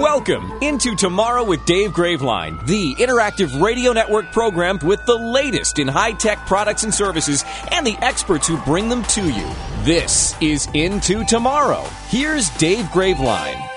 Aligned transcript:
Welcome 0.00 0.58
into 0.60 0.96
Tomorrow 0.96 1.44
with 1.44 1.64
Dave 1.66 1.92
Graveline, 1.92 2.66
the 2.66 2.96
interactive 2.96 3.62
radio 3.62 3.92
network 3.92 4.32
program 4.32 4.80
with 4.82 5.06
the 5.06 5.14
latest 5.14 5.78
in 5.78 5.86
high 5.86 6.10
tech 6.10 6.48
products 6.48 6.82
and 6.82 6.92
services 6.92 7.44
and 7.70 7.86
the 7.86 7.96
experts 8.02 8.48
who 8.48 8.56
bring 8.62 8.88
them 8.88 9.04
to 9.04 9.22
you. 9.30 9.48
This 9.84 10.34
is 10.40 10.66
Into 10.74 11.24
Tomorrow. 11.24 11.84
Here's 12.08 12.50
Dave 12.56 12.86
Graveline. 12.86 13.70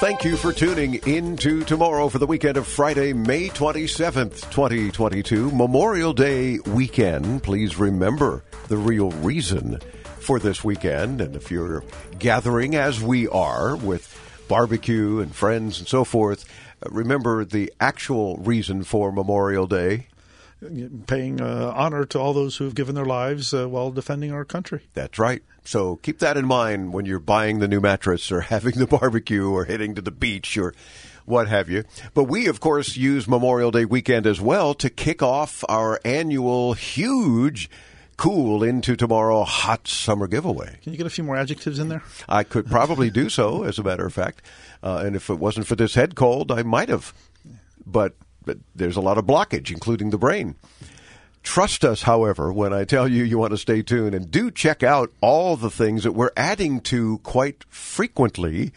Thank 0.00 0.24
you 0.24 0.38
for 0.38 0.54
tuning 0.54 0.94
in 1.06 1.36
to 1.36 1.64
tomorrow 1.64 2.08
for 2.08 2.18
the 2.18 2.26
weekend 2.26 2.56
of 2.56 2.66
Friday, 2.66 3.12
May 3.12 3.48
27th, 3.48 4.50
2022, 4.50 5.50
Memorial 5.50 6.14
Day 6.14 6.60
weekend. 6.60 7.42
Please 7.42 7.76
remember 7.76 8.42
the 8.68 8.78
real 8.78 9.10
reason 9.10 9.80
for 10.18 10.38
this 10.38 10.64
weekend. 10.64 11.20
And 11.20 11.36
if 11.36 11.50
you're 11.50 11.84
gathering 12.18 12.74
as 12.74 13.02
we 13.02 13.28
are 13.28 13.76
with 13.76 14.23
barbecue 14.48 15.20
and 15.20 15.34
friends 15.34 15.78
and 15.78 15.88
so 15.88 16.04
forth, 16.04 16.44
uh, 16.84 16.88
remember 16.90 17.44
the 17.44 17.72
actual 17.80 18.36
reason 18.38 18.84
for 18.84 19.12
Memorial 19.12 19.66
Day. 19.66 20.08
Paying 21.06 21.42
uh, 21.42 21.72
honor 21.76 22.06
to 22.06 22.18
all 22.18 22.32
those 22.32 22.56
who 22.56 22.64
have 22.64 22.74
given 22.74 22.94
their 22.94 23.04
lives 23.04 23.52
uh, 23.52 23.68
while 23.68 23.90
defending 23.90 24.32
our 24.32 24.46
country. 24.46 24.82
That's 24.94 25.18
right. 25.18 25.42
So 25.64 25.96
keep 25.96 26.20
that 26.20 26.38
in 26.38 26.46
mind 26.46 26.94
when 26.94 27.04
you're 27.04 27.18
buying 27.18 27.58
the 27.58 27.68
new 27.68 27.80
mattress 27.80 28.32
or 28.32 28.40
having 28.52 28.78
the 28.78 28.86
barbecue 28.86 29.50
or 29.50 29.66
heading 29.66 29.94
to 29.94 30.02
the 30.02 30.10
beach 30.10 30.56
or 30.56 30.74
what 31.26 31.48
have 31.48 31.68
you. 31.68 31.84
But 32.14 32.24
we, 32.24 32.46
of 32.46 32.60
course, 32.60 32.96
use 32.96 33.28
Memorial 33.28 33.70
Day 33.70 33.84
weekend 33.84 34.26
as 34.26 34.40
well 34.40 34.74
to 34.74 34.90
kick 34.90 35.22
off 35.22 35.64
our 35.68 36.00
annual 36.04 36.74
huge 36.74 37.68
cool 38.16 38.62
into 38.62 38.96
tomorrow 38.96 39.44
hot 39.44 39.88
summer 39.88 40.26
giveaway. 40.26 40.78
Can 40.82 40.92
you 40.92 40.98
get 40.98 41.06
a 41.06 41.10
few 41.10 41.24
more 41.24 41.36
adjectives 41.36 41.78
in 41.78 41.88
there? 41.88 42.02
I 42.28 42.44
could 42.44 42.66
probably 42.66 43.10
do 43.10 43.28
so, 43.28 43.64
as 43.64 43.78
a 43.78 43.82
matter 43.82 44.06
of 44.06 44.12
fact. 44.12 44.42
Uh, 44.82 45.02
and 45.04 45.16
if 45.16 45.30
it 45.30 45.38
wasn't 45.38 45.66
for 45.66 45.76
this 45.76 45.94
head 45.94 46.14
cold, 46.14 46.50
I 46.52 46.62
might 46.62 46.88
have. 46.88 47.12
But, 47.86 48.14
but 48.44 48.58
there's 48.74 48.96
a 48.96 49.00
lot 49.00 49.18
of 49.18 49.26
blockage, 49.26 49.70
including 49.70 50.10
the 50.10 50.18
brain. 50.18 50.56
Trust 51.42 51.84
us, 51.84 52.02
however, 52.02 52.50
when 52.52 52.72
I 52.72 52.84
tell 52.84 53.06
you 53.06 53.22
you 53.22 53.38
want 53.38 53.50
to 53.50 53.58
stay 53.58 53.82
tuned 53.82 54.14
and 54.14 54.30
do 54.30 54.50
check 54.50 54.82
out 54.82 55.12
all 55.20 55.56
the 55.56 55.70
things 55.70 56.04
that 56.04 56.12
we're 56.12 56.30
adding 56.36 56.80
to 56.82 57.18
quite 57.18 57.64
frequently 57.68 58.72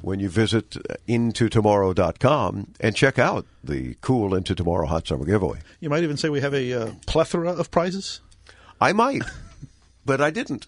when 0.00 0.18
you 0.18 0.28
visit 0.28 0.70
intotomorrow.com 1.06 2.72
and 2.80 2.96
check 2.96 3.18
out 3.18 3.46
the 3.62 3.94
cool 4.00 4.34
Into 4.34 4.54
Tomorrow 4.54 4.86
Hot 4.86 5.06
Summer 5.06 5.24
giveaway. 5.24 5.60
You 5.80 5.90
might 5.90 6.02
even 6.02 6.16
say 6.16 6.28
we 6.28 6.40
have 6.40 6.54
a 6.54 6.72
uh, 6.72 6.90
plethora 7.06 7.52
of 7.52 7.70
prizes. 7.70 8.20
I 8.82 8.92
might, 8.92 9.22
but 10.04 10.20
I 10.20 10.30
didn't. 10.30 10.66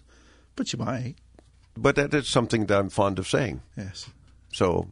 But 0.55 0.71
you 0.71 0.79
might. 0.79 1.15
But 1.75 1.97
that 1.97 2.13
is 2.13 2.29
something 2.29 2.67
that 2.67 2.79
I'm 2.79 2.89
fond 2.89 3.19
of 3.19 3.27
saying. 3.27 3.61
Yes. 3.75 4.09
So 4.53 4.87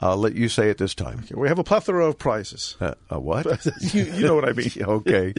I'll 0.00 0.16
let 0.16 0.34
you 0.34 0.48
say 0.48 0.70
it 0.70 0.78
this 0.78 0.94
time. 0.94 1.20
Okay, 1.24 1.34
we 1.34 1.48
have 1.48 1.58
a 1.58 1.64
plethora 1.64 2.06
of 2.06 2.16
prizes. 2.16 2.76
Uh, 2.80 2.94
a 3.10 3.18
what? 3.18 3.44
you, 3.92 4.04
you 4.04 4.24
know 4.24 4.36
what 4.36 4.48
I 4.48 4.52
mean. 4.52 4.70
okay. 4.80 5.34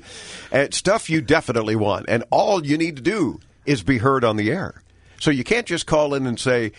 And 0.52 0.74
stuff 0.74 1.09
you 1.09 1.22
definitely 1.22 1.78
want. 1.78 2.08
And 2.09 2.25
all 2.31 2.66
you 2.66 2.78
need 2.78 2.98
to 2.98 3.02
do 3.02 3.40
is 3.66 3.81
be 3.81 4.00
heard 4.00 4.25
on 4.25 4.36
the 4.36 4.52
air. 4.52 4.84
So 5.20 5.31
you 5.31 5.46
can't 5.46 5.66
just 5.66 5.86
call 5.86 6.14
in 6.14 6.28
and 6.28 6.38
say, 6.38 6.74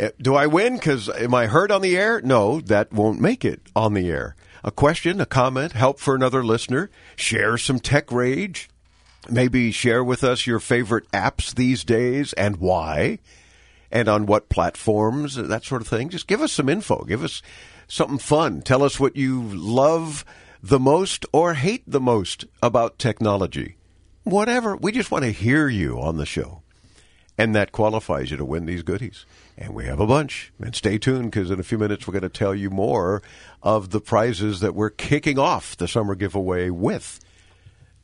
"Uh, 0.00 0.08
Do 0.18 0.34
I 0.34 0.46
win? 0.46 0.76
Because 0.76 1.10
am 1.10 1.34
I 1.34 1.46
heard 1.46 1.70
on 1.70 1.82
the 1.82 1.96
air? 1.96 2.22
No, 2.22 2.62
that 2.62 2.90
won't 2.90 3.20
make 3.20 3.44
it 3.44 3.60
on 3.76 3.92
the 3.92 4.10
air. 4.10 4.34
A 4.64 4.70
question, 4.70 5.20
a 5.20 5.26
comment, 5.26 5.72
help 5.72 6.00
for 6.00 6.14
another 6.14 6.42
listener, 6.42 6.90
share 7.16 7.58
some 7.58 7.78
tech 7.78 8.10
rage, 8.10 8.70
maybe 9.30 9.72
share 9.72 10.02
with 10.02 10.24
us 10.24 10.46
your 10.46 10.60
favorite 10.60 11.10
apps 11.12 11.54
these 11.54 11.84
days 11.84 12.32
and 12.34 12.56
why, 12.56 13.18
and 13.90 14.08
on 14.08 14.26
what 14.26 14.48
platforms, 14.48 15.36
that 15.36 15.64
sort 15.64 15.82
of 15.82 15.88
thing. 15.88 16.08
Just 16.08 16.26
give 16.26 16.40
us 16.40 16.52
some 16.52 16.68
info. 16.68 17.04
Give 17.04 17.22
us 17.22 17.42
something 17.86 18.18
fun. 18.18 18.62
Tell 18.62 18.82
us 18.82 18.98
what 18.98 19.16
you 19.16 19.42
love 19.42 20.24
the 20.62 20.80
most 20.80 21.26
or 21.32 21.54
hate 21.54 21.84
the 21.86 22.00
most 22.00 22.44
about 22.62 22.98
technology. 22.98 23.76
Whatever. 24.24 24.76
We 24.76 24.92
just 24.92 25.10
want 25.10 25.24
to 25.24 25.30
hear 25.30 25.68
you 25.68 26.00
on 26.00 26.16
the 26.16 26.26
show. 26.26 26.62
And 27.36 27.54
that 27.54 27.72
qualifies 27.72 28.30
you 28.30 28.36
to 28.36 28.44
win 28.44 28.64
these 28.64 28.82
goodies. 28.82 29.26
And 29.58 29.74
we 29.74 29.86
have 29.86 30.00
a 30.00 30.06
bunch. 30.06 30.52
And 30.58 30.74
stay 30.74 30.98
tuned 30.98 31.32
because 31.32 31.50
in 31.50 31.60
a 31.60 31.64
few 31.64 31.78
minutes 31.78 32.06
we're 32.06 32.12
going 32.12 32.22
to 32.22 32.28
tell 32.28 32.54
you 32.54 32.70
more 32.70 33.22
of 33.62 33.90
the 33.90 34.00
prizes 34.00 34.60
that 34.60 34.74
we're 34.74 34.90
kicking 34.90 35.38
off 35.38 35.76
the 35.76 35.88
summer 35.88 36.14
giveaway 36.14 36.70
with 36.70 37.20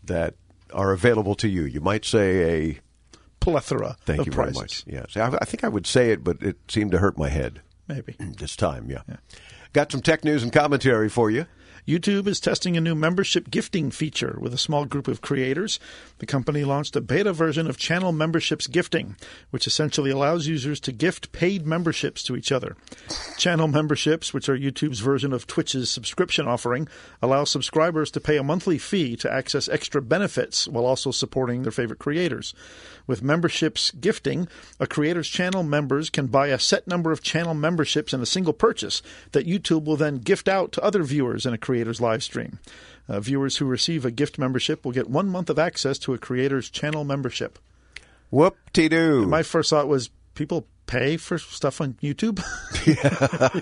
that 0.04 0.34
are 0.72 0.92
available 0.92 1.34
to 1.36 1.48
you. 1.48 1.64
You 1.64 1.80
might 1.80 2.04
say 2.04 2.70
a 2.70 2.80
Plethora 3.40 3.96
thank 4.04 4.20
of 4.20 4.26
you 4.26 4.32
prizes. 4.32 4.54
very 4.54 4.62
much. 4.62 4.84
Yes, 4.86 5.16
I, 5.16 5.36
I 5.40 5.44
think 5.44 5.64
I 5.64 5.68
would 5.68 5.86
say 5.86 6.10
it, 6.10 6.22
but 6.22 6.42
it 6.42 6.56
seemed 6.68 6.90
to 6.92 6.98
hurt 6.98 7.16
my 7.18 7.28
head 7.28 7.62
Maybe. 7.88 8.16
this 8.38 8.56
time. 8.56 8.90
Yeah. 8.90 9.02
got 9.72 9.90
some 9.90 10.02
tech 10.02 10.24
news 10.24 10.42
and 10.42 10.52
commentary 10.52 11.08
for 11.08 11.30
you. 11.30 11.46
YouTube 11.86 12.26
is 12.26 12.40
testing 12.40 12.76
a 12.76 12.80
new 12.80 12.94
membership 12.94 13.50
gifting 13.50 13.90
feature 13.90 14.36
with 14.40 14.52
a 14.52 14.58
small 14.58 14.84
group 14.84 15.08
of 15.08 15.22
creators. 15.22 15.80
The 16.18 16.26
company 16.26 16.62
launched 16.62 16.94
a 16.94 17.00
beta 17.00 17.32
version 17.32 17.66
of 17.68 17.78
channel 17.78 18.12
memberships 18.12 18.66
gifting, 18.66 19.16
which 19.50 19.66
essentially 19.66 20.10
allows 20.10 20.46
users 20.46 20.78
to 20.80 20.92
gift 20.92 21.32
paid 21.32 21.66
memberships 21.66 22.22
to 22.24 22.36
each 22.36 22.52
other. 22.52 22.76
Channel 23.38 23.68
memberships, 23.68 24.34
which 24.34 24.48
are 24.48 24.58
YouTube's 24.58 25.00
version 25.00 25.32
of 25.32 25.46
Twitch's 25.46 25.90
subscription 25.90 26.46
offering, 26.46 26.86
allow 27.22 27.44
subscribers 27.44 28.10
to 28.10 28.20
pay 28.20 28.36
a 28.36 28.42
monthly 28.42 28.78
fee 28.78 29.16
to 29.16 29.32
access 29.32 29.68
extra 29.68 30.02
benefits 30.02 30.68
while 30.68 30.84
also 30.84 31.10
supporting 31.10 31.62
their 31.62 31.72
favorite 31.72 31.98
creators. 31.98 32.54
With 33.06 33.22
memberships 33.22 33.90
gifting, 33.90 34.46
a 34.78 34.86
creator's 34.86 35.28
channel 35.28 35.62
members 35.62 36.10
can 36.10 36.26
buy 36.26 36.48
a 36.48 36.58
set 36.58 36.86
number 36.86 37.10
of 37.10 37.22
channel 37.22 37.54
memberships 37.54 38.12
in 38.12 38.20
a 38.20 38.26
single 38.26 38.52
purchase 38.52 39.02
that 39.32 39.46
YouTube 39.46 39.84
will 39.84 39.96
then 39.96 40.18
gift 40.18 40.48
out 40.48 40.70
to 40.72 40.84
other 40.84 41.02
viewers 41.02 41.46
in 41.46 41.52
a 41.52 41.58
creator's 41.70 42.00
live 42.00 42.20
stream. 42.20 42.58
Uh, 43.08 43.20
viewers 43.20 43.58
who 43.58 43.64
receive 43.64 44.04
a 44.04 44.10
gift 44.10 44.40
membership 44.40 44.84
will 44.84 44.90
get 44.90 45.08
one 45.08 45.28
month 45.28 45.48
of 45.48 45.56
access 45.56 45.98
to 46.00 46.12
a 46.12 46.18
creator's 46.18 46.68
channel 46.68 47.04
membership. 47.04 47.60
Whoop 48.30 48.56
de 48.72 48.88
doo. 48.88 49.24
My 49.24 49.44
first 49.44 49.70
thought 49.70 49.86
was 49.86 50.10
people 50.34 50.66
pay 50.86 51.16
for 51.16 51.38
stuff 51.38 51.80
on 51.80 51.94
YouTube. 52.02 52.42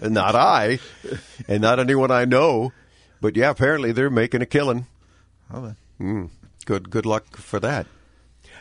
not 0.11 0.35
I, 0.35 0.79
and 1.47 1.61
not 1.61 1.79
anyone 1.79 2.11
I 2.11 2.25
know. 2.25 2.73
But 3.21 3.37
yeah, 3.37 3.51
apparently 3.51 3.93
they're 3.93 4.09
making 4.09 4.41
a 4.41 4.47
killing. 4.47 4.87
well, 5.53 5.77
then. 5.99 6.31
Good, 6.65 6.89
good 6.89 7.05
luck 7.05 7.37
for 7.37 7.61
that. 7.61 7.87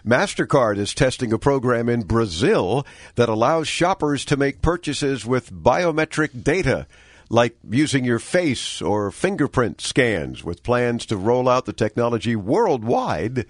MasterCard 0.06 0.78
is 0.78 0.94
testing 0.94 1.32
a 1.32 1.40
program 1.40 1.88
in 1.88 2.02
Brazil 2.02 2.86
that 3.16 3.30
allows 3.30 3.70
shoppers 3.70 4.26
to 4.26 4.36
make 4.36 4.62
purchases 4.62 5.26
with 5.26 5.54
biometric 5.54 6.44
data, 6.44 6.86
like 7.30 7.58
using 7.70 8.04
your 8.04 8.20
face 8.20 8.82
or 8.82 9.12
fingerprint 9.12 9.82
scans, 9.82 10.44
with 10.44 10.64
plans 10.64 11.06
to 11.08 11.18
roll 11.18 11.50
out 11.50 11.66
the 11.66 11.74
technology 11.74 12.36
worldwide 12.36 13.46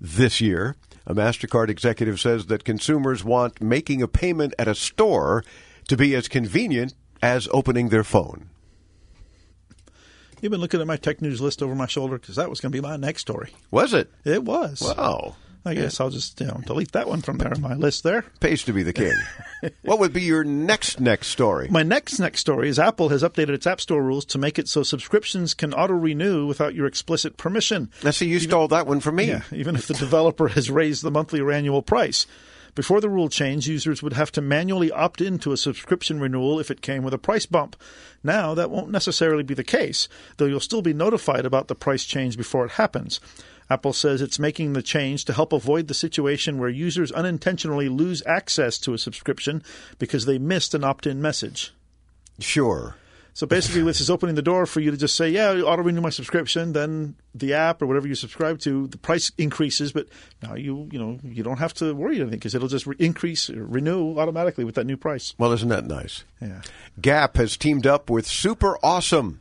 this 0.00 0.40
year. 0.40 0.76
A 1.06 1.14
MasterCard 1.14 1.68
executive 1.68 2.20
says 2.20 2.46
that 2.46 2.64
consumers 2.64 3.24
want 3.24 3.60
making 3.60 4.02
a 4.02 4.08
payment 4.08 4.54
at 4.58 4.68
a 4.68 4.74
store 4.74 5.44
to 5.88 5.96
be 5.96 6.14
as 6.14 6.28
convenient 6.28 6.94
as 7.22 7.48
opening 7.52 7.88
their 7.88 8.04
phone. 8.04 8.50
You've 10.40 10.52
been 10.52 10.60
looking 10.60 10.80
at 10.80 10.86
my 10.86 10.96
tech 10.96 11.20
news 11.20 11.40
list 11.40 11.62
over 11.62 11.74
my 11.74 11.86
shoulder 11.86 12.18
because 12.18 12.36
that 12.36 12.48
was 12.48 12.60
going 12.60 12.72
to 12.72 12.76
be 12.76 12.80
my 12.80 12.96
next 12.96 13.22
story. 13.22 13.52
Was 13.70 13.92
it? 13.92 14.10
It 14.24 14.44
was. 14.44 14.80
Wow. 14.80 15.36
I 15.64 15.74
guess 15.74 16.00
I'll 16.00 16.10
just 16.10 16.40
you 16.40 16.46
know 16.46 16.60
delete 16.66 16.92
that 16.92 17.08
one 17.08 17.20
from 17.20 17.38
there 17.38 17.52
on 17.52 17.60
my 17.60 17.74
list 17.74 18.02
there. 18.02 18.22
Pays 18.40 18.64
to 18.64 18.72
be 18.72 18.82
the 18.82 18.92
king. 18.92 19.12
what 19.82 19.98
would 19.98 20.12
be 20.12 20.22
your 20.22 20.44
next 20.44 21.00
next 21.00 21.28
story? 21.28 21.68
My 21.68 21.82
next 21.82 22.18
next 22.18 22.40
story 22.40 22.68
is 22.68 22.78
Apple 22.78 23.10
has 23.10 23.22
updated 23.22 23.50
its 23.50 23.66
App 23.66 23.80
Store 23.80 24.02
rules 24.02 24.24
to 24.26 24.38
make 24.38 24.58
it 24.58 24.68
so 24.68 24.82
subscriptions 24.82 25.54
can 25.54 25.74
auto 25.74 25.94
renew 25.94 26.46
without 26.46 26.74
your 26.74 26.86
explicit 26.86 27.36
permission. 27.36 27.90
Now, 28.02 28.10
see, 28.10 28.28
you 28.28 28.40
stole 28.40 28.68
that 28.68 28.86
one 28.86 29.00
from 29.00 29.16
me. 29.16 29.28
Yeah, 29.28 29.42
even 29.52 29.76
if 29.76 29.86
the 29.86 29.94
developer 29.94 30.48
has 30.48 30.70
raised 30.70 31.02
the 31.02 31.10
monthly 31.10 31.40
or 31.40 31.52
annual 31.52 31.82
price. 31.82 32.26
Before 32.74 33.00
the 33.00 33.10
rule 33.10 33.28
change, 33.28 33.68
users 33.68 34.02
would 34.02 34.12
have 34.12 34.30
to 34.32 34.40
manually 34.40 34.92
opt 34.92 35.20
into 35.20 35.52
a 35.52 35.56
subscription 35.56 36.20
renewal 36.20 36.60
if 36.60 36.70
it 36.70 36.82
came 36.82 37.02
with 37.02 37.12
a 37.12 37.18
price 37.18 37.44
bump. 37.44 37.76
Now, 38.22 38.54
that 38.54 38.70
won't 38.70 38.90
necessarily 38.90 39.42
be 39.42 39.54
the 39.54 39.64
case, 39.64 40.08
though 40.36 40.46
you'll 40.46 40.60
still 40.60 40.82
be 40.82 40.94
notified 40.94 41.44
about 41.44 41.68
the 41.68 41.74
price 41.74 42.04
change 42.04 42.36
before 42.36 42.64
it 42.64 42.72
happens. 42.72 43.20
Apple 43.70 43.92
says 43.92 44.20
it's 44.20 44.38
making 44.38 44.72
the 44.72 44.82
change 44.82 45.24
to 45.26 45.32
help 45.32 45.52
avoid 45.52 45.86
the 45.86 45.94
situation 45.94 46.58
where 46.58 46.68
users 46.68 47.12
unintentionally 47.12 47.88
lose 47.88 48.22
access 48.26 48.78
to 48.78 48.92
a 48.94 48.98
subscription 48.98 49.62
because 49.98 50.26
they 50.26 50.38
missed 50.38 50.74
an 50.74 50.82
opt 50.82 51.06
in 51.06 51.22
message. 51.22 51.72
Sure. 52.40 52.96
So 53.32 53.46
basically, 53.46 53.82
this 53.82 54.00
is 54.00 54.10
opening 54.10 54.34
the 54.34 54.42
door 54.42 54.66
for 54.66 54.80
you 54.80 54.90
to 54.90 54.96
just 54.96 55.16
say, 55.16 55.30
"Yeah, 55.30 55.52
auto 55.62 55.82
renew 55.82 56.00
my 56.00 56.10
subscription." 56.10 56.72
Then 56.72 57.14
the 57.34 57.54
app 57.54 57.80
or 57.80 57.86
whatever 57.86 58.08
you 58.08 58.14
subscribe 58.14 58.58
to, 58.60 58.88
the 58.88 58.98
price 58.98 59.30
increases, 59.38 59.92
but 59.92 60.08
now 60.42 60.54
you 60.56 60.88
you 60.90 60.98
know 60.98 61.18
you 61.22 61.42
don't 61.42 61.58
have 61.58 61.72
to 61.74 61.94
worry 61.94 62.16
anything 62.16 62.32
because 62.32 62.54
it'll 62.54 62.68
just 62.68 62.86
re- 62.86 62.96
increase 62.98 63.48
renew 63.48 64.18
automatically 64.18 64.64
with 64.64 64.74
that 64.74 64.84
new 64.84 64.96
price. 64.96 65.34
Well, 65.38 65.52
isn't 65.52 65.68
that 65.68 65.86
nice? 65.86 66.24
Yeah. 66.42 66.62
Gap 67.00 67.36
has 67.36 67.56
teamed 67.56 67.86
up 67.86 68.10
with 68.10 68.26
Super 68.26 68.76
Awesome. 68.82 69.40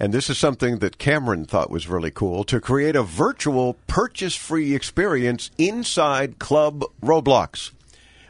And 0.00 0.14
this 0.14 0.30
is 0.30 0.38
something 0.38 0.78
that 0.78 0.98
Cameron 0.98 1.44
thought 1.44 1.70
was 1.70 1.88
really 1.88 2.12
cool 2.12 2.44
to 2.44 2.60
create 2.60 2.94
a 2.94 3.02
virtual 3.02 3.74
purchase 3.88 4.36
free 4.36 4.74
experience 4.74 5.50
inside 5.58 6.38
Club 6.38 6.84
Roblox, 7.02 7.72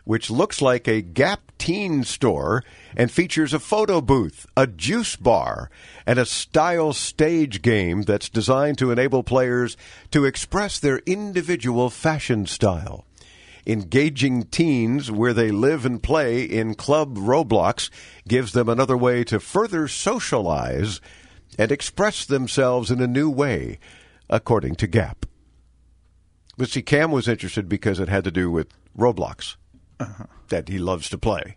which 0.05 0.31
looks 0.31 0.63
like 0.63 0.89
a 0.89 1.03
Gap 1.03 1.41
teen 1.59 2.05
store 2.05 2.65
and 2.97 3.11
features 3.11 3.53
a 3.53 3.59
photo 3.59 4.01
booth, 4.01 4.47
a 4.57 4.67
juice 4.67 5.17
bar, 5.17 5.71
and 6.07 6.19
a 6.19 6.25
style 6.25 6.95
stage 6.95 7.61
game 7.61 8.03
that's 8.03 8.31
designed 8.31 8.79
to 8.79 8.91
enable 8.91 9.23
players 9.23 9.77
to 10.11 10.25
express 10.25 10.79
their 10.79 10.99
individual 11.05 11.91
fashion 11.91 12.47
style. 12.47 13.05
Engaging 13.67 14.45
teens 14.45 15.11
where 15.11 15.35
they 15.35 15.51
live 15.51 15.85
and 15.85 16.03
play 16.03 16.43
in 16.43 16.75
Club 16.75 17.19
Roblox 17.19 17.91
gives 18.27 18.53
them 18.53 18.71
another 18.71 18.97
way 18.97 19.23
to 19.25 19.39
further 19.39 19.87
socialize 19.87 21.03
and 21.59 21.73
express 21.73 22.25
themselves 22.25 22.91
in 22.91 23.01
a 23.03 23.07
new 23.07 23.29
way, 23.29 23.79
according 24.31 24.77
to 24.77 24.87
Gap. 24.87 25.27
But 26.57 26.69
see, 26.71 26.83
Cam 26.83 27.11
was 27.13 27.29
interested 27.29 27.69
because 27.69 28.01
it 28.01 28.09
had 28.09 28.25
to 28.25 28.31
do 28.31 28.51
with 28.51 28.69
Roblox 28.97 29.57
that 30.49 30.69
he 30.69 30.79
loves 30.79 31.09
to 31.11 31.19
play. 31.19 31.57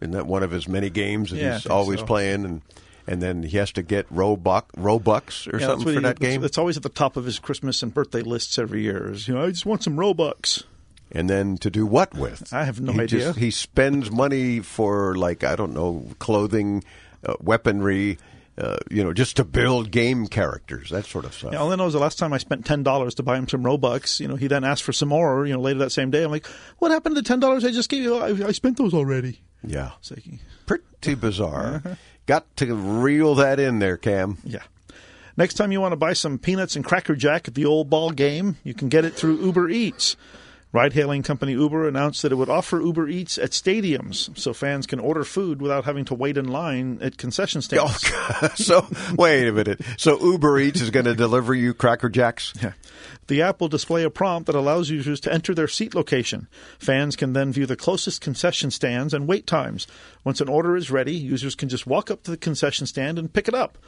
Isn't 0.00 0.12
that 0.12 0.26
one 0.26 0.42
of 0.42 0.50
his 0.50 0.68
many 0.68 0.90
games 0.90 1.30
that 1.30 1.38
Yeah, 1.38 1.54
he's 1.54 1.66
always 1.66 2.00
so. 2.00 2.06
playing? 2.06 2.44
And 2.44 2.62
and 3.06 3.22
then 3.22 3.42
he 3.42 3.56
has 3.56 3.72
to 3.72 3.82
get 3.82 4.06
Robux, 4.12 4.64
Robux 4.76 5.50
or 5.52 5.58
Yeah, 5.58 5.66
something 5.68 5.86
for 5.88 5.92
he- 5.94 5.98
that 6.00 6.20
game. 6.20 6.44
It's 6.44 6.58
always 6.58 6.76
at 6.76 6.82
the 6.82 6.90
top 6.90 7.16
of 7.16 7.24
his 7.24 7.38
Christmas 7.38 7.82
and 7.82 7.92
birthday 7.94 8.20
lists 8.20 8.58
every 8.58 8.82
year. 8.82 9.10
Is, 9.10 9.26
you 9.26 9.34
know, 9.34 9.44
I 9.44 9.48
just 9.48 9.64
want 9.64 9.82
some 9.82 9.96
Robux. 9.96 10.64
And 11.10 11.28
then 11.30 11.56
to 11.58 11.70
do 11.70 11.86
what 11.86 12.12
with? 12.14 12.52
I 12.52 12.64
have 12.64 12.82
no 12.82 12.92
he 12.92 13.00
idea. 13.00 13.20
Just, 13.20 13.38
he 13.38 13.50
spends 13.50 14.10
money 14.10 14.60
for 14.60 15.14
like 15.16 15.42
I 15.42 15.56
don't 15.56 15.72
know 15.72 16.04
clothing, 16.18 16.84
uh, 17.24 17.34
weaponry, 17.40 18.18
uh, 18.58 18.76
you 18.90 19.04
know, 19.04 19.12
just 19.12 19.36
to 19.36 19.44
build 19.44 19.90
game 19.90 20.26
characters, 20.26 20.90
that 20.90 21.06
sort 21.06 21.24
of 21.24 21.32
stuff. 21.32 21.52
Yeah, 21.52 21.60
all 21.60 21.72
I 21.72 21.76
know 21.76 21.86
is 21.86 21.92
the 21.92 22.00
last 22.00 22.18
time 22.18 22.32
I 22.32 22.38
spent 22.38 22.66
ten 22.66 22.82
dollars 22.82 23.14
to 23.16 23.22
buy 23.22 23.36
him 23.38 23.48
some 23.48 23.62
Robux. 23.62 24.18
You 24.18 24.28
know, 24.28 24.36
he 24.36 24.48
then 24.48 24.64
asked 24.64 24.82
for 24.82 24.92
some 24.92 25.10
more. 25.10 25.46
You 25.46 25.54
know, 25.54 25.60
later 25.60 25.78
that 25.80 25.92
same 25.92 26.10
day, 26.10 26.24
I'm 26.24 26.30
like, 26.30 26.46
"What 26.78 26.90
happened 26.90 27.14
to 27.14 27.22
the 27.22 27.26
ten 27.26 27.40
dollars 27.40 27.64
I 27.64 27.70
just 27.70 27.88
gave 27.88 28.02
you? 28.02 28.16
I, 28.16 28.48
I 28.48 28.52
spent 28.52 28.76
those 28.76 28.94
already." 28.94 29.40
yeah, 29.64 29.92
like, 30.10 30.24
pretty 30.66 31.14
bizarre. 31.14 31.98
Got 32.26 32.56
to 32.58 32.74
reel 32.74 33.36
that 33.36 33.58
in 33.58 33.78
there, 33.78 33.96
Cam. 33.96 34.38
yeah. 34.44 34.62
Next 35.36 35.54
time 35.54 35.70
you 35.70 35.80
want 35.80 35.92
to 35.92 35.96
buy 35.96 36.14
some 36.14 36.36
peanuts 36.36 36.74
and 36.74 36.84
Cracker 36.84 37.14
Jack 37.14 37.46
at 37.46 37.54
the 37.54 37.64
old 37.64 37.88
ball 37.88 38.10
game, 38.10 38.56
you 38.64 38.74
can 38.74 38.88
get 38.88 39.04
it 39.04 39.14
through 39.14 39.40
Uber 39.44 39.70
Eats. 39.70 40.16
Ride-hailing 40.70 41.22
company 41.22 41.52
Uber 41.52 41.88
announced 41.88 42.20
that 42.22 42.32
it 42.32 42.34
would 42.34 42.50
offer 42.50 42.80
Uber 42.80 43.08
Eats 43.08 43.38
at 43.38 43.52
stadiums, 43.52 44.36
so 44.38 44.52
fans 44.52 44.86
can 44.86 45.00
order 45.00 45.24
food 45.24 45.62
without 45.62 45.86
having 45.86 46.04
to 46.06 46.14
wait 46.14 46.36
in 46.36 46.46
line 46.46 46.98
at 47.00 47.16
concession 47.16 47.60
oh, 47.60 47.88
stands. 47.88 48.10
Oh, 48.12 48.48
so 48.54 48.86
wait 49.16 49.48
a 49.48 49.52
minute. 49.52 49.80
So 49.96 50.20
Uber 50.20 50.58
Eats 50.58 50.82
is 50.82 50.90
going 50.90 51.06
to 51.06 51.14
deliver 51.14 51.54
you 51.54 51.72
Cracker 51.74 52.08
Jacks? 52.08 52.52
Yeah. 52.62 52.72
The 53.28 53.42
app 53.42 53.60
will 53.60 53.68
display 53.68 54.04
a 54.04 54.10
prompt 54.10 54.46
that 54.46 54.56
allows 54.56 54.88
users 54.90 55.20
to 55.20 55.32
enter 55.32 55.54
their 55.54 55.68
seat 55.68 55.94
location. 55.94 56.48
Fans 56.78 57.14
can 57.14 57.34
then 57.34 57.52
view 57.52 57.66
the 57.66 57.76
closest 57.76 58.22
concession 58.22 58.70
stands 58.70 59.12
and 59.12 59.28
wait 59.28 59.46
times. 59.46 59.86
Once 60.24 60.40
an 60.40 60.48
order 60.48 60.76
is 60.76 60.90
ready, 60.90 61.14
users 61.14 61.54
can 61.54 61.68
just 61.68 61.86
walk 61.86 62.10
up 62.10 62.22
to 62.22 62.30
the 62.30 62.36
concession 62.38 62.86
stand 62.86 63.18
and 63.18 63.32
pick 63.32 63.46
it 63.46 63.54
up. 63.54 63.78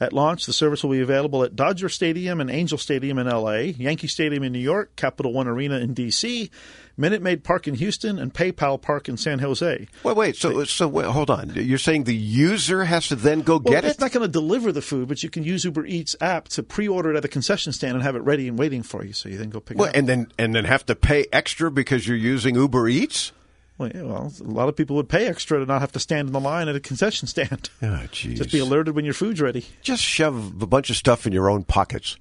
At 0.00 0.12
launch, 0.12 0.46
the 0.46 0.52
service 0.52 0.82
will 0.82 0.90
be 0.90 1.00
available 1.00 1.44
at 1.44 1.54
Dodger 1.54 1.88
Stadium 1.88 2.40
and 2.40 2.50
Angel 2.50 2.76
Stadium 2.76 3.16
in 3.18 3.28
LA, 3.28 3.52
Yankee 3.78 4.08
Stadium 4.08 4.42
in 4.42 4.52
New 4.52 4.58
York, 4.58 4.96
Capital 4.96 5.32
One 5.32 5.46
Arena 5.46 5.78
in 5.78 5.94
DC, 5.94 6.50
Minute 6.96 7.22
Maid 7.22 7.44
Park 7.44 7.68
in 7.68 7.74
Houston, 7.74 8.18
and 8.18 8.34
PayPal 8.34 8.80
Park 8.82 9.08
in 9.08 9.16
San 9.16 9.38
Jose. 9.38 9.86
Wait, 10.02 10.16
wait. 10.16 10.36
So, 10.36 10.64
so 10.64 10.88
wait, 10.88 11.06
hold 11.06 11.30
on. 11.30 11.52
You're 11.54 11.78
saying 11.78 12.04
the 12.04 12.14
user 12.14 12.84
has 12.84 13.06
to 13.08 13.16
then 13.16 13.42
go 13.42 13.54
Well, 13.54 13.72
get 13.72 13.84
it? 13.84 13.88
it's 13.88 14.00
not 14.00 14.10
going 14.12 14.26
to 14.26 14.32
deliver 14.32 14.72
the 14.72 14.82
food, 14.82 15.06
but 15.08 15.22
you 15.22 15.30
can 15.30 15.44
use 15.44 15.64
Uber 15.64 15.86
Eats 15.86 16.16
app 16.20 16.48
to 16.48 16.62
pre-order 16.64 17.12
it 17.12 17.16
at 17.16 17.22
the 17.22 17.28
concession 17.28 17.72
stand 17.72 17.94
and 17.94 18.02
have 18.02 18.16
it 18.16 18.22
ready 18.22 18.48
and 18.48 18.58
waiting 18.58 18.82
for 18.82 19.04
you. 19.04 19.12
So 19.12 19.28
you 19.28 19.38
then 19.38 19.50
go 19.50 19.60
pick 19.60 19.78
Well, 19.78 19.86
it 19.86 19.90
up. 19.90 19.96
and 19.96 20.08
then 20.08 20.26
and 20.38 20.54
then 20.54 20.64
have 20.64 20.84
to 20.86 20.96
pay 20.96 21.26
extra 21.32 21.70
because 21.70 22.06
you're 22.08 22.16
using 22.16 22.56
Uber 22.56 22.88
Eats? 22.88 23.30
Well, 23.76 23.90
yeah, 23.92 24.02
well, 24.02 24.32
a 24.40 24.44
lot 24.44 24.68
of 24.68 24.76
people 24.76 24.94
would 24.96 25.08
pay 25.08 25.26
extra 25.26 25.58
to 25.58 25.66
not 25.66 25.80
have 25.80 25.92
to 25.92 25.98
stand 25.98 26.28
in 26.28 26.32
the 26.32 26.40
line 26.40 26.68
at 26.68 26.76
a 26.76 26.80
concession 26.80 27.26
stand. 27.26 27.70
Oh. 27.82 28.06
Just 28.12 28.52
be 28.52 28.58
alerted 28.60 28.94
when 28.94 29.04
your 29.04 29.14
food's 29.14 29.40
ready. 29.40 29.66
Just 29.82 30.02
shove 30.02 30.62
a 30.62 30.66
bunch 30.66 30.90
of 30.90 30.96
stuff 30.96 31.26
in 31.26 31.32
your 31.32 31.50
own 31.50 31.64
pockets. 31.64 32.16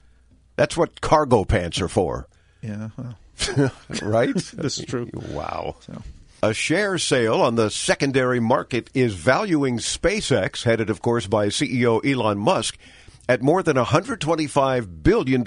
That's 0.56 0.76
what 0.76 1.02
cargo 1.02 1.46
pants 1.46 1.80
are 1.82 1.88
for, 1.88 2.28
Yeah, 2.62 2.90
well, 2.98 3.72
right? 4.02 4.34
this 4.36 4.80
is 4.80 4.86
true. 4.86 5.10
Wow. 5.14 5.76
A 6.42 6.54
share 6.54 6.98
sale 6.98 7.42
on 7.42 7.56
the 7.56 7.70
secondary 7.70 8.40
market 8.40 8.90
is 8.94 9.14
valuing 9.14 9.78
SpaceX, 9.78 10.64
headed, 10.64 10.90
of 10.90 11.02
course, 11.02 11.26
by 11.28 11.48
CEO 11.48 12.04
Elon 12.06 12.38
Musk, 12.38 12.78
at 13.30 13.42
more 13.42 13.64
than 13.64 13.78
$125 13.78 15.04
billion, 15.04 15.44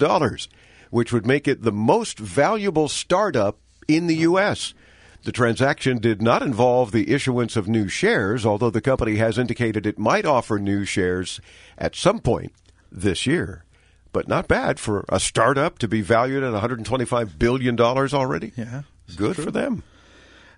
which 0.89 1.13
would 1.13 1.25
make 1.27 1.47
it 1.47 1.61
the 1.61 1.71
most 1.71 2.17
valuable 2.17 2.87
startup 2.87 3.59
in 3.87 4.07
the 4.07 4.15
U.S. 4.17 4.73
The 5.27 5.33
transaction 5.33 5.97
did 5.97 6.21
not 6.21 6.41
involve 6.41 6.93
the 6.93 7.11
issuance 7.13 7.57
of 7.57 7.67
new 7.67 7.89
shares, 7.89 8.45
although 8.45 8.69
the 8.69 8.79
company 8.79 9.17
has 9.17 9.37
indicated 9.37 9.85
it 9.85 9.99
might 9.99 10.25
offer 10.25 10.57
new 10.57 10.85
shares 10.85 11.41
at 11.77 11.97
some 11.97 12.19
point 12.19 12.53
this 12.89 13.27
year. 13.27 13.65
But 14.13 14.29
not 14.29 14.47
bad 14.47 14.79
for 14.79 15.03
a 15.09 15.19
startup 15.19 15.79
to 15.79 15.87
be 15.89 15.99
valued 15.99 16.43
at 16.43 16.53
$125 16.53 17.37
billion 17.37 17.77
already. 17.77 18.53
Yeah, 18.55 18.83
Good 19.17 19.35
for 19.35 19.51
them. 19.51 19.83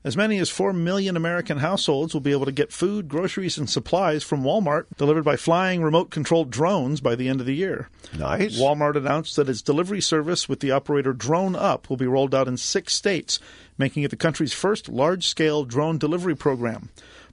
As 0.01 0.15
many 0.15 0.37
as 0.37 0.49
4 0.49 0.71
million 0.71 1.17
American 1.17 1.57
households 1.57 2.13
will 2.13 2.21
be 2.21 2.31
able 2.31 2.45
to 2.45 2.53
get 2.53 2.71
food, 2.71 3.09
groceries, 3.09 3.57
and 3.57 3.69
supplies 3.69 4.23
from 4.23 4.43
Walmart 4.43 4.85
delivered 4.97 5.23
by 5.23 5.35
flying 5.35 5.83
remote 5.83 6.09
controlled 6.09 6.49
drones 6.49 7.01
by 7.01 7.15
the 7.15 7.27
end 7.27 7.41
of 7.41 7.45
the 7.45 7.55
year. 7.55 7.89
Nice. 8.17 8.57
Walmart 8.57 8.95
announced 8.95 9.35
that 9.35 9.49
its 9.49 9.61
delivery 9.61 9.99
service 9.99 10.47
with 10.47 10.61
the 10.61 10.71
operator 10.71 11.13
DroneUp 11.13 11.89
will 11.89 11.97
be 11.97 12.07
rolled 12.07 12.33
out 12.33 12.47
in 12.47 12.55
six 12.55 12.93
states, 12.93 13.39
making 13.77 14.03
it 14.03 14.09
the 14.09 14.15
country's 14.15 14.53
first 14.53 14.87
large 14.87 15.27
scale 15.27 15.65
drone 15.65 15.97
delivery 15.97 16.35
program. 16.35 16.89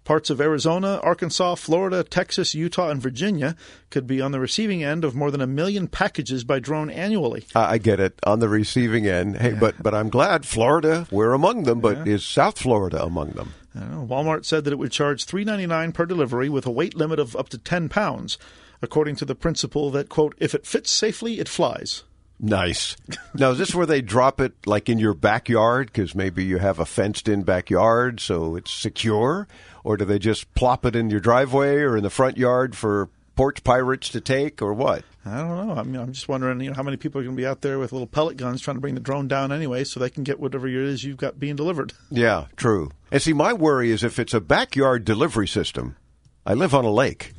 Parts 0.07 0.31
of 0.31 0.41
Arizona, 0.41 1.01
Arkansas, 1.03 1.57
Florida, 1.57 2.05
Texas, 2.05 2.55
Utah, 2.55 2.91
and 2.91 3.03
Virginia 3.03 3.57
could 3.91 4.07
be 4.07 4.21
on 4.21 4.31
the 4.31 4.39
receiving 4.39 4.85
end 4.85 5.05
of 5.05 5.17
more 5.17 5.33
than 5.33 5.41
a 5.41 5.49
million 5.49 5.89
packages 5.89 6.45
by 6.45 6.61
drone 6.61 6.91
annually. 6.91 7.45
I 7.57 7.79
get 7.79 7.99
it 7.99 8.21
on 8.23 8.39
the 8.39 8.49
receiving 8.49 9.09
end. 9.09 9.37
Hey, 9.39 9.53
but 9.53 9.83
but 9.83 9.95
I'm 9.95 10.09
glad 10.09 10.47
Florida 10.47 11.09
we're 11.11 11.33
among 11.33 11.65
them. 11.65 11.81
But 11.81 12.07
is 12.07 12.25
South 12.25 12.57
Florida 12.57 13.03
among 13.03 13.33
them? 13.33 13.55
I 13.75 13.81
don't 13.81 13.91
know. 13.91 14.07
Walmart 14.07 14.45
said 14.45 14.63
that 14.65 14.73
it 14.73 14.79
would 14.79 14.93
charge 14.93 15.27
$3.99 15.27 15.93
per 15.93 16.07
delivery 16.07 16.49
with 16.49 16.67
a 16.67 16.71
weight 16.71 16.95
limit 16.95 17.19
of 17.19 17.35
up 17.35 17.49
to 17.49 17.59
10 17.59 17.89
pounds, 17.89 18.39
according 18.81 19.17
to 19.17 19.25
the 19.25 19.35
principle 19.35 19.91
that, 19.91 20.09
quote, 20.09 20.37
if 20.39 20.55
it 20.55 20.67
fits 20.67 20.93
safely, 20.93 21.41
it 21.41 21.49
flies. 21.49 22.05
Nice. 22.39 22.97
now 23.35 23.53
is 23.53 23.59
this 23.59 23.75
where 23.75 23.87
they 23.87 24.03
drop 24.03 24.41
it 24.41 24.53
like 24.67 24.89
in 24.89 24.99
your 24.99 25.15
backyard 25.15 25.87
because 25.87 26.15
maybe 26.15 26.45
you 26.45 26.59
have 26.59 26.79
a 26.79 26.85
fenced-in 26.85 27.43
backyard 27.45 28.21
so 28.21 28.57
it's 28.57 28.71
secure, 28.71 29.49
or 29.87 29.97
do 29.97 30.05
they 30.05 30.19
just 30.19 30.52
plop 30.55 30.85
it 30.85 30.97
in 30.97 31.11
your 31.11 31.21
driveway 31.21 31.76
or 31.76 31.97
in 31.97 32.02
the 32.02 32.11
front 32.11 32.37
yard 32.37 32.76
for 32.76 33.09
porch 33.37 33.62
pirates 33.62 34.09
to 34.09 34.21
take, 34.21 34.61
or 34.61 34.75
what? 34.75 35.05
I 35.25 35.38
don't 35.38 35.69
know. 35.69 35.75
I 35.76 35.85
mean, 35.85 36.00
I'm 36.00 36.12
just 36.12 36.28
wondering, 36.28 36.61
you 36.61 36.71
know, 36.71 36.75
how 36.75 36.83
many 36.83 36.97
people 36.97 37.21
are 37.21 37.25
going 37.25 37.37
to 37.37 37.40
be 37.40 37.47
out 37.47 37.61
there 37.61 37.78
with 37.78 37.93
little 37.93 38.09
pellet 38.09 38.37
guns 38.37 38.61
trying 38.61 38.78
to 38.78 38.81
bring 38.81 38.97
the 38.97 39.00
drone 39.00 39.28
down 39.28 39.52
anyway, 39.52 39.85
so 39.85 40.00
they 40.00 40.11
can 40.11 40.25
get 40.25 40.40
whatever 40.40 40.66
it 40.66 40.75
is 40.75 41.05
you've 41.05 41.19
got 41.19 41.38
being 41.38 41.55
delivered. 41.55 41.93
Yeah, 42.11 42.47
true. 42.57 42.90
And 43.12 43.23
see, 43.23 43.33
my 43.33 43.52
worry 43.52 43.93
is 43.93 44.02
if 44.02 44.19
it's 44.19 44.35
a 44.35 44.40
backyard 44.40 45.05
delivery 45.05 45.47
system. 45.47 45.95
I 46.45 46.55
live 46.55 46.75
on 46.75 46.85
a 46.85 46.90
lake, 46.90 47.33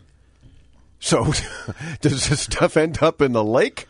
so 1.00 1.25
does 2.01 2.30
this 2.30 2.42
stuff 2.44 2.77
end 2.77 3.04
up 3.04 3.22
in 3.22 3.34
the 3.34 3.44
lake 3.44 3.88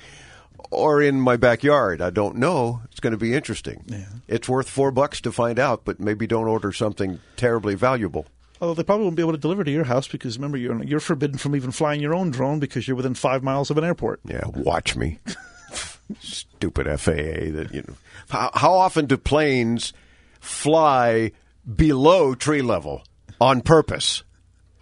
or 0.71 0.99
in 0.99 1.21
my 1.21 1.37
backyard? 1.37 2.01
I 2.01 2.09
don't 2.09 2.37
know. 2.37 2.81
It's 2.85 2.99
going 2.99 3.11
to 3.11 3.17
be 3.17 3.35
interesting. 3.35 3.83
Yeah. 3.85 4.05
It's 4.27 4.49
worth 4.49 4.67
four 4.67 4.89
bucks 4.89 5.21
to 5.21 5.31
find 5.31 5.59
out, 5.59 5.85
but 5.85 5.99
maybe 5.99 6.25
don't 6.25 6.47
order 6.47 6.71
something 6.71 7.19
terribly 7.35 7.75
valuable. 7.75 8.25
Although 8.59 8.73
they 8.73 8.83
probably 8.83 9.05
won't 9.05 9.15
be 9.15 9.21
able 9.21 9.33
to 9.33 9.37
deliver 9.37 9.63
to 9.63 9.71
your 9.71 9.83
house 9.83 10.07
because 10.07 10.37
remember 10.37 10.57
you're 10.57 10.83
you're 10.83 10.99
forbidden 10.99 11.37
from 11.37 11.55
even 11.55 11.71
flying 11.71 12.01
your 12.01 12.15
own 12.15 12.31
drone 12.31 12.59
because 12.59 12.87
you're 12.87 12.97
within 12.97 13.13
five 13.13 13.43
miles 13.43 13.69
of 13.69 13.77
an 13.77 13.83
airport. 13.83 14.19
Yeah, 14.25 14.45
watch 14.47 14.95
me. 14.95 15.19
Stupid 16.19 16.87
FAA. 16.99 17.51
That 17.51 17.69
you 17.71 17.83
know. 17.87 17.95
How, 18.29 18.51
how 18.53 18.73
often 18.73 19.05
do 19.05 19.17
planes 19.17 19.93
fly 20.39 21.31
below 21.75 22.33
tree 22.33 22.61
level 22.61 23.03
on 23.39 23.61
purpose? 23.61 24.23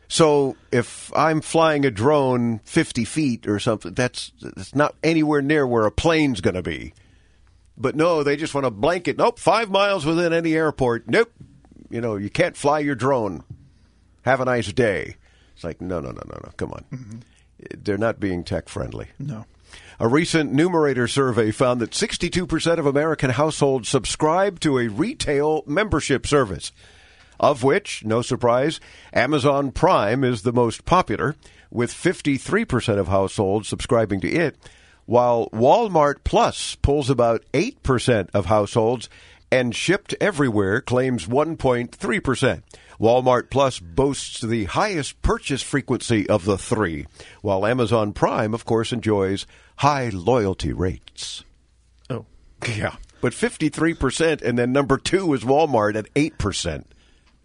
So 0.07 0.55
if 0.71 1.11
I'm 1.15 1.41
flying 1.41 1.85
a 1.85 1.91
drone 1.91 2.59
50 2.59 3.05
feet 3.05 3.47
or 3.47 3.59
something, 3.59 3.93
that's 3.93 4.31
that's 4.41 4.75
not 4.75 4.95
anywhere 5.03 5.41
near 5.41 5.65
where 5.67 5.85
a 5.85 5.91
plane's 5.91 6.41
going 6.41 6.55
to 6.55 6.61
be. 6.61 6.93
But 7.77 7.95
no, 7.95 8.23
they 8.23 8.37
just 8.37 8.53
want 8.53 8.65
to 8.65 8.71
blanket. 8.71 9.17
Nope, 9.17 9.39
five 9.39 9.69
miles 9.69 10.05
within 10.05 10.31
any 10.31 10.53
airport. 10.53 11.09
Nope, 11.09 11.33
you 11.89 11.99
know 11.99 12.15
you 12.15 12.29
can't 12.29 12.55
fly 12.55 12.79
your 12.79 12.95
drone. 12.95 13.43
Have 14.25 14.41
a 14.41 14.45
nice 14.45 14.73
day. 14.73 15.15
It's 15.53 15.63
like 15.63 15.79
no, 15.81 15.99
no, 15.99 16.09
no, 16.09 16.21
no, 16.25 16.39
no. 16.43 16.51
Come 16.57 16.71
on, 16.71 16.85
mm-hmm. 16.91 17.17
they're 17.83 17.97
not 17.97 18.19
being 18.19 18.43
tech 18.43 18.67
friendly. 18.67 19.07
No. 19.19 19.45
A 19.99 20.07
recent 20.07 20.51
Numerator 20.51 21.07
survey 21.07 21.51
found 21.51 21.79
that 21.79 21.91
62% 21.91 22.77
of 22.77 22.85
American 22.85 23.29
households 23.29 23.87
subscribe 23.87 24.59
to 24.61 24.79
a 24.79 24.87
retail 24.87 25.63
membership 25.65 26.25
service, 26.27 26.71
of 27.39 27.63
which, 27.63 28.03
no 28.03 28.21
surprise, 28.21 28.79
Amazon 29.13 29.71
Prime 29.71 30.23
is 30.23 30.41
the 30.41 30.53
most 30.53 30.85
popular, 30.85 31.35
with 31.69 31.91
53% 31.91 32.97
of 32.97 33.07
households 33.07 33.67
subscribing 33.67 34.21
to 34.21 34.29
it, 34.29 34.57
while 35.05 35.49
Walmart 35.51 36.23
Plus 36.23 36.75
pulls 36.75 37.09
about 37.09 37.43
8% 37.53 38.29
of 38.33 38.47
households 38.47 39.09
and 39.51 39.73
Shipt 39.73 40.15
Everywhere 40.19 40.81
claims 40.81 41.27
1.3%. 41.27 42.63
Walmart 42.99 43.49
Plus 43.49 43.79
boasts 43.79 44.41
the 44.41 44.65
highest 44.65 45.21
purchase 45.21 45.61
frequency 45.61 46.27
of 46.29 46.45
the 46.45 46.57
three, 46.57 47.05
while 47.41 47.65
Amazon 47.65 48.13
Prime, 48.13 48.53
of 48.53 48.65
course, 48.65 48.91
enjoys 48.93 49.45
high 49.77 50.09
loyalty 50.09 50.71
rates. 50.71 51.43
Oh. 52.09 52.25
Yeah. 52.67 52.95
But 53.21 53.33
53%, 53.33 54.41
and 54.41 54.57
then 54.57 54.71
number 54.71 54.97
two 54.97 55.33
is 55.33 55.43
Walmart 55.43 55.95
at 55.95 56.13
8%. 56.13 56.85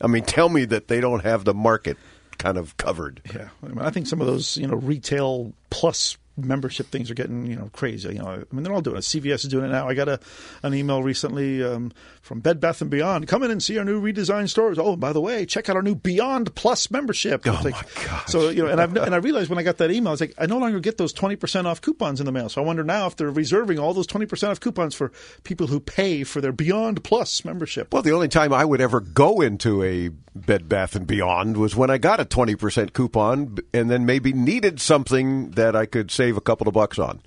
I 0.00 0.06
mean, 0.06 0.24
tell 0.24 0.48
me 0.48 0.64
that 0.66 0.88
they 0.88 1.00
don't 1.00 1.24
have 1.24 1.44
the 1.44 1.54
market 1.54 1.96
kind 2.38 2.56
of 2.56 2.76
covered. 2.76 3.20
Yeah, 3.34 3.48
I, 3.62 3.68
mean, 3.68 3.78
I 3.80 3.90
think 3.90 4.06
some 4.06 4.20
of 4.20 4.26
those 4.26 4.56
you 4.56 4.66
know 4.66 4.76
retail 4.76 5.52
plus 5.68 6.16
membership 6.44 6.86
things 6.86 7.10
are 7.10 7.14
getting 7.14 7.46
you 7.46 7.56
know 7.56 7.70
crazy. 7.72 8.08
You 8.14 8.20
know, 8.20 8.28
I 8.28 8.54
mean 8.54 8.62
they're 8.62 8.72
all 8.72 8.80
doing 8.80 8.96
it. 8.96 9.00
CVS 9.00 9.44
is 9.44 9.48
doing 9.48 9.66
it 9.66 9.68
now. 9.68 9.88
I 9.88 9.94
got 9.94 10.08
a 10.08 10.20
an 10.62 10.74
email 10.74 11.02
recently 11.02 11.62
um, 11.62 11.92
from 12.22 12.40
Bed 12.40 12.60
Bath 12.60 12.80
and 12.80 12.90
Beyond. 12.90 13.28
Come 13.28 13.42
in 13.42 13.50
and 13.50 13.62
see 13.62 13.78
our 13.78 13.84
new 13.84 14.00
redesigned 14.00 14.48
stores. 14.48 14.78
Oh, 14.78 14.96
by 14.96 15.12
the 15.12 15.20
way, 15.20 15.46
check 15.46 15.68
out 15.68 15.76
our 15.76 15.82
new 15.82 15.94
Beyond 15.94 16.54
Plus 16.54 16.90
membership. 16.90 17.46
Oh 17.46 17.60
like- 17.64 17.74
my 17.74 18.04
gosh. 18.04 18.26
So 18.26 18.48
you 18.48 18.64
know, 18.64 18.70
and 18.70 18.80
I've 18.80 18.96
and 18.96 19.14
I 19.14 19.18
realized 19.18 19.50
when 19.50 19.58
I 19.58 19.62
got 19.62 19.78
that 19.78 19.90
email, 19.90 20.08
I 20.08 20.12
was 20.12 20.20
like, 20.20 20.34
I 20.38 20.46
no 20.46 20.58
longer 20.58 20.80
get 20.80 20.98
those 20.98 21.12
twenty 21.12 21.36
percent 21.36 21.66
off 21.66 21.80
coupons 21.80 22.20
in 22.20 22.26
the 22.26 22.32
mail. 22.32 22.48
So 22.48 22.62
I 22.62 22.64
wonder 22.64 22.84
now 22.84 23.06
if 23.06 23.16
they're 23.16 23.30
reserving 23.30 23.78
all 23.78 23.94
those 23.94 24.06
twenty 24.06 24.26
percent 24.26 24.50
off 24.50 24.60
coupons 24.60 24.94
for 24.94 25.12
people 25.44 25.66
who 25.66 25.80
pay 25.80 26.24
for 26.24 26.40
their 26.40 26.52
Beyond 26.52 27.04
Plus 27.04 27.44
membership. 27.44 27.92
Well, 27.92 28.02
the 28.02 28.12
only 28.12 28.28
time 28.28 28.52
I 28.52 28.64
would 28.64 28.80
ever 28.80 29.00
go 29.00 29.40
into 29.40 29.82
a 29.82 30.10
Bed 30.34 30.68
Bath 30.68 30.94
and 30.94 31.06
Beyond 31.06 31.56
was 31.56 31.74
when 31.74 31.90
I 31.90 31.98
got 31.98 32.20
a 32.20 32.24
20% 32.24 32.92
coupon 32.92 33.58
and 33.74 33.90
then 33.90 34.06
maybe 34.06 34.32
needed 34.32 34.80
something 34.80 35.50
that 35.52 35.74
I 35.74 35.86
could 35.86 36.10
save 36.10 36.29
a 36.36 36.40
couple 36.40 36.68
of 36.68 36.74
bucks 36.74 36.98
on. 36.98 37.20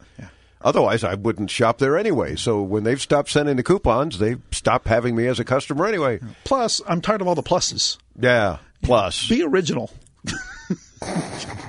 Otherwise, 0.64 1.04
I 1.04 1.16
wouldn't 1.16 1.52
shop 1.52 1.78
there 1.80 1.98
anyway. 1.98 2.36
So 2.38 2.62
when 2.62 2.84
they've 2.84 3.02
stopped 3.02 3.30
sending 3.30 3.58
the 3.58 3.64
coupons, 3.64 4.20
they've 4.20 4.42
stopped 4.52 4.88
having 4.88 5.16
me 5.16 5.28
as 5.28 5.40
a 5.40 5.44
customer 5.44 5.86
anyway. 5.86 6.20
Plus, 6.46 6.82
I'm 6.88 7.02
tired 7.02 7.22
of 7.22 7.28
all 7.28 7.36
the 7.36 7.44
pluses. 7.44 7.98
Yeah. 8.18 8.60
Plus. 8.82 9.28
Be 9.28 9.44
original. 9.44 9.92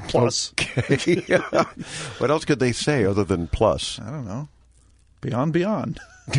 plus, 0.09 0.53
what 2.19 2.31
else 2.31 2.45
could 2.45 2.61
they 2.61 2.71
say 2.71 3.05
other 3.05 3.25
than 3.25 3.49
plus? 3.49 3.99
I 4.01 4.11
don't 4.11 4.27
know. 4.27 4.49
Beyond, 5.21 5.53
beyond. 5.53 5.99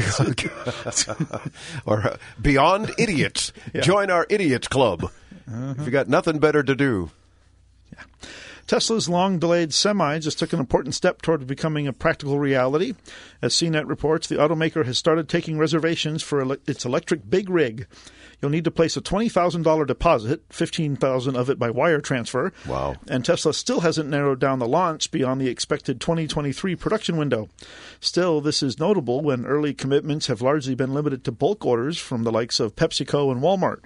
or 1.85 2.01
uh, 2.07 2.17
beyond 2.41 2.91
idiots. 2.97 3.51
Join 3.81 4.09
our 4.09 4.25
idiots 4.29 4.67
club. 4.67 5.11
If 5.47 5.85
you 5.85 5.91
got 5.91 6.07
nothing 6.07 6.39
better 6.39 6.63
to 6.63 6.73
do. 6.73 7.11
Tesla's 8.67 9.07
long 9.07 9.37
delayed 9.37 9.73
Semi 9.73 10.19
just 10.19 10.39
took 10.39 10.51
an 10.51 10.59
important 10.59 10.95
step 10.95 11.21
toward 11.21 11.45
becoming 11.45 11.87
a 11.87 11.93
practical 11.93 12.39
reality. 12.39 12.95
As 13.41 13.53
CNET 13.53 13.87
reports, 13.87 14.27
the 14.27 14.35
automaker 14.35 14.85
has 14.85 14.97
started 14.97 15.29
taking 15.29 15.57
reservations 15.59 16.23
for 16.23 16.41
ele- 16.41 16.57
its 16.67 16.85
electric 16.85 17.29
big 17.29 17.49
rig. 17.49 17.87
You'll 18.41 18.51
need 18.51 18.63
to 18.65 18.71
place 18.71 18.97
a 18.97 19.01
$20,000 19.01 19.85
deposit, 19.85 20.41
15000 20.49 21.35
of 21.35 21.49
it 21.49 21.59
by 21.59 21.69
wire 21.69 22.01
transfer. 22.01 22.51
Wow. 22.67 22.95
And 23.07 23.23
Tesla 23.23 23.53
still 23.53 23.81
hasn't 23.81 24.09
narrowed 24.09 24.39
down 24.39 24.59
the 24.59 24.67
launch 24.67 25.11
beyond 25.11 25.39
the 25.39 25.47
expected 25.47 26.01
2023 26.01 26.75
production 26.75 27.17
window. 27.17 27.49
Still, 27.99 28.41
this 28.41 28.61
is 28.61 28.79
notable 28.79 29.21
when 29.21 29.45
early 29.45 29.73
commitments 29.73 30.27
have 30.27 30.41
largely 30.41 30.75
been 30.75 30.93
limited 30.93 31.23
to 31.23 31.31
bulk 31.31 31.65
orders 31.65 31.97
from 31.97 32.23
the 32.23 32.31
likes 32.31 32.59
of 32.59 32.75
PepsiCo 32.75 33.31
and 33.31 33.41
Walmart. 33.41 33.79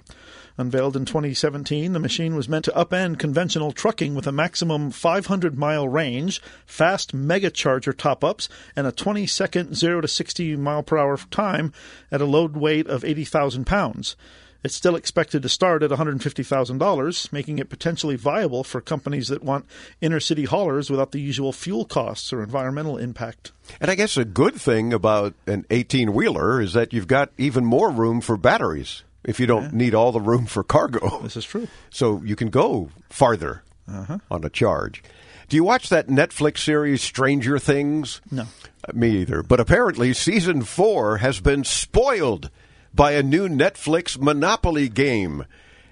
Unveiled 0.60 0.94
in 0.94 1.06
2017, 1.06 1.94
the 1.94 1.98
machine 1.98 2.36
was 2.36 2.46
meant 2.46 2.66
to 2.66 2.72
upend 2.72 3.18
conventional 3.18 3.72
trucking 3.72 4.14
with 4.14 4.26
a 4.26 4.32
maximum 4.32 4.90
500 4.90 5.56
mile 5.56 5.88
range, 5.88 6.42
fast 6.66 7.14
mega 7.14 7.48
charger 7.48 7.94
top 7.94 8.22
ups, 8.22 8.46
and 8.76 8.86
a 8.86 8.92
20 8.92 9.26
second 9.26 9.74
0 9.74 10.02
to 10.02 10.06
60 10.06 10.56
mile 10.56 10.82
per 10.82 10.98
hour 10.98 11.16
time 11.30 11.72
at 12.12 12.20
a 12.20 12.26
load 12.26 12.58
weight 12.58 12.86
of 12.88 13.06
80,000 13.06 13.64
pounds. 13.64 14.16
It's 14.62 14.74
still 14.74 14.96
expected 14.96 15.40
to 15.44 15.48
start 15.48 15.82
at 15.82 15.88
$150,000, 15.88 17.32
making 17.32 17.58
it 17.58 17.70
potentially 17.70 18.16
viable 18.16 18.62
for 18.62 18.82
companies 18.82 19.28
that 19.28 19.42
want 19.42 19.64
inner 20.02 20.20
city 20.20 20.44
haulers 20.44 20.90
without 20.90 21.12
the 21.12 21.22
usual 21.22 21.54
fuel 21.54 21.86
costs 21.86 22.34
or 22.34 22.42
environmental 22.42 22.98
impact. 22.98 23.52
And 23.80 23.90
I 23.90 23.94
guess 23.94 24.18
a 24.18 24.26
good 24.26 24.56
thing 24.56 24.92
about 24.92 25.32
an 25.46 25.64
18 25.70 26.12
wheeler 26.12 26.60
is 26.60 26.74
that 26.74 26.92
you've 26.92 27.08
got 27.08 27.30
even 27.38 27.64
more 27.64 27.90
room 27.90 28.20
for 28.20 28.36
batteries 28.36 29.04
if 29.24 29.38
you 29.40 29.46
don't 29.46 29.72
need 29.72 29.94
all 29.94 30.12
the 30.12 30.20
room 30.20 30.46
for 30.46 30.62
cargo. 30.64 31.20
This 31.22 31.36
is 31.36 31.44
true. 31.44 31.68
So 31.90 32.22
you 32.24 32.36
can 32.36 32.48
go 32.50 32.90
farther 33.08 33.62
on 33.88 34.44
a 34.44 34.50
charge. 34.50 35.02
Do 35.48 35.56
you 35.56 35.64
watch 35.64 35.88
that 35.88 36.06
Netflix 36.06 36.58
series 36.58 37.02
Stranger 37.02 37.58
Things? 37.58 38.20
No. 38.30 38.42
Uh, 38.42 38.92
Me 38.94 39.10
either. 39.18 39.42
But 39.42 39.58
apparently, 39.58 40.12
season 40.12 40.62
four 40.62 41.16
has 41.18 41.40
been 41.40 41.64
spoiled 41.64 42.50
by 42.94 43.12
a 43.12 43.22
new 43.22 43.48
Netflix 43.48 44.16
Monopoly 44.16 44.88
game, 44.88 45.44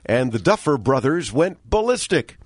and 0.07 0.31
the 0.31 0.39
Duffer 0.39 0.79
brothers 0.79 1.33
went 1.33 1.69
ballistic. 1.69 2.37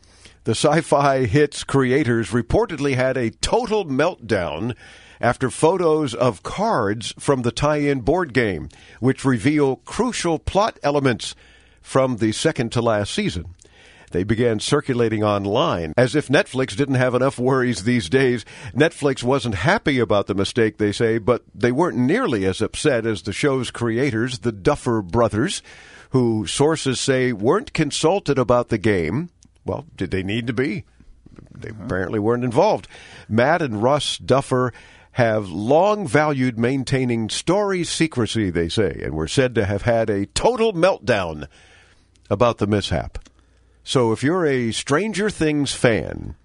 The 0.45 0.53
sci 0.53 0.81
fi 0.81 1.27
hits 1.27 1.65
creators 1.65 2.31
reportedly 2.31 2.95
had 2.95 3.17
a 3.19 3.31
total 3.31 3.85
meltdown 3.85 4.75
after 5.23 5.49
photos 5.49 6.15
of 6.15 6.43
cards 6.43 7.15
from 7.19 7.43
the 7.43 7.53
tie 7.53 7.77
in 7.77 8.01
board 8.01 8.35
game, 8.35 8.69
which 9.01 9.25
reveal 9.25 9.77
crucial 9.77 10.39
plot 10.39 10.79
elements 10.83 11.35
from 11.81 12.17
the 12.17 12.33
second 12.33 12.73
to 12.73 12.83
last 12.83 13.15
season. 13.15 13.55
They 14.11 14.25
began 14.25 14.61
circulating 14.61 15.25
online 15.25 15.95
as 15.97 16.15
if 16.15 16.29
Netflix 16.29 16.77
didn't 16.77 16.97
have 16.97 17.15
enough 17.15 17.39
worries 17.39 17.85
these 17.85 18.11
days. 18.11 18.45
Netflix 18.75 19.23
wasn't 19.23 19.55
happy 19.55 19.99
about 19.99 20.27
the 20.27 20.35
mistake, 20.35 20.77
they 20.77 20.93
say, 20.93 21.17
but 21.17 21.43
they 21.55 21.73
weren't 21.73 21.97
nearly 21.97 22.45
as 22.45 22.61
upset 22.61 23.07
as 23.07 23.23
the 23.23 23.33
show's 23.33 23.71
creators, 23.71 24.41
the 24.41 24.53
Duffer 24.53 25.01
brothers, 25.01 25.63
who 26.11 26.47
sources 26.47 27.01
say 27.01 27.33
weren't 27.33 27.73
consulted 27.73 28.39
about 28.39 28.69
the 28.69 28.77
game. 28.77 29.31
Well, 29.65 29.87
did 29.97 30.11
they 30.11 30.23
need 30.23 30.47
to 30.49 30.53
be? 30.53 30.85
They 31.55 31.71
apparently 31.71 32.19
weren't 32.19 32.45
involved. 32.45 32.89
Matt 33.29 33.63
and 33.63 33.83
Russ 33.83 34.19
Duffer 34.19 34.75
have 35.13 35.51
long 35.51 36.07
valued 36.07 36.59
maintaining 36.59 37.29
story 37.29 37.85
secrecy, 37.85 38.51
they 38.51 38.69
say, 38.69 39.01
and 39.03 39.15
were 39.15 39.29
said 39.29 39.55
to 39.55 39.67
have 39.67 39.83
had 39.83 40.09
a 40.09 40.27
total 40.27 40.73
meltdown 40.73 41.47
about 42.31 42.59
the 42.59 42.67
mishap. 42.67 43.19
So 43.85 44.13
if 44.13 44.23
you're 44.23 44.47
a 44.47 44.73
Stranger 44.73 45.29
Things 45.29 45.73
fan, 45.75 46.37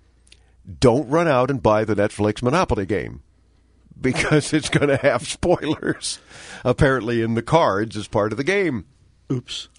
don't 0.79 1.09
run 1.09 1.27
out 1.27 1.49
and 1.49 1.63
buy 1.63 1.85
the 1.85 1.95
Netflix 1.95 2.43
Monopoly 2.43 2.85
game 2.85 3.21
because 4.01 4.53
it's 4.53 4.69
going 4.69 4.89
to 4.89 4.97
have 4.97 5.27
spoilers 5.27 6.19
apparently 6.65 7.21
in 7.21 7.35
the 7.35 7.41
cards 7.41 7.95
as 7.95 8.07
part 8.07 8.33
of 8.33 8.37
the 8.37 8.43
game. 8.43 8.85
Oops. 9.31 9.69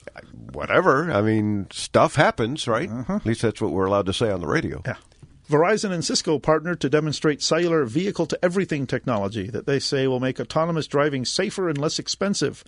Whatever. 0.52 1.12
I 1.12 1.20
mean, 1.20 1.68
stuff 1.70 2.16
happens, 2.16 2.66
right? 2.66 2.90
Uh-huh. 2.90 3.16
At 3.16 3.26
least 3.26 3.42
that's 3.42 3.60
what 3.60 3.70
we're 3.70 3.86
allowed 3.86 4.06
to 4.06 4.12
say 4.12 4.30
on 4.30 4.40
the 4.40 4.46
radio. 4.46 4.82
Yeah. 4.84 4.96
Verizon 5.48 5.92
and 5.92 6.04
Cisco 6.04 6.38
partnered 6.38 6.80
to 6.80 6.90
demonstrate 6.90 7.42
cellular 7.42 7.84
vehicle 7.84 8.26
to 8.26 8.38
everything 8.44 8.86
technology 8.86 9.48
that 9.48 9.66
they 9.66 9.78
say 9.78 10.06
will 10.06 10.20
make 10.20 10.38
autonomous 10.38 10.86
driving 10.86 11.24
safer 11.24 11.68
and 11.68 11.78
less 11.78 11.98
expensive. 11.98 12.64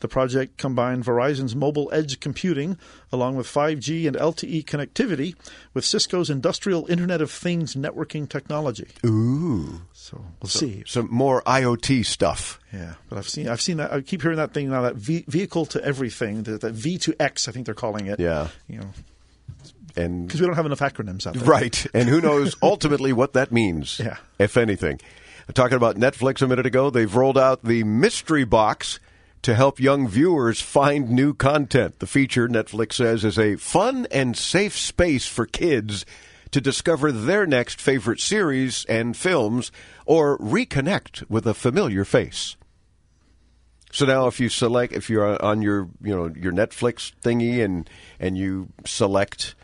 The 0.00 0.08
project 0.08 0.58
combined 0.58 1.04
Verizon's 1.04 1.56
mobile 1.56 1.88
edge 1.92 2.20
computing 2.20 2.76
along 3.10 3.36
with 3.36 3.46
5G 3.46 4.06
and 4.06 4.14
LTE 4.14 4.64
connectivity 4.64 5.34
with 5.72 5.86
Cisco's 5.86 6.28
industrial 6.28 6.86
Internet 6.90 7.22
of 7.22 7.30
Things 7.30 7.74
networking 7.74 8.28
technology. 8.28 8.88
Ooh. 9.06 9.82
So 9.94 10.22
we'll 10.42 10.50
see. 10.50 10.82
Some 10.86 11.08
more 11.10 11.42
IoT 11.42 12.04
stuff. 12.04 12.60
Yeah, 12.72 12.94
but 13.08 13.16
I've 13.16 13.28
seen 13.28 13.48
I've 13.48 13.62
seen 13.62 13.78
that 13.78 13.92
I 13.92 14.02
keep 14.02 14.20
hearing 14.20 14.36
that 14.36 14.52
thing 14.52 14.68
now 14.68 14.82
that 14.82 14.96
v, 14.96 15.24
vehicle 15.28 15.64
to 15.66 15.82
everything 15.82 16.42
that, 16.42 16.60
that 16.60 16.74
V2X 16.74 17.48
I 17.48 17.52
think 17.52 17.64
they're 17.64 17.74
calling 17.74 18.06
it. 18.06 18.20
Yeah. 18.20 18.48
you 18.68 18.78
know 18.78 18.90
And 19.96 20.26
because 20.26 20.40
we 20.40 20.46
don't 20.46 20.56
have 20.56 20.66
enough 20.66 20.80
acronyms 20.80 21.26
out 21.26 21.34
there. 21.34 21.44
Right. 21.48 21.86
And 21.94 22.08
who 22.08 22.20
knows 22.20 22.54
ultimately 22.62 23.12
what 23.12 23.32
that 23.32 23.50
means, 23.52 23.98
Yeah. 23.98 24.16
if 24.38 24.56
anything. 24.56 25.00
Talking 25.54 25.76
about 25.76 25.96
Netflix 25.96 26.42
a 26.42 26.46
minute 26.48 26.66
ago, 26.66 26.90
they've 26.90 27.14
rolled 27.14 27.38
out 27.38 27.64
the 27.64 27.84
mystery 27.84 28.44
box 28.44 28.98
to 29.42 29.54
help 29.54 29.78
young 29.78 30.08
viewers 30.08 30.60
find 30.60 31.08
new 31.10 31.32
content. 31.32 32.00
The 32.00 32.06
feature, 32.06 32.48
Netflix 32.48 32.94
says, 32.94 33.24
is 33.24 33.38
a 33.38 33.56
fun 33.56 34.06
and 34.10 34.36
safe 34.36 34.76
space 34.76 35.26
for 35.26 35.46
kids 35.46 36.04
to 36.50 36.60
discover 36.60 37.12
their 37.12 37.46
next 37.46 37.80
favorite 37.80 38.18
series 38.20 38.84
and 38.86 39.16
films 39.16 39.70
or 40.04 40.36
reconnect 40.38 41.28
with 41.30 41.46
a 41.46 41.54
familiar 41.54 42.04
face. 42.04 42.56
So 43.92 44.04
now, 44.04 44.26
if 44.26 44.40
you 44.40 44.48
select, 44.48 44.92
if 44.92 45.08
you're 45.08 45.42
on 45.42 45.62
your, 45.62 45.88
you 46.02 46.14
know, 46.14 46.26
your 46.36 46.52
Netflix 46.52 47.12
thingy, 47.22 47.64
and 47.64 47.88
and 48.18 48.36
you 48.36 48.68
select, 48.84 49.54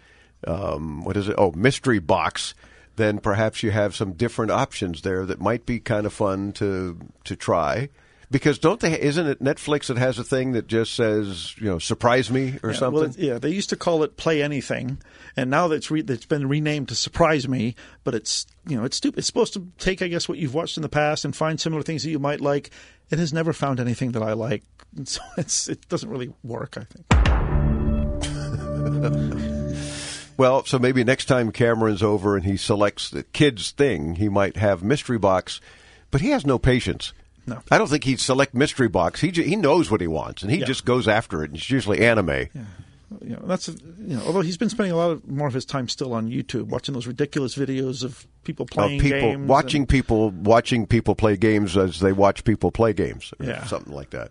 um, 0.47 1.05
what 1.05 1.17
is 1.17 1.29
it? 1.29 1.35
Oh, 1.39 1.53
mystery 1.53 1.99
box. 1.99 2.55
Then 2.97 3.19
perhaps 3.19 3.63
you 3.63 3.71
have 3.71 3.97
some 3.97 4.13
different 4.13 4.51
options 4.51 5.03
there 5.03 5.25
that 5.25 5.41
might 5.41 5.65
be 5.65 5.81
kind 5.81 6.05
of 6.07 6.13
fun 6.13 6.53
to 6.53 6.99
to 7.25 7.37
try. 7.37 7.89
Because 8.33 8.59
don't 8.59 8.81
they? 8.81 8.99
Isn't 8.99 9.27
it 9.27 9.43
Netflix 9.43 9.89
that 9.89 9.99
has 9.99 10.19
a 10.19 10.25
thing 10.25 10.53
that 10.53 10.67
just 10.67 10.95
says, 10.95 11.55
you 11.59 11.67
know, 11.67 11.79
surprise 11.79 12.31
me 12.31 12.59
or 12.63 12.71
yeah, 12.71 12.77
something? 12.77 13.03
Well, 13.03 13.15
yeah, 13.19 13.39
they 13.39 13.51
used 13.51 13.69
to 13.71 13.77
call 13.77 14.03
it 14.05 14.17
Play 14.17 14.43
Anything, 14.43 14.97
and 15.37 15.51
now 15.51 15.69
that's 15.69 15.91
re- 15.91 16.03
it's 16.07 16.25
been 16.25 16.49
renamed 16.49 16.89
to 16.89 16.95
Surprise 16.95 17.47
Me. 17.47 17.75
But 18.05 18.15
it's 18.15 18.47
you 18.67 18.79
know 18.79 18.85
it's 18.85 18.97
stupid. 18.97 19.19
It's 19.19 19.27
supposed 19.27 19.53
to 19.53 19.69
take, 19.79 20.01
I 20.01 20.09
guess, 20.09 20.31
what 20.31 20.39
you've 20.39 20.55
watched 20.55 20.79
in 20.79 20.83
the 20.83 20.89
past 20.89 21.27
and 21.27 21.37
find 21.37 21.61
similar 21.61 21.83
things 21.83 22.05
that 22.05 22.11
you 22.11 22.19
might 22.19 22.41
like. 22.41 22.71
It 23.11 23.19
has 23.19 23.35
never 23.35 23.53
found 23.53 23.81
anything 23.81 24.13
that 24.13 24.23
I 24.23 24.33
like, 24.33 24.63
so 25.05 25.21
it's 25.37 25.69
it 25.69 25.87
doesn't 25.91 26.09
really 26.09 26.33
work. 26.43 26.79
I 26.79 26.85
think. 26.85 27.07
well, 30.37 30.65
so 30.65 30.79
maybe 30.79 31.05
next 31.05 31.27
time 31.27 31.53
Cameron's 31.53 32.03
over 32.03 32.37
and 32.37 32.45
he 32.45 32.57
selects 32.57 33.11
the 33.11 33.23
kids 33.23 33.71
thing, 33.71 34.17
he 34.17 34.29
might 34.29 34.57
have 34.57 34.83
mystery 34.83 35.19
box, 35.19 35.61
but 36.11 36.21
he 36.21 36.31
has 36.31 36.47
no 36.47 36.59
patience. 36.59 37.13
No. 37.47 37.61
I 37.71 37.79
don't 37.79 37.89
think 37.91 38.05
he'd 38.05 38.21
select 38.21 38.55
mystery 38.55 38.89
box. 38.89 39.21
He 39.21 39.31
he 39.31 39.57
knows 39.57 39.91
what 39.91 40.01
he 40.01 40.07
wants, 40.07 40.43
and 40.43 40.51
he 40.51 40.59
Yeah. 40.59 40.67
just 40.67 40.85
goes 40.85 41.09
after 41.09 41.43
it. 41.43 41.51
And 41.51 41.57
It's 41.59 41.71
usually 41.71 42.01
anime. 42.07 42.47
you 43.21 43.31
know 43.37 43.43
that's 43.45 43.69
you 43.69 43.77
know 44.17 44.23
although 44.27 44.41
he's 44.41 44.57
been 44.57 44.71
spending 44.71 44.93
a 44.93 44.97
lot 44.97 45.11
of 45.11 45.29
more 45.29 45.47
of 45.49 45.53
his 45.53 45.65
time 45.67 45.87
still 45.89 46.15
on 46.15 46.31
YouTube 46.31 46.69
watching 46.69 46.95
those 46.95 47.07
ridiculous 47.07 47.55
videos 47.57 48.03
of 48.05 48.27
people 48.45 48.65
playing 48.65 49.01
people 49.01 49.21
games, 49.21 49.49
watching 49.49 49.83
and- 49.83 49.89
people 49.89 50.31
watching 50.31 50.87
people 50.87 51.15
play 51.15 51.37
games 51.37 51.77
as 51.77 52.01
they 52.01 52.13
watch 52.13 52.45
people 52.45 52.71
play 52.71 52.93
games, 52.93 53.35
or 53.41 53.45
Yeah. 53.47 53.65
something 53.67 53.93
like 53.93 54.11
that. 54.11 54.31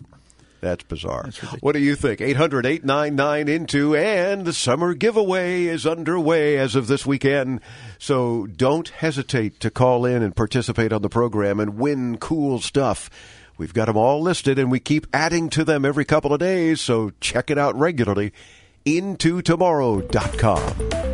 That's 0.61 0.83
bizarre. 0.83 1.23
That's 1.23 1.39
what 1.61 1.73
do 1.73 1.79
you 1.79 1.95
think? 1.95 2.21
800 2.21 2.65
899 2.65 3.47
into 3.47 3.95
and 3.95 4.45
the 4.45 4.53
summer 4.53 4.93
giveaway 4.93 5.65
is 5.65 5.87
underway 5.87 6.57
as 6.57 6.75
of 6.75 6.87
this 6.87 7.05
weekend. 7.05 7.61
So 7.97 8.45
don't 8.45 8.87
hesitate 8.87 9.59
to 9.61 9.71
call 9.71 10.05
in 10.05 10.21
and 10.21 10.35
participate 10.35 10.93
on 10.93 11.01
the 11.01 11.09
program 11.09 11.59
and 11.59 11.79
win 11.79 12.17
cool 12.17 12.61
stuff. 12.61 13.09
We've 13.57 13.73
got 13.73 13.87
them 13.87 13.97
all 13.97 14.21
listed 14.21 14.59
and 14.59 14.71
we 14.71 14.79
keep 14.79 15.07
adding 15.11 15.49
to 15.51 15.63
them 15.63 15.83
every 15.83 16.05
couple 16.05 16.33
of 16.33 16.39
days, 16.39 16.79
so 16.79 17.11
check 17.19 17.49
it 17.49 17.57
out 17.57 17.75
regularly. 17.75 18.31
IntoTomorrow.com. 18.85 21.10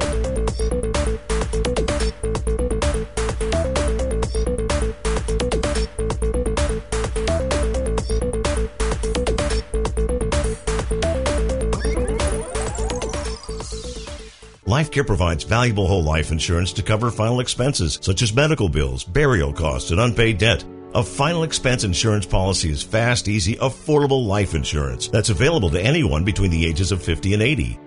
LifeCare 14.67 15.07
provides 15.07 15.45
valuable 15.45 15.87
whole 15.87 16.03
life 16.03 16.29
insurance 16.29 16.73
to 16.73 16.83
cover 16.83 17.09
final 17.09 17.39
expenses 17.39 17.99
such 18.01 18.21
as 18.21 18.35
medical 18.35 18.67
bills, 18.67 19.05
burial 19.05 19.53
costs, 19.53 19.91
and 19.91 19.99
unpaid 20.01 20.39
debt. 20.39 20.65
A 20.93 21.01
final 21.01 21.43
expense 21.43 21.85
insurance 21.85 22.25
policy 22.25 22.69
is 22.69 22.83
fast, 22.83 23.29
easy, 23.29 23.55
affordable 23.55 24.27
life 24.27 24.55
insurance 24.55 25.07
that's 25.07 25.29
available 25.29 25.69
to 25.69 25.81
anyone 25.81 26.25
between 26.25 26.51
the 26.51 26.65
ages 26.65 26.91
of 26.91 27.01
50 27.01 27.33
and 27.33 27.43
80. 27.43 27.79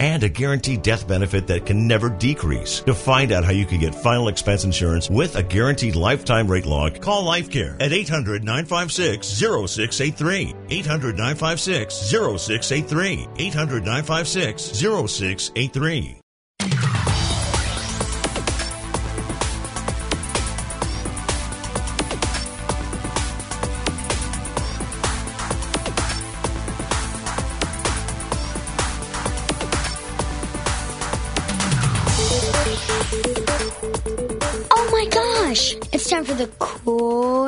and 0.00 0.22
a 0.22 0.28
guaranteed 0.28 0.82
death 0.82 1.06
benefit 1.06 1.46
that 1.46 1.66
can 1.66 1.86
never 1.86 2.08
decrease. 2.08 2.80
To 2.80 2.94
find 2.94 3.32
out 3.32 3.44
how 3.44 3.52
you 3.52 3.66
can 3.66 3.80
get 3.80 3.94
final 3.94 4.28
expense 4.28 4.64
insurance 4.64 5.10
with 5.10 5.36
a 5.36 5.42
guaranteed 5.42 5.96
lifetime 5.96 6.48
rate 6.48 6.66
lock, 6.66 7.00
call 7.00 7.24
LifeCare 7.24 7.76
at 7.80 7.92
800 7.92 8.44
956 8.44 9.26
0683. 9.26 10.54
800 10.70 11.16
956 11.16 11.94
0683. 11.94 13.28
800 13.38 13.84
956 13.84 14.62
0683. 14.62 16.23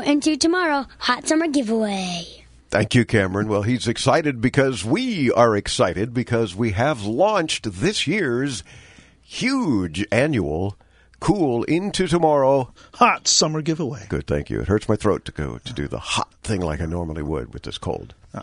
Into 0.06 0.36
Tomorrow 0.36 0.86
Hot 0.98 1.26
Summer 1.26 1.48
Giveaway. 1.48 2.44
Thank 2.70 2.94
you, 2.94 3.04
Cameron. 3.04 3.48
Well, 3.48 3.62
he's 3.62 3.88
excited 3.88 4.40
because 4.40 4.84
we 4.84 5.32
are 5.32 5.56
excited 5.56 6.14
because 6.14 6.54
we 6.54 6.70
have 6.72 7.02
launched 7.02 7.80
this 7.80 8.06
year's 8.06 8.62
huge 9.20 10.06
annual 10.12 10.76
Cool 11.18 11.64
Into 11.64 12.06
Tomorrow. 12.06 12.72
hot 12.94 13.26
summer 13.26 13.62
giveaway. 13.62 14.06
Good, 14.08 14.28
thank 14.28 14.48
you. 14.48 14.60
It 14.60 14.68
hurts 14.68 14.88
my 14.88 14.94
throat 14.94 15.24
to 15.24 15.32
go 15.32 15.58
to 15.58 15.72
do 15.72 15.88
the 15.88 15.98
hot 15.98 16.32
thing 16.44 16.60
like 16.60 16.80
I 16.80 16.86
normally 16.86 17.22
would 17.22 17.52
with 17.52 17.64
this 17.64 17.78
cold. 17.78 18.14
Yeah. 18.32 18.42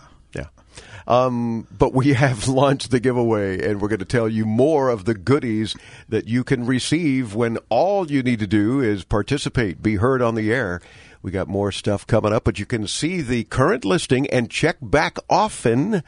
Um, 1.07 1.67
but 1.77 1.93
we 1.93 2.13
have 2.13 2.47
launched 2.47 2.91
the 2.91 2.99
giveaway, 2.99 3.67
and 3.67 3.81
we're 3.81 3.87
going 3.87 3.99
to 3.99 4.05
tell 4.05 4.27
you 4.29 4.45
more 4.45 4.89
of 4.89 5.05
the 5.05 5.13
goodies 5.13 5.75
that 6.09 6.27
you 6.27 6.43
can 6.43 6.65
receive 6.65 7.35
when 7.35 7.57
all 7.69 8.09
you 8.09 8.23
need 8.23 8.39
to 8.39 8.47
do 8.47 8.81
is 8.81 9.03
participate, 9.03 9.81
be 9.81 9.95
heard 9.95 10.21
on 10.21 10.35
the 10.35 10.51
air. 10.51 10.81
We 11.23 11.31
got 11.31 11.47
more 11.47 11.71
stuff 11.71 12.05
coming 12.05 12.33
up, 12.33 12.43
but 12.43 12.59
you 12.59 12.65
can 12.65 12.85
see 12.85 13.21
the 13.21 13.45
current 13.45 13.85
listing 13.85 14.29
and 14.29 14.51
check 14.51 14.75
back 14.81 15.17
often 15.29 16.03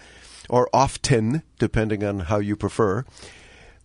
or 0.49 0.69
often, 0.73 1.41
depending 1.57 2.03
on 2.03 2.19
how 2.19 2.39
you 2.39 2.57
prefer, 2.57 3.05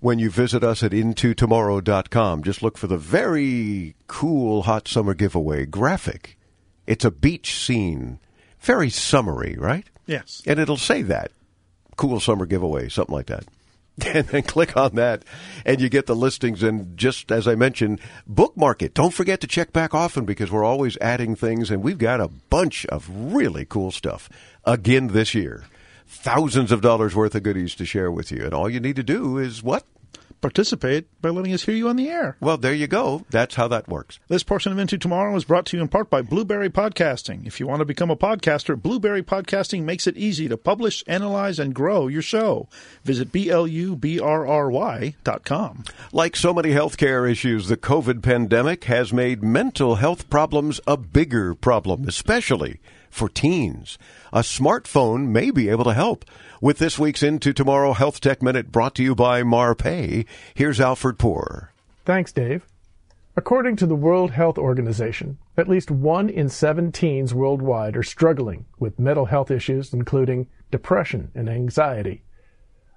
when 0.00 0.18
you 0.18 0.28
visit 0.28 0.64
us 0.64 0.82
at 0.82 0.90
intotomorrow.com. 0.90 2.42
Just 2.42 2.64
look 2.64 2.76
for 2.76 2.88
the 2.88 2.98
very 2.98 3.94
cool 4.08 4.62
hot 4.62 4.88
summer 4.88 5.14
giveaway 5.14 5.66
graphic. 5.66 6.36
It's 6.88 7.04
a 7.04 7.12
beach 7.12 7.54
scene. 7.54 8.18
Very 8.58 8.90
summery, 8.90 9.56
right? 9.56 9.88
Yes. 10.06 10.42
And 10.46 10.58
it'll 10.58 10.76
say 10.76 11.02
that. 11.02 11.30
Cool 11.96 12.18
summer 12.18 12.44
giveaway, 12.44 12.88
something 12.88 13.14
like 13.14 13.26
that. 13.26 13.44
And 14.14 14.26
then 14.26 14.42
click 14.42 14.76
on 14.76 14.96
that, 14.96 15.24
and 15.64 15.80
you 15.80 15.88
get 15.88 16.06
the 16.06 16.16
listings. 16.16 16.62
And 16.62 16.96
just 16.96 17.30
as 17.30 17.46
I 17.46 17.54
mentioned, 17.54 18.00
bookmark 18.26 18.82
it. 18.82 18.94
Don't 18.94 19.14
forget 19.14 19.40
to 19.40 19.46
check 19.46 19.72
back 19.72 19.94
often 19.94 20.24
because 20.24 20.50
we're 20.50 20.64
always 20.64 20.98
adding 21.00 21.36
things, 21.36 21.70
and 21.70 21.82
we've 21.82 21.98
got 21.98 22.20
a 22.20 22.28
bunch 22.28 22.86
of 22.86 23.08
really 23.10 23.64
cool 23.64 23.90
stuff 23.90 24.28
again 24.64 25.08
this 25.08 25.34
year. 25.34 25.64
Thousands 26.06 26.72
of 26.72 26.80
dollars 26.80 27.14
worth 27.14 27.34
of 27.34 27.42
goodies 27.44 27.74
to 27.76 27.84
share 27.84 28.10
with 28.10 28.32
you. 28.32 28.44
And 28.44 28.52
all 28.52 28.68
you 28.68 28.80
need 28.80 28.96
to 28.96 29.04
do 29.04 29.38
is 29.38 29.62
what? 29.62 29.84
Participate 30.40 31.07
by 31.20 31.29
letting 31.29 31.53
us 31.53 31.64
hear 31.64 31.74
you 31.74 31.88
on 31.88 31.96
the 31.96 32.09
air. 32.09 32.37
Well, 32.40 32.57
there 32.57 32.72
you 32.72 32.87
go. 32.87 33.26
That's 33.29 33.57
how 33.57 33.68
that 33.68 33.88
works. 33.88 34.18
This 34.29 34.42
portion 34.42 34.72
of 34.72 34.79
Into 34.79 34.96
Tomorrow 34.96 35.37
is 35.37 35.44
brought 35.44 35.66
to 35.66 35.76
you 35.76 35.83
in 35.83 35.88
part 35.88 36.09
by 36.09 36.22
Blubrry 36.22 36.70
Podcasting. 36.70 37.46
If 37.46 37.61
you 37.61 37.66
want 37.66 37.81
to 37.81 37.85
become 37.85 38.11
a 38.11 38.16
podcaster, 38.16 38.81
Blubrry 38.81 39.22
Podcasting 39.22 39.83
makes 39.83 40.07
it 40.07 40.16
easy 40.16 40.48
to 40.48 40.57
publish, 40.57 41.05
analyze, 41.07 41.59
and 41.59 41.74
grow 41.74 42.09
your 42.09 42.22
show. 42.22 42.68
Visit 43.05 43.33
B-L-U-B-R-R-Y 43.33 45.14
dot 45.24 45.44
com. 45.44 45.85
Like 46.12 46.37
so 46.37 46.55
many 46.55 46.70
healthcare 46.70 47.31
issues, 47.31 47.68
the 47.68 47.76
COVID 47.76 48.22
pandemic 48.22 48.85
has 48.85 49.12
made 49.12 49.42
mental 49.42 49.96
health 49.96 50.31
problems 50.31 50.81
a 50.87 50.96
bigger 50.96 51.55
problem, 51.55 52.09
especially 52.09 52.81
for 53.11 53.29
teens. 53.29 53.99
A 54.33 54.40
smartphone 54.40 55.29
may 55.29 55.51
be 55.51 55.68
able 55.68 55.85
to 55.85 55.92
help. 55.92 56.25
With 56.61 56.79
this 56.79 56.99
week's 56.99 57.23
Into 57.23 57.53
Tomorrow 57.53 57.92
Health 57.92 58.20
Tech 58.20 58.42
Minute 58.42 58.73
brought 58.73 58.94
to 58.94 59.03
you 59.03 59.14
by 59.14 59.42
Marpai, 59.42 60.27
here's 60.55 60.81
Alfred 60.81 61.18
Poor. 61.18 61.73
Thanks, 62.05 62.33
Dave. 62.33 62.64
According 63.37 63.77
to 63.77 63.87
the 63.87 63.94
World 63.94 64.33
Health 64.33 64.59
Organization, 64.59 65.38
at 65.57 65.68
least 65.68 65.90
one 65.90 66.29
in 66.29 66.49
seven 66.49 66.92
teens 66.92 67.33
worldwide 67.33 67.96
are 67.96 68.03
struggling 68.03 68.66
with 68.79 68.99
mental 68.99 69.27
health 69.27 69.51
issues, 69.51 69.92
including 69.92 70.49
depression 70.70 71.31
and 71.35 71.49
anxiety. 71.49 72.23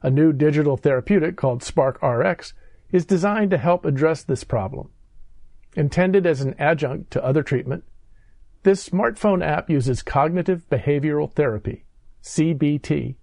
A 0.01 0.09
new 0.09 0.33
digital 0.33 0.75
therapeutic 0.75 1.37
called 1.37 1.61
SparkRx 1.61 2.53
is 2.91 3.05
designed 3.05 3.51
to 3.51 3.57
help 3.57 3.85
address 3.85 4.23
this 4.23 4.43
problem. 4.43 4.89
Intended 5.75 6.25
as 6.25 6.41
an 6.41 6.55
adjunct 6.59 7.11
to 7.11 7.23
other 7.23 7.41
treatment, 7.41 7.83
this 8.63 8.89
smartphone 8.89 9.45
app 9.45 9.69
uses 9.69 10.01
cognitive 10.01 10.67
behavioral 10.69 11.31
therapy, 11.31 11.83
CBT, 12.23 13.15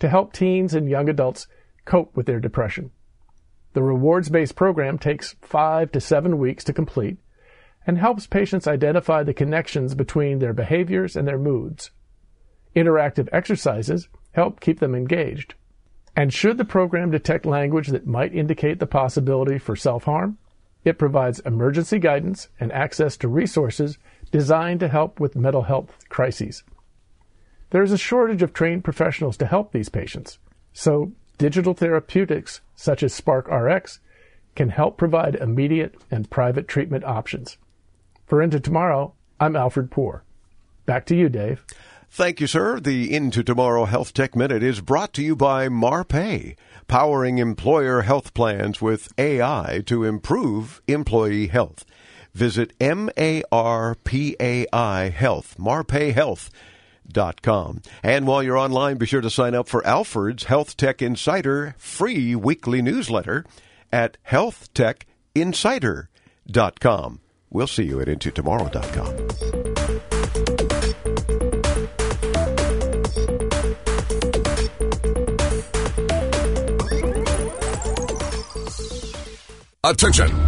to 0.00 0.08
help 0.08 0.32
teens 0.32 0.74
and 0.74 0.88
young 0.88 1.08
adults 1.08 1.46
cope 1.84 2.16
with 2.16 2.26
their 2.26 2.40
depression. 2.40 2.90
The 3.72 3.82
rewards 3.82 4.28
based 4.28 4.56
program 4.56 4.98
takes 4.98 5.36
five 5.40 5.92
to 5.92 6.00
seven 6.00 6.38
weeks 6.38 6.64
to 6.64 6.72
complete 6.72 7.18
and 7.86 7.98
helps 7.98 8.26
patients 8.26 8.66
identify 8.66 9.22
the 9.22 9.32
connections 9.32 9.94
between 9.94 10.40
their 10.40 10.52
behaviors 10.52 11.16
and 11.16 11.26
their 11.26 11.38
moods. 11.38 11.90
Interactive 12.74 13.28
exercises 13.32 14.08
help 14.32 14.60
keep 14.60 14.80
them 14.80 14.94
engaged. 14.94 15.54
And 16.16 16.32
should 16.32 16.58
the 16.58 16.64
program 16.64 17.10
detect 17.10 17.46
language 17.46 17.88
that 17.88 18.06
might 18.06 18.34
indicate 18.34 18.80
the 18.80 18.86
possibility 18.86 19.58
for 19.58 19.76
self 19.76 20.04
harm, 20.04 20.38
it 20.84 20.98
provides 20.98 21.40
emergency 21.40 21.98
guidance 21.98 22.48
and 22.58 22.72
access 22.72 23.16
to 23.18 23.28
resources 23.28 23.98
designed 24.28 24.80
to 24.80 24.88
help 24.88 25.18
with 25.18 25.36
mental 25.36 25.62
health 25.62 25.96
crises. 26.08 26.62
There 27.70 27.82
is 27.82 27.92
a 27.92 27.98
shortage 27.98 28.42
of 28.42 28.52
trained 28.52 28.84
professionals 28.84 29.36
to 29.38 29.46
help 29.46 29.72
these 29.72 29.88
patients, 29.88 30.38
so 30.72 31.12
digital 31.36 31.74
therapeutics 31.74 32.60
such 32.74 33.02
as 33.02 33.18
SparkRx 33.18 33.98
can 34.54 34.70
help 34.70 34.96
provide 34.96 35.34
immediate 35.36 35.94
and 36.10 36.30
private 36.30 36.66
treatment 36.66 37.04
options. 37.04 37.58
For 38.26 38.42
Into 38.42 38.60
Tomorrow, 38.60 39.14
I'm 39.38 39.56
Alfred 39.56 39.90
Poor. 39.90 40.24
Back 40.84 41.06
to 41.06 41.16
you, 41.16 41.28
Dave. 41.28 41.64
Thank 42.10 42.40
you, 42.40 42.46
sir. 42.46 42.80
The 42.80 43.14
Into 43.14 43.44
Tomorrow 43.44 43.84
Health 43.84 44.14
Tech 44.14 44.34
Minute 44.34 44.62
is 44.62 44.80
brought 44.80 45.12
to 45.12 45.22
you 45.22 45.36
by 45.36 45.68
Marpai, 45.68 46.56
powering 46.88 47.38
employer 47.38 48.00
health 48.00 48.32
plans 48.32 48.80
with 48.80 49.12
AI 49.18 49.82
to 49.86 50.04
improve 50.04 50.80
employee 50.88 51.48
health. 51.48 51.84
Visit 52.38 52.72
M-A-R-P-A-I 52.80 53.42
Health, 55.08 55.56
marpaihealth.com. 55.58 57.82
And 58.04 58.26
while 58.28 58.44
you're 58.44 58.56
online, 58.56 58.96
be 58.96 59.06
sure 59.06 59.20
to 59.20 59.28
sign 59.28 59.56
up 59.56 59.66
for 59.66 59.84
Alfred's 59.84 60.44
Health 60.44 60.76
Tech 60.76 61.02
Insider 61.02 61.74
free 61.78 62.36
weekly 62.36 62.80
newsletter 62.80 63.44
at 63.90 64.18
healthtechinsider.com. 64.28 67.20
We'll 67.50 67.66
see 67.66 67.84
you 67.84 68.00
at 68.00 68.06
intotomorrow.com. 68.06 69.28
Attention! 79.82 80.47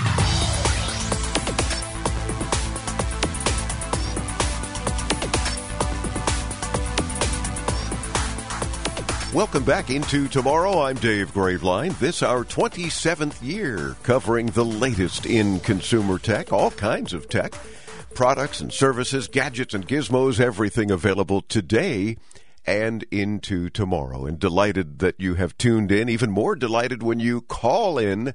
Welcome 9.33 9.63
back 9.63 9.89
into 9.89 10.27
tomorrow. 10.27 10.81
I'm 10.81 10.97
Dave 10.97 11.33
Graveline. 11.33 11.97
This 11.99 12.21
our 12.21 12.43
27th 12.43 13.41
year 13.41 13.95
covering 14.03 14.47
the 14.47 14.65
latest 14.65 15.25
in 15.25 15.61
consumer 15.61 16.19
tech, 16.19 16.51
all 16.51 16.69
kinds 16.69 17.13
of 17.13 17.29
tech, 17.29 17.53
products 18.13 18.59
and 18.59 18.73
services, 18.73 19.29
gadgets 19.29 19.73
and 19.73 19.87
gizmos, 19.87 20.41
everything 20.41 20.91
available 20.91 21.39
today 21.43 22.17
and 22.65 23.05
into 23.09 23.69
tomorrow. 23.69 24.25
And 24.25 24.37
delighted 24.37 24.99
that 24.99 25.15
you 25.17 25.35
have 25.35 25.57
tuned 25.57 25.93
in. 25.93 26.09
Even 26.09 26.29
more 26.29 26.53
delighted 26.53 27.01
when 27.01 27.21
you 27.21 27.39
call 27.39 27.97
in 27.97 28.33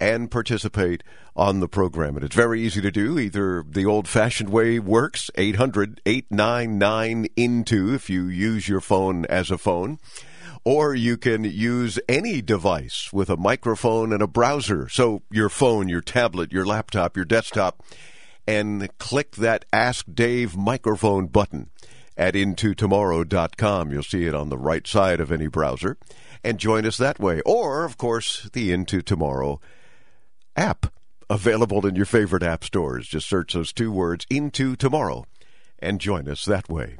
and 0.00 0.30
participate 0.30 1.02
on 1.36 1.60
the 1.60 1.68
program. 1.68 2.16
And 2.16 2.24
it's 2.24 2.34
very 2.34 2.62
easy 2.62 2.80
to 2.80 2.90
do. 2.90 3.18
Either 3.18 3.62
the 3.68 3.84
old 3.84 4.08
fashioned 4.08 4.48
way 4.48 4.78
works, 4.78 5.30
800 5.34 6.00
899 6.06 7.26
into 7.36 7.92
if 7.92 8.08
you 8.08 8.24
use 8.24 8.70
your 8.70 8.80
phone 8.80 9.26
as 9.26 9.50
a 9.50 9.58
phone 9.58 9.98
or 10.64 10.94
you 10.94 11.16
can 11.16 11.44
use 11.44 11.98
any 12.08 12.42
device 12.42 13.10
with 13.12 13.30
a 13.30 13.36
microphone 13.36 14.12
and 14.12 14.22
a 14.22 14.26
browser. 14.26 14.88
So 14.88 15.22
your 15.30 15.48
phone, 15.48 15.88
your 15.88 16.00
tablet, 16.00 16.52
your 16.52 16.66
laptop, 16.66 17.16
your 17.16 17.24
desktop, 17.24 17.82
and 18.46 18.88
click 18.98 19.36
that 19.36 19.64
Ask 19.72 20.06
Dave 20.12 20.56
microphone 20.56 21.26
button 21.26 21.70
at 22.16 22.34
intotomorrow.com. 22.34 23.90
You'll 23.90 24.02
see 24.02 24.24
it 24.26 24.34
on 24.34 24.48
the 24.48 24.58
right 24.58 24.86
side 24.86 25.20
of 25.20 25.32
any 25.32 25.46
browser 25.46 25.96
and 26.44 26.58
join 26.58 26.84
us 26.86 26.96
that 26.98 27.18
way. 27.18 27.40
Or, 27.46 27.84
of 27.84 27.96
course, 27.96 28.48
the 28.52 28.72
Into 28.72 29.02
Tomorrow 29.02 29.60
app 30.56 30.92
available 31.28 31.86
in 31.86 31.94
your 31.94 32.06
favorite 32.06 32.42
app 32.42 32.64
stores. 32.64 33.08
Just 33.08 33.28
search 33.28 33.54
those 33.54 33.72
two 33.72 33.92
words, 33.92 34.26
Into 34.28 34.76
Tomorrow, 34.76 35.24
and 35.78 36.00
join 36.00 36.28
us 36.28 36.44
that 36.44 36.68
way. 36.68 36.96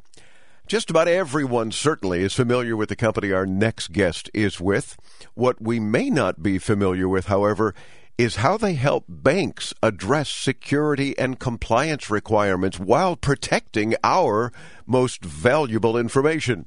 Just 0.71 0.89
about 0.89 1.09
everyone 1.09 1.73
certainly 1.73 2.21
is 2.21 2.33
familiar 2.33 2.77
with 2.77 2.87
the 2.87 2.95
company 2.95 3.33
our 3.33 3.45
next 3.45 3.91
guest 3.91 4.29
is 4.33 4.61
with. 4.61 4.95
What 5.33 5.61
we 5.61 5.81
may 5.81 6.09
not 6.09 6.41
be 6.41 6.59
familiar 6.59 7.09
with, 7.09 7.25
however, 7.25 7.75
is 8.17 8.37
how 8.37 8.55
they 8.55 8.75
help 8.75 9.03
banks 9.09 9.73
address 9.83 10.29
security 10.29 11.13
and 11.19 11.37
compliance 11.37 12.09
requirements 12.09 12.79
while 12.79 13.17
protecting 13.17 13.95
our 14.01 14.53
most 14.85 15.25
valuable 15.25 15.97
information. 15.97 16.65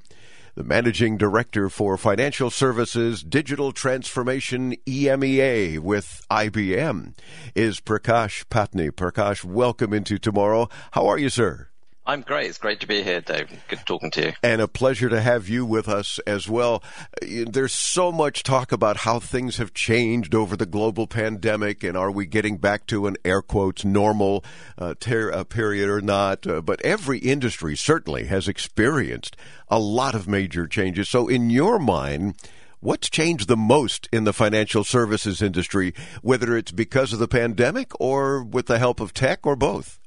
The 0.54 0.64
managing 0.64 1.16
director 1.16 1.70
for 1.70 1.96
financial 1.96 2.50
services 2.50 3.22
digital 3.22 3.72
transformation 3.72 4.76
EMEA 4.84 5.78
with 5.78 6.20
IBM 6.30 7.14
is 7.54 7.80
Prakash 7.80 8.44
Pattni. 8.48 8.90
Prakash, 8.90 9.44
welcome 9.44 9.94
into 9.94 10.18
tomorrow. 10.18 10.68
How 10.90 11.06
are 11.06 11.16
you, 11.16 11.30
sir? 11.30 11.70
I'm 12.06 12.20
great. 12.20 12.50
It's 12.50 12.58
great 12.58 12.80
to 12.80 12.86
be 12.86 13.02
here, 13.02 13.22
Dave. 13.22 13.48
Good 13.68 13.80
talking 13.86 14.10
to 14.12 14.26
you. 14.26 14.32
And 14.42 14.60
a 14.60 14.68
pleasure 14.68 15.08
to 15.08 15.22
have 15.22 15.48
you 15.48 15.64
with 15.64 15.88
us 15.88 16.18
as 16.26 16.46
well. 16.46 16.82
There's 17.22 17.72
so 17.72 18.12
much 18.12 18.42
talk 18.42 18.72
about 18.72 18.98
how 18.98 19.20
things 19.20 19.56
have 19.56 19.72
changed 19.72 20.34
over 20.34 20.54
the 20.54 20.66
global 20.66 21.06
pandemic 21.06 21.82
and 21.82 21.96
are 21.96 22.10
we 22.10 22.26
getting 22.26 22.58
back 22.58 22.86
to 22.88 23.06
an 23.06 23.16
air 23.24 23.40
quotes 23.40 23.86
normal 23.86 24.44
uh, 24.76 24.94
ter- 25.00 25.32
uh, 25.32 25.44
period 25.44 25.88
or 25.88 26.02
not. 26.02 26.46
Uh, 26.46 26.60
but 26.60 26.82
every 26.82 27.20
industry 27.20 27.74
certainly 27.74 28.26
has 28.26 28.48
experienced 28.48 29.34
a 29.68 29.78
lot 29.78 30.14
of 30.14 30.28
major 30.28 30.66
changes. 30.66 31.08
So, 31.08 31.28
in 31.28 31.50
your 31.50 31.78
mind, 31.78 32.34
What's 32.80 33.08
changed 33.08 33.48
the 33.48 33.56
most 33.56 34.10
in 34.12 34.24
the 34.24 34.34
financial 34.34 34.84
services 34.84 35.40
industry, 35.40 35.94
whether 36.20 36.54
it's 36.54 36.70
because 36.70 37.14
of 37.14 37.18
the 37.18 37.26
pandemic 37.26 37.98
or 37.98 38.44
with 38.44 38.66
the 38.66 38.78
help 38.78 39.00
of 39.00 39.14
tech 39.14 39.46
or 39.46 39.56
both? 39.56 39.98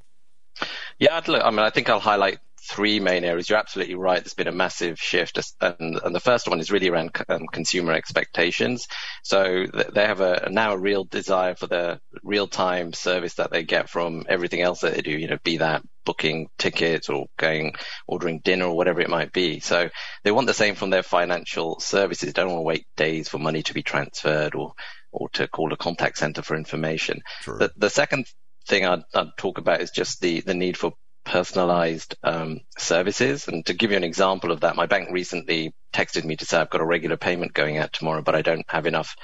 Yeah, 1.00 1.18
I'd 1.18 1.28
look, 1.28 1.44
I 1.44 1.50
mean, 1.50 1.60
I 1.60 1.70
think 1.70 1.90
I'll 1.90 2.00
highlight 2.00 2.40
three 2.70 3.00
main 3.00 3.24
areas. 3.24 3.50
You're 3.50 3.60
absolutely 3.60 3.96
right. 3.96 4.22
There's 4.22 4.34
been 4.34 4.48
a 4.48 4.52
massive 4.52 5.00
shift, 5.00 5.40
and, 5.62 6.00
and 6.04 6.14
the 6.14 6.20
first 6.20 6.48
one 6.48 6.60
is 6.60 6.72
really 6.72 6.90
around 6.90 7.12
um, 7.30 7.48
consumer 7.52 7.94
expectations. 7.94 8.88
So 9.24 9.66
they 9.94 10.06
have 10.06 10.22
a 10.22 10.50
now 10.52 10.74
a 10.74 10.78
real 10.78 11.06
desire 11.06 11.56
for 11.56 11.68
the 11.68 12.00
real-time 12.24 12.94
service 12.94 13.36
that 13.36 13.52
they 13.52 13.64
get 13.64 13.90
from 13.90 14.26
everything 14.28 14.62
else 14.62 14.82
that 14.82 14.96
they 14.96 15.02
do. 15.02 15.12
You 15.12 15.28
know, 15.28 15.38
be 15.44 15.58
that 15.58 15.82
booking 16.06 16.48
tickets 16.58 17.10
or 17.10 17.28
going 17.38 17.74
ordering 18.08 18.40
dinner 18.40 18.66
or 18.66 18.78
whatever 18.78 19.02
it 19.02 19.10
might 19.10 19.32
be. 19.34 19.60
So 19.60 19.90
they 20.24 20.32
want 20.32 20.48
the 20.48 20.54
same 20.54 20.76
from 20.76 20.90
their 20.90 21.04
financial 21.04 21.80
services. 21.80 22.34
They 22.34 22.42
don't 22.42 22.52
want 22.52 22.60
to 22.60 22.64
wait 22.64 22.88
days 22.96 23.30
for 23.30 23.40
money 23.40 23.64
to 23.64 23.74
be 23.74 23.84
transferred 23.84 24.56
or 24.56 24.74
or 25.12 25.30
to 25.30 25.48
call 25.48 25.72
a 25.72 25.78
contact 25.78 26.18
center 26.18 26.42
for 26.42 26.56
information. 26.56 27.22
The, 27.60 27.72
the 27.78 27.90
second 27.90 28.28
thing 28.68 28.86
I'd, 28.86 29.04
I'd, 29.14 29.30
talk 29.38 29.58
about 29.58 29.82
is 29.82 29.92
just 29.92 30.22
the, 30.22 30.42
the 30.42 30.54
need 30.54 30.78
for 30.78 30.94
personalized 31.26 32.16
um, 32.24 32.62
services. 32.78 33.48
And 33.48 33.66
to 33.66 33.74
give 33.74 33.92
you 33.92 33.98
an 33.98 34.04
example 34.04 34.52
of 34.52 34.62
that, 34.62 34.76
my 34.76 34.86
bank 34.86 35.10
recently 35.12 35.74
texted 35.94 36.24
me 36.24 36.36
to 36.38 36.46
say 36.46 36.58
I've 36.58 36.70
got 36.70 36.82
a 36.82 36.86
regular 36.86 37.18
payment 37.18 37.54
going 37.54 37.78
out 37.78 37.94
tomorrow, 37.94 38.22
but 38.22 38.36
I 38.36 38.42
don't 38.42 38.66
have 38.70 38.86
enough 38.86 39.16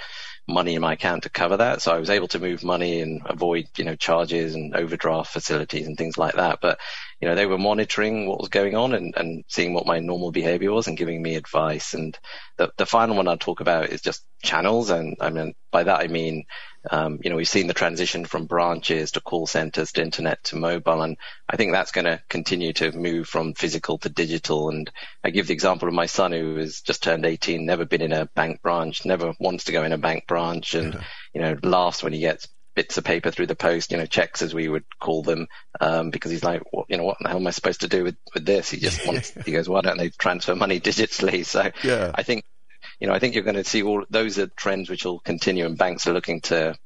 money 0.47 0.75
in 0.75 0.82
my 0.82 0.93
account 0.93 1.23
to 1.23 1.29
cover 1.29 1.58
that. 1.58 1.82
So 1.82 1.93
I 1.93 1.99
was 1.99 2.10
able 2.10 2.27
to 2.29 2.39
move 2.39 2.63
money 2.63 2.99
and 2.99 3.21
avoid, 3.25 3.67
you 3.77 3.86
know, 3.86 3.95
charges 3.95 4.56
and 4.56 4.75
overdraft 4.75 5.32
facilities 5.32 5.88
and 5.88 5.97
things 5.97 6.17
like 6.17 6.36
that. 6.36 6.60
But, 6.62 6.79
you 7.21 7.27
know, 7.27 7.36
they 7.36 7.45
were 7.45 7.58
monitoring 7.58 8.27
what 8.27 8.39
was 8.39 8.49
going 8.49 8.75
on 8.75 8.93
and, 8.93 9.13
and 9.15 9.45
seeing 9.47 9.73
what 9.73 9.86
my 9.86 9.99
normal 9.99 10.32
behavior 10.32 10.71
was 10.73 10.88
and 10.88 10.97
giving 10.97 11.21
me 11.21 11.36
advice. 11.36 11.93
And 11.93 12.17
the, 12.58 12.71
the 12.77 12.86
final 12.86 13.15
one 13.15 13.29
I'll 13.29 13.38
talk 13.38 13.62
about 13.62 13.89
is 13.89 14.01
just 14.01 14.25
channels. 14.43 14.89
And 14.89 15.15
I 15.21 15.29
mean, 15.29 15.53
by 15.71 15.84
that 15.84 16.01
I 16.01 16.08
mean, 16.08 16.43
um, 16.91 17.19
you 17.24 17.30
know, 17.30 17.36
we've 17.36 17.48
seen 17.48 17.67
the 17.67 17.74
transition 17.74 18.26
from 18.26 18.46
branches 18.46 19.12
to 19.12 19.22
call 19.22 19.48
centers 19.48 19.91
to 19.93 20.02
internet 20.02 20.43
to 20.46 20.56
mobile. 20.56 21.02
And 21.02 21.17
I 21.50 21.56
think 21.56 21.72
that's 21.72 21.91
going 21.91 22.06
to 22.06 22.22
continue 22.30 22.74
to 22.74 22.91
move 22.91 23.28
from 23.28 23.54
physical 23.54 23.98
to 24.00 24.10
digital. 24.10 24.69
And 24.69 24.91
I 25.24 25.30
give 25.30 25.48
the 25.48 25.54
example 25.54 25.88
of 25.88 25.93
my 25.93 26.08
son 26.08 26.32
who 26.32 26.58
has 26.58 26.82
just 26.82 27.04
turned 27.04 27.26
18, 27.26 27.65
never 27.65 27.86
been 27.86 28.02
in 28.02 28.13
a 28.13 28.26
bank 28.26 28.62
branch, 28.62 29.06
never 29.06 29.34
wants 29.39 29.65
to 29.65 29.72
go 29.72 29.84
in 29.84 29.93
a 29.93 29.98
bank 29.98 30.28
branch 30.28 30.74
and, 30.74 31.00
you 31.34 31.41
know, 31.41 31.58
laughs 31.63 32.04
when 32.04 32.13
he 32.13 32.19
gets 32.19 32.48
bits 32.76 32.98
of 32.98 33.04
paper 33.04 33.32
through 33.32 33.48
the 33.48 33.56
post, 33.56 33.91
you 33.91 33.98
know, 33.98 34.06
checks 34.06 34.41
as 34.41 34.54
we 34.54 34.67
would 34.67 34.84
call 35.00 35.22
them, 35.22 35.48
um, 35.80 36.10
because 36.10 36.32
he's 36.32 36.43
like, 36.43 36.63
well, 36.72 36.86
you 36.89 36.98
know, 36.98 37.04
what 37.04 37.17
the 37.22 37.28
hell 37.28 37.38
am 37.38 37.48
I 37.48 37.52
supposed 37.52 37.82
to 37.82 37.88
do 37.88 38.04
with, 38.04 38.17
with 38.34 38.46
this? 38.46 38.72
He 38.72 38.78
just 38.78 39.06
wants, 39.08 39.32
he 39.46 39.52
goes, 39.52 39.69
why 39.69 39.82
don't 39.82 39.98
they 39.98 40.10
transfer 40.10 40.56
money 40.56 40.80
digitally? 40.82 41.46
So 41.46 41.72
yeah. 41.84 42.12
I 42.13 42.24
think 42.24 42.46
you 43.04 43.10
know, 43.10 43.16
I 43.16 43.20
think 43.20 43.36
you're 43.36 43.44
going 43.44 43.58
to 43.58 43.66
see 43.66 43.84
all 43.84 44.06
those 44.10 44.39
are 44.39 44.48
trends 44.48 44.89
which 44.89 45.04
will 45.04 45.20
continue, 45.20 45.66
and 45.66 45.78
banks 45.78 46.08
are 46.08 46.13
looking 46.13 46.39
to 46.44 46.78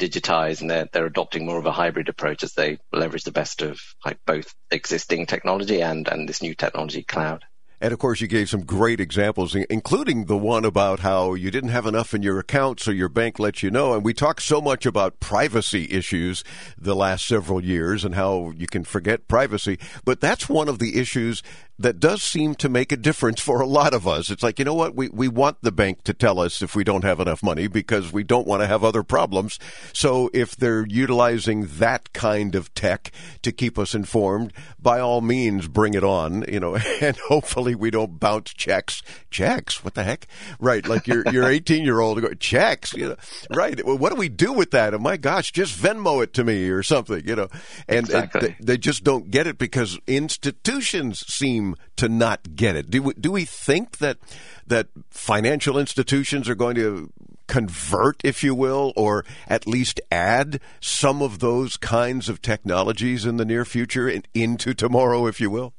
digitize, 0.00 0.60
and 0.60 0.68
they're 0.68 0.88
they're 0.92 1.06
adopting 1.06 1.46
more 1.46 1.58
of 1.58 1.66
a 1.66 1.70
hybrid 1.70 2.08
approach 2.08 2.42
as 2.42 2.54
they 2.54 2.78
leverage 2.92 3.22
the 3.22 3.30
best 3.30 3.62
of 3.62 3.80
like 4.04 4.18
both 4.26 4.52
existing 4.72 5.26
technology 5.26 5.80
and 5.80 6.08
and 6.08 6.28
this 6.28 6.42
new 6.42 6.56
technology, 6.56 7.04
cloud. 7.04 7.44
And 7.82 7.94
of 7.94 7.98
course, 7.98 8.20
you 8.20 8.26
gave 8.26 8.50
some 8.50 8.64
great 8.64 9.00
examples, 9.00 9.54
including 9.54 10.26
the 10.26 10.36
one 10.36 10.66
about 10.66 11.00
how 11.00 11.32
you 11.32 11.50
didn't 11.50 11.70
have 11.70 11.86
enough 11.86 12.12
in 12.12 12.22
your 12.22 12.38
account, 12.38 12.78
so 12.78 12.90
your 12.90 13.08
bank 13.08 13.38
lets 13.38 13.62
you 13.62 13.70
know. 13.70 13.94
And 13.94 14.04
we 14.04 14.12
talked 14.12 14.42
so 14.42 14.60
much 14.60 14.84
about 14.84 15.18
privacy 15.18 15.86
issues 15.90 16.44
the 16.76 16.94
last 16.94 17.26
several 17.26 17.64
years 17.64 18.04
and 18.04 18.16
how 18.16 18.52
you 18.54 18.66
can 18.66 18.84
forget 18.84 19.28
privacy. 19.28 19.78
But 20.04 20.20
that's 20.20 20.46
one 20.46 20.68
of 20.68 20.78
the 20.78 20.98
issues 20.98 21.42
that 21.80 21.98
does 21.98 22.22
seem 22.22 22.54
to 22.54 22.68
make 22.68 22.92
a 22.92 22.96
difference 22.96 23.40
for 23.40 23.62
a 23.62 23.66
lot 23.66 23.94
of 23.94 24.06
us. 24.06 24.28
It's 24.28 24.42
like, 24.42 24.58
you 24.58 24.66
know 24.66 24.74
what? 24.74 24.94
We, 24.94 25.08
we 25.08 25.28
want 25.28 25.56
the 25.62 25.72
bank 25.72 26.04
to 26.04 26.12
tell 26.12 26.38
us 26.38 26.60
if 26.60 26.76
we 26.76 26.84
don't 26.84 27.04
have 27.04 27.20
enough 27.20 27.42
money 27.42 27.68
because 27.68 28.12
we 28.12 28.22
don't 28.22 28.46
want 28.46 28.60
to 28.60 28.66
have 28.66 28.84
other 28.84 29.02
problems. 29.02 29.58
So 29.94 30.28
if 30.34 30.54
they're 30.54 30.86
utilizing 30.86 31.66
that 31.78 32.12
kind 32.12 32.54
of 32.54 32.72
tech 32.74 33.10
to 33.40 33.50
keep 33.50 33.78
us 33.78 33.94
informed, 33.94 34.52
by 34.78 35.00
all 35.00 35.22
means, 35.22 35.68
bring 35.68 35.94
it 35.94 36.04
on, 36.04 36.44
you 36.52 36.60
know, 36.60 36.76
and 37.00 37.16
hopefully 37.16 37.74
we 37.74 37.90
don't 37.90 38.20
bounce 38.20 38.52
checks. 38.52 39.02
Checks? 39.30 39.82
What 39.82 39.94
the 39.94 40.04
heck? 40.04 40.26
Right. 40.58 40.86
Like 40.86 41.06
your, 41.06 41.26
your 41.32 41.44
18 41.48 41.82
year 41.82 42.00
old 42.00 42.38
checks, 42.40 42.92
you 42.92 43.08
know, 43.08 43.16
right. 43.48 43.82
Well, 43.86 43.96
what 43.96 44.10
do 44.10 44.16
we 44.16 44.28
do 44.28 44.52
with 44.52 44.72
that? 44.72 44.92
Oh 44.92 44.98
my 44.98 45.16
gosh, 45.16 45.50
just 45.50 45.78
Venmo 45.78 46.22
it 46.22 46.34
to 46.34 46.44
me 46.44 46.68
or 46.68 46.82
something, 46.82 47.26
you 47.26 47.36
know, 47.36 47.48
and, 47.88 48.00
exactly. 48.00 48.48
and 48.48 48.56
they, 48.58 48.74
they 48.74 48.76
just 48.76 49.02
don't 49.02 49.30
get 49.30 49.46
it 49.46 49.56
because 49.56 49.98
institutions 50.06 51.26
seem 51.26 51.69
to 51.96 52.08
not 52.08 52.54
get 52.54 52.76
it. 52.76 52.90
Do 52.90 53.02
we, 53.02 53.14
do 53.14 53.32
we 53.32 53.44
think 53.44 53.98
that 53.98 54.18
that 54.66 54.88
financial 55.10 55.78
institutions 55.78 56.48
are 56.48 56.54
going 56.54 56.76
to 56.76 57.12
convert, 57.46 58.20
if 58.22 58.44
you 58.44 58.54
will, 58.54 58.92
or 58.96 59.24
at 59.48 59.66
least 59.66 60.00
add 60.10 60.60
some 60.80 61.20
of 61.20 61.40
those 61.40 61.76
kinds 61.76 62.28
of 62.28 62.40
technologies 62.40 63.26
in 63.26 63.36
the 63.36 63.44
near 63.44 63.64
future 63.64 64.08
in, 64.08 64.22
into 64.34 64.72
tomorrow, 64.72 65.26
if 65.26 65.40
you 65.40 65.50
will? 65.50 65.74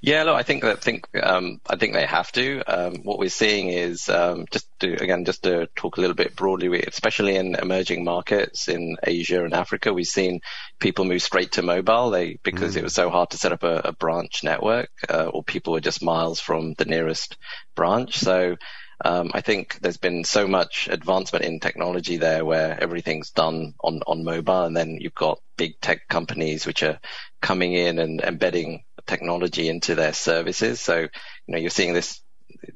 Yeah, 0.00 0.24
look, 0.24 0.34
I 0.34 0.42
think 0.42 0.62
that 0.64 0.82
think 0.82 1.06
um, 1.22 1.60
I 1.68 1.76
think 1.76 1.94
they 1.94 2.04
have 2.04 2.30
to. 2.32 2.62
Um, 2.66 2.96
what 3.04 3.18
we're 3.18 3.28
seeing 3.28 3.68
is 3.68 4.08
um, 4.08 4.46
just 4.50 4.66
to 4.80 4.92
again 4.94 5.24
just 5.24 5.44
to 5.44 5.68
talk 5.76 5.96
a 5.96 6.00
little 6.00 6.16
bit 6.16 6.34
broadly, 6.34 6.82
especially 6.82 7.36
in 7.36 7.54
emerging 7.54 8.04
markets 8.04 8.68
in 8.68 8.96
Asia 9.02 9.44
and 9.44 9.54
Africa, 9.54 9.92
we've 9.92 10.06
seen 10.06 10.40
people 10.80 11.04
move 11.04 11.22
straight 11.22 11.52
to 11.52 11.62
mobile. 11.62 12.10
They 12.10 12.38
because 12.42 12.74
mm. 12.74 12.78
it 12.78 12.82
was 12.84 12.94
so 12.94 13.10
hard 13.10 13.30
to 13.30 13.38
set 13.38 13.52
up 13.52 13.62
a, 13.62 13.80
a 13.84 13.92
branch 13.92 14.42
network, 14.42 14.90
uh, 15.08 15.26
or 15.26 15.44
people 15.44 15.72
were 15.72 15.80
just 15.80 16.02
miles 16.02 16.40
from 16.40 16.74
the 16.74 16.84
nearest 16.84 17.36
branch. 17.76 18.18
So 18.18 18.56
um, 19.04 19.30
I 19.34 19.40
think 19.40 19.78
there's 19.80 19.96
been 19.96 20.24
so 20.24 20.46
much 20.46 20.88
advancement 20.90 21.44
in 21.44 21.60
technology 21.60 22.18
there 22.18 22.44
where 22.44 22.80
everything's 22.80 23.30
done 23.30 23.74
on, 23.82 24.00
on 24.06 24.24
mobile 24.24 24.64
and 24.64 24.76
then 24.76 24.98
you've 25.00 25.14
got 25.14 25.40
big 25.56 25.80
tech 25.80 26.06
companies 26.08 26.66
which 26.66 26.82
are 26.82 27.00
coming 27.40 27.72
in 27.72 27.98
and 27.98 28.20
embedding 28.20 28.84
technology 29.12 29.68
into 29.68 29.94
their 29.94 30.14
services. 30.14 30.80
So, 30.80 31.00
you 31.00 31.08
know, 31.48 31.58
you're 31.58 31.70
seeing 31.70 31.92
this 31.92 32.22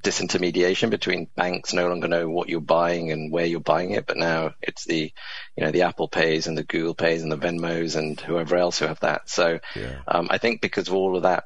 disintermediation 0.03 0.91
between 0.91 1.31
banks 1.37 1.73
no 1.73 1.89
longer 1.89 2.09
know 2.09 2.29
what 2.29 2.49
you're 2.49 2.61
buying 2.61 3.11
and 3.13 3.33
where 3.33 3.47
you're 3.47 3.61
buying 3.61 3.93
it, 3.93 4.07
but 4.07 4.17
now 4.17 4.53
it's 4.61 4.85
the, 4.85 5.13
you 5.57 5.65
know, 5.65 5.71
the 5.71 5.83
Apple 5.83 6.09
Pays 6.09 6.47
and 6.47 6.59
the 6.59 6.65
Google 6.65 6.95
Pays 6.95 7.23
and 7.23 7.33
the 7.33 7.39
Venmos 7.39 7.97
and 7.97 8.21
whoever 8.21 8.57
else 8.57 8.79
who 8.79 8.87
have 8.87 9.01
that. 9.01 9.31
So 9.31 9.61
yeah. 9.75 10.01
um, 10.09 10.29
I 10.31 10.39
think 10.39 10.61
because 10.61 10.89
of 10.89 10.95
all 10.95 11.17
of 11.17 11.23
that 11.23 11.45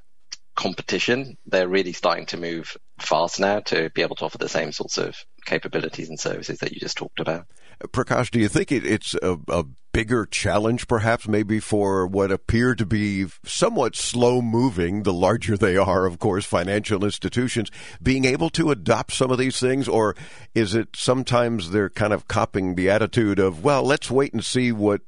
competition, 0.56 1.36
they're 1.46 1.68
really 1.68 1.92
starting 1.92 2.26
to 2.26 2.36
move 2.36 2.76
fast 2.98 3.40
now 3.40 3.60
to 3.60 3.90
be 3.90 4.02
able 4.02 4.16
to 4.16 4.24
offer 4.24 4.38
the 4.38 4.48
same 4.48 4.72
sorts 4.72 4.98
of 4.98 5.16
capabilities 5.46 6.08
and 6.08 6.18
services 6.18 6.58
that 6.58 6.72
you 6.72 6.80
just 6.80 6.96
talked 6.96 7.20
about. 7.20 7.46
Prakash, 7.88 8.30
do 8.30 8.38
you 8.38 8.48
think 8.48 8.70
it, 8.72 8.84
it's 8.84 9.14
a, 9.22 9.38
a, 9.48 9.64
bigger 9.92 10.24
challenge, 10.24 10.86
perhaps, 10.86 11.26
maybe 11.26 11.58
for 11.58 12.06
what 12.06 12.30
appear 12.30 12.76
to 12.76 12.86
be 12.86 13.26
somewhat 13.44 13.96
slow 13.96 14.40
moving, 14.40 15.02
the 15.02 15.12
larger 15.12 15.56
they 15.56 15.76
are, 15.76 16.06
of 16.06 16.18
course, 16.18 16.44
financial 16.44 17.04
institutions, 17.04 17.70
being 18.00 18.24
able 18.24 18.50
to 18.50 18.70
adopt 18.70 19.12
some 19.12 19.32
of 19.32 19.38
these 19.38 19.58
things? 19.58 19.88
Or 19.88 20.14
is 20.54 20.76
it 20.76 20.90
sometimes 20.94 21.70
they're 21.70 21.90
kind 21.90 22.12
of 22.12 22.28
copying 22.28 22.76
the 22.76 22.88
attitude 22.88 23.40
of, 23.40 23.64
well, 23.64 23.82
let's 23.82 24.10
wait 24.10 24.32
and 24.32 24.44
see 24.44 24.70
what 24.70 25.00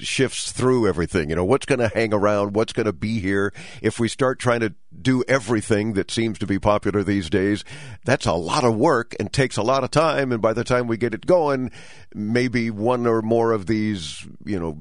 shifts 0.00 0.52
through 0.52 0.88
everything. 0.88 1.30
You 1.30 1.36
know, 1.36 1.44
what's 1.44 1.66
going 1.66 1.78
to 1.78 1.88
hang 1.88 2.12
around? 2.12 2.54
What's 2.54 2.72
going 2.72 2.86
to 2.86 2.92
be 2.92 3.20
here? 3.20 3.52
If 3.82 3.98
we 3.98 4.08
start 4.08 4.38
trying 4.38 4.60
to 4.60 4.74
do 5.00 5.24
everything 5.28 5.94
that 5.94 6.10
seems 6.10 6.38
to 6.38 6.46
be 6.46 6.58
popular 6.58 7.02
these 7.02 7.30
days, 7.30 7.64
that's 8.04 8.26
a 8.26 8.32
lot 8.32 8.64
of 8.64 8.76
work 8.76 9.14
and 9.18 9.32
takes 9.32 9.56
a 9.56 9.62
lot 9.62 9.84
of 9.84 9.90
time. 9.90 10.32
And 10.32 10.42
by 10.42 10.52
the 10.52 10.64
time 10.64 10.86
we 10.86 10.96
get 10.96 11.14
it 11.14 11.26
going, 11.26 11.70
maybe 12.14 12.70
one 12.70 13.06
or 13.06 13.22
more 13.22 13.52
of 13.52 13.66
these, 13.66 14.26
you 14.44 14.58
know, 14.58 14.78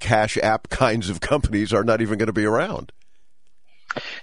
cash 0.00 0.38
app 0.38 0.68
kinds 0.70 1.08
of 1.08 1.20
companies 1.20 1.72
are 1.72 1.84
not 1.84 2.00
even 2.00 2.18
going 2.18 2.26
to 2.28 2.32
be 2.32 2.46
around. 2.46 2.92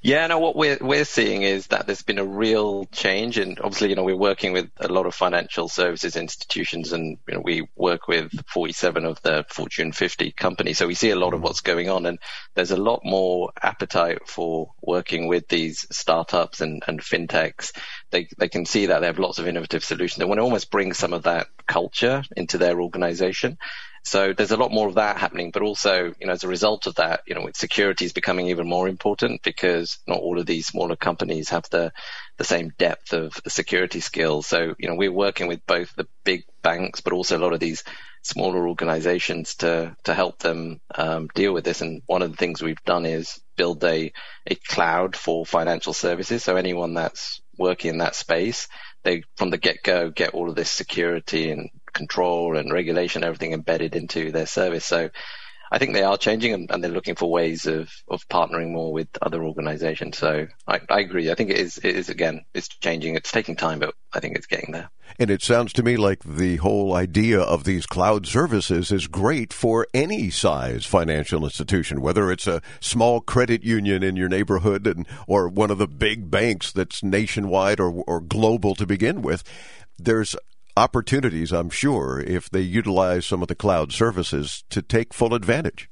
Yeah, 0.01 0.27
no, 0.27 0.39
what 0.39 0.55
we're 0.55 0.77
we're 0.79 1.05
seeing 1.05 1.41
is 1.41 1.67
that 1.67 1.87
there's 1.87 2.03
been 2.03 2.19
a 2.19 2.25
real 2.25 2.85
change, 2.85 3.37
and 3.37 3.59
obviously, 3.59 3.89
you 3.89 3.95
know, 3.95 4.03
we're 4.03 4.15
working 4.15 4.53
with 4.53 4.69
a 4.77 4.87
lot 4.87 5.07
of 5.07 5.15
financial 5.15 5.67
services 5.67 6.15
institutions, 6.15 6.93
and 6.93 7.17
you 7.27 7.33
know, 7.33 7.41
we 7.43 7.67
work 7.75 8.07
with 8.07 8.31
47 8.47 9.05
of 9.05 9.21
the 9.23 9.45
Fortune 9.49 9.91
50 9.91 10.31
companies, 10.31 10.77
so 10.77 10.87
we 10.87 10.93
see 10.93 11.09
a 11.09 11.15
lot 11.15 11.33
of 11.33 11.39
mm. 11.39 11.43
what's 11.43 11.61
going 11.61 11.89
on, 11.89 12.05
and 12.05 12.19
there's 12.53 12.71
a 12.71 12.77
lot 12.77 13.01
more 13.03 13.51
appetite 13.61 14.27
for 14.27 14.73
working 14.81 15.27
with 15.27 15.47
these 15.47 15.87
startups 15.91 16.61
and, 16.61 16.83
and 16.87 17.01
fintechs. 17.01 17.71
They 18.11 18.27
they 18.37 18.49
can 18.49 18.65
see 18.65 18.87
that 18.87 18.99
they 18.99 19.07
have 19.07 19.19
lots 19.19 19.39
of 19.39 19.47
innovative 19.47 19.83
solutions. 19.83 20.19
They 20.19 20.25
want 20.25 20.37
to 20.37 20.43
almost 20.43 20.71
bring 20.71 20.93
some 20.93 21.13
of 21.13 21.23
that 21.23 21.47
culture 21.67 22.23
into 22.37 22.59
their 22.59 22.79
organization. 22.79 23.57
So 24.05 24.33
there's 24.33 24.51
a 24.51 24.57
lot 24.57 24.71
more 24.71 24.87
of 24.87 24.95
that 24.95 25.17
happening, 25.17 25.49
but 25.49 25.63
also, 25.63 26.13
you 26.19 26.27
know, 26.27 26.33
as 26.33 26.43
a 26.43 26.47
result 26.47 26.85
of 26.85 26.95
that, 26.95 27.21
you 27.25 27.33
know, 27.33 27.49
security 27.55 28.05
is 28.05 28.13
becoming 28.13 28.49
even 28.49 28.67
more 28.69 28.87
important 28.87 29.41
because 29.41 29.97
not 30.05 30.19
all 30.19 30.39
of 30.39 30.45
these 30.45 30.67
smaller 30.67 30.95
companies 30.95 31.49
have 31.49 31.67
the, 31.71 31.91
the 32.37 32.43
same 32.43 32.71
depth 32.77 33.13
of 33.13 33.33
security 33.47 33.99
skills. 33.99 34.45
So, 34.45 34.75
you 34.77 34.87
know, 34.87 34.95
we're 34.95 35.11
working 35.11 35.47
with 35.47 35.65
both 35.65 35.95
the 35.95 36.07
big 36.23 36.43
banks, 36.61 37.01
but 37.01 37.13
also 37.13 37.35
a 37.35 37.41
lot 37.41 37.53
of 37.53 37.59
these 37.59 37.83
smaller 38.21 38.67
organizations 38.67 39.55
to, 39.55 39.95
to 40.03 40.13
help 40.13 40.37
them 40.37 40.81
um, 40.93 41.27
deal 41.33 41.51
with 41.53 41.65
this. 41.65 41.81
And 41.81 42.03
one 42.05 42.21
of 42.21 42.29
the 42.29 42.37
things 42.37 42.61
we've 42.61 42.83
done 42.85 43.07
is 43.07 43.41
build 43.55 43.83
a, 43.83 44.13
a 44.45 44.55
cloud 44.67 45.15
for 45.15 45.47
financial 45.47 45.93
services. 45.93 46.43
So 46.43 46.55
anyone 46.55 46.93
that's 46.93 47.41
working 47.57 47.89
in 47.89 47.97
that 47.99 48.13
space, 48.13 48.67
they 49.03 49.23
from 49.35 49.49
the 49.49 49.57
get 49.57 49.83
go 49.83 50.09
get 50.09 50.33
all 50.33 50.49
of 50.49 50.55
this 50.55 50.69
security 50.69 51.51
and 51.51 51.69
control 51.95 52.55
and 52.55 52.71
regulation, 52.71 53.23
everything 53.23 53.53
embedded 53.53 53.95
into 53.95 54.31
their 54.31 54.45
service. 54.45 54.85
So 54.85 55.09
I 55.71 55.79
think 55.79 55.93
they 55.93 56.03
are 56.03 56.17
changing 56.17 56.53
and, 56.53 56.71
and, 56.71 56.83
they're 56.83 56.91
looking 56.91 57.15
for 57.15 57.29
ways 57.29 57.65
of, 57.65 57.89
of 58.07 58.27
partnering 58.29 58.71
more 58.71 58.93
with 58.93 59.07
other 59.21 59.43
organizations. 59.43 60.17
So 60.17 60.47
I, 60.67 60.79
I 60.89 60.99
agree. 60.99 61.31
I 61.31 61.35
think 61.35 61.49
it 61.49 61.57
is, 61.57 61.77
it 61.77 61.95
is 61.95 62.09
again, 62.09 62.45
it's 62.53 62.67
changing. 62.67 63.15
It's 63.15 63.31
taking 63.31 63.55
time, 63.55 63.79
but 63.79 63.95
I 64.13 64.19
think 64.19 64.35
it's 64.35 64.45
getting 64.45 64.71
there. 64.71 64.89
And 65.17 65.31
it 65.31 65.41
sounds 65.41 65.73
to 65.73 65.83
me 65.83 65.97
like 65.97 66.23
the 66.23 66.57
whole 66.57 66.93
idea 66.93 67.39
of 67.39 67.63
these 67.63 67.85
cloud 67.85 68.27
services 68.27 68.91
is 68.91 69.07
great 69.07 69.53
for 69.53 69.87
any 69.93 70.29
size 70.29 70.85
financial 70.85 71.43
institution, 71.43 72.01
whether 72.01 72.31
it's 72.31 72.47
a 72.47 72.61
small 72.79 73.21
credit 73.21 73.63
union 73.63 74.03
in 74.03 74.15
your 74.15 74.29
neighborhood 74.29 74.85
and, 74.85 75.07
or 75.27 75.47
one 75.47 75.71
of 75.71 75.77
the 75.77 75.87
big 75.87 76.29
banks 76.29 76.71
that's 76.71 77.03
nationwide 77.03 77.79
or, 77.79 78.03
or 78.07 78.21
global 78.21 78.75
to 78.75 78.85
begin 78.85 79.21
with. 79.21 79.43
There's 79.97 80.35
opportunities, 80.77 81.51
I'm 81.51 81.69
sure, 81.69 82.19
if 82.19 82.49
they 82.49 82.61
utilize 82.61 83.25
some 83.25 83.41
of 83.41 83.47
the 83.47 83.55
cloud 83.55 83.91
services 83.91 84.63
to 84.69 84.81
take 84.81 85.13
full 85.13 85.33
advantage. 85.33 85.89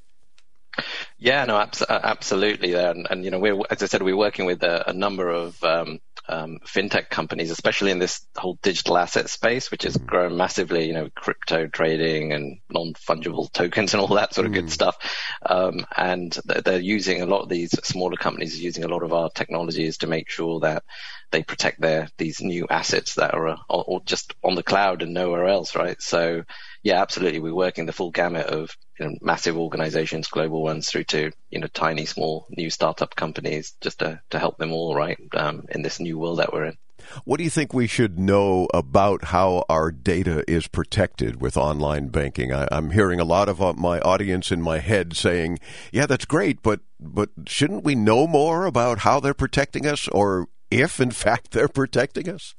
Yeah, 1.18 1.46
no, 1.46 1.58
abs- 1.58 1.84
absolutely. 1.88 2.74
And, 2.74 3.08
and, 3.10 3.24
you 3.24 3.32
know, 3.32 3.40
we're, 3.40 3.60
as 3.70 3.84
I 3.84 3.86
said, 3.86 4.02
we're 4.02 4.18
working 4.18 4.46
with 4.46 4.64
a, 4.64 4.90
a 4.90 4.94
number 4.94 5.30
of 5.30 5.64
um, 5.64 6.00
um, 6.30 6.60
fintech 6.66 7.10
companies, 7.10 7.52
especially 7.52 7.92
in 7.92 8.00
this 8.00 8.26
whole 8.38 8.58
digital 8.62 8.98
asset 8.98 9.30
space, 9.30 9.70
which 9.72 9.84
has 9.84 9.98
grown 9.98 10.38
massively, 10.38 10.88
you 10.88 10.94
know, 10.94 11.10
crypto 11.16 11.68
trading 11.68 12.32
and 12.32 12.60
non-fungible 12.70 13.52
tokens 13.52 13.94
and 13.94 14.02
all 14.02 14.16
that 14.16 14.34
sort 14.34 14.48
of 14.48 14.52
mm. 14.52 14.56
good 14.56 14.72
stuff. 14.72 14.98
Um, 15.46 15.86
and 15.96 16.38
they're 16.46 16.80
using 16.80 17.22
a 17.22 17.26
lot 17.26 17.42
of 17.42 17.50
these 17.50 17.72
smaller 17.86 18.16
companies 18.16 18.56
are 18.56 18.64
using 18.64 18.84
a 18.84 18.90
lot 18.90 19.04
of 19.04 19.14
our 19.14 19.30
technologies 19.30 19.98
to 19.98 20.08
make 20.08 20.30
sure 20.30 20.62
that 20.62 20.84
they 21.32 21.44
protect 21.44 21.82
their, 21.82 22.08
these 22.18 22.42
new 22.42 22.68
assets 22.70 23.16
that 23.16 23.34
are, 23.34 23.50
uh, 23.50 23.58
or 23.70 24.02
just 24.06 24.34
on 24.44 24.56
the 24.56 24.64
cloud 24.64 25.02
and 25.02 25.14
nowhere 25.14 25.48
else, 25.48 25.76
right? 25.76 26.02
So 26.02 26.44
yeah, 26.84 27.02
absolutely. 27.02 27.40
We're 27.40 27.56
working 27.56 27.86
the 27.86 27.94
full 27.94 28.12
gamut 28.12 28.48
of 28.48 28.76
you 29.00 29.06
know, 29.06 29.16
massive 29.22 29.58
organizations, 29.58 30.28
global 30.28 30.64
ones, 30.64 30.90
through 30.90 31.06
to 31.06 31.32
you 31.50 31.60
know 31.60 31.68
tiny, 31.68 32.06
small, 32.06 32.48
new 32.50 32.70
startup 32.70 33.16
companies, 33.16 33.74
just 33.82 34.00
to 34.00 34.22
to 34.30 34.40
help 34.40 34.58
them 34.58 34.72
all 34.72 34.96
right 34.96 35.18
um, 35.36 35.66
in 35.70 35.82
this 35.82 36.00
new 36.00 36.18
world 36.18 36.40
that 36.40 36.54
we're 36.54 36.66
in. 36.66 36.78
What 37.26 37.38
do 37.38 37.44
you 37.44 37.50
think 37.50 37.74
we 37.74 37.88
should 37.88 38.20
know 38.20 38.68
about 38.74 39.26
how 39.26 39.66
our 39.70 39.92
data 39.92 40.44
is 40.50 40.68
protected 40.68 41.42
with 41.42 41.58
online 41.58 42.08
banking? 42.08 42.54
I, 42.54 42.68
am 42.72 42.92
hearing 42.92 43.20
a 43.20 43.26
lot 43.26 43.50
of 43.50 43.62
uh, 43.62 43.74
my 43.74 44.00
audience 44.00 44.52
in 44.52 44.62
my 44.62 44.80
head 44.80 45.16
saying, 45.16 45.60
"Yeah, 45.92 46.06
that's 46.06 46.26
great, 46.26 46.62
but 46.62 46.82
but 47.00 47.30
shouldn't 47.48 47.84
we 47.84 47.96
know 47.96 48.28
more 48.28 48.66
about 48.66 49.00
how 49.00 49.20
they're 49.20 49.34
protecting 49.34 49.86
us, 49.86 50.08
or 50.10 50.48
if 50.72 51.00
in 51.00 51.12
fact 51.26 51.52
they're 51.52 51.68
protecting 51.68 52.30
us?" 52.30 52.56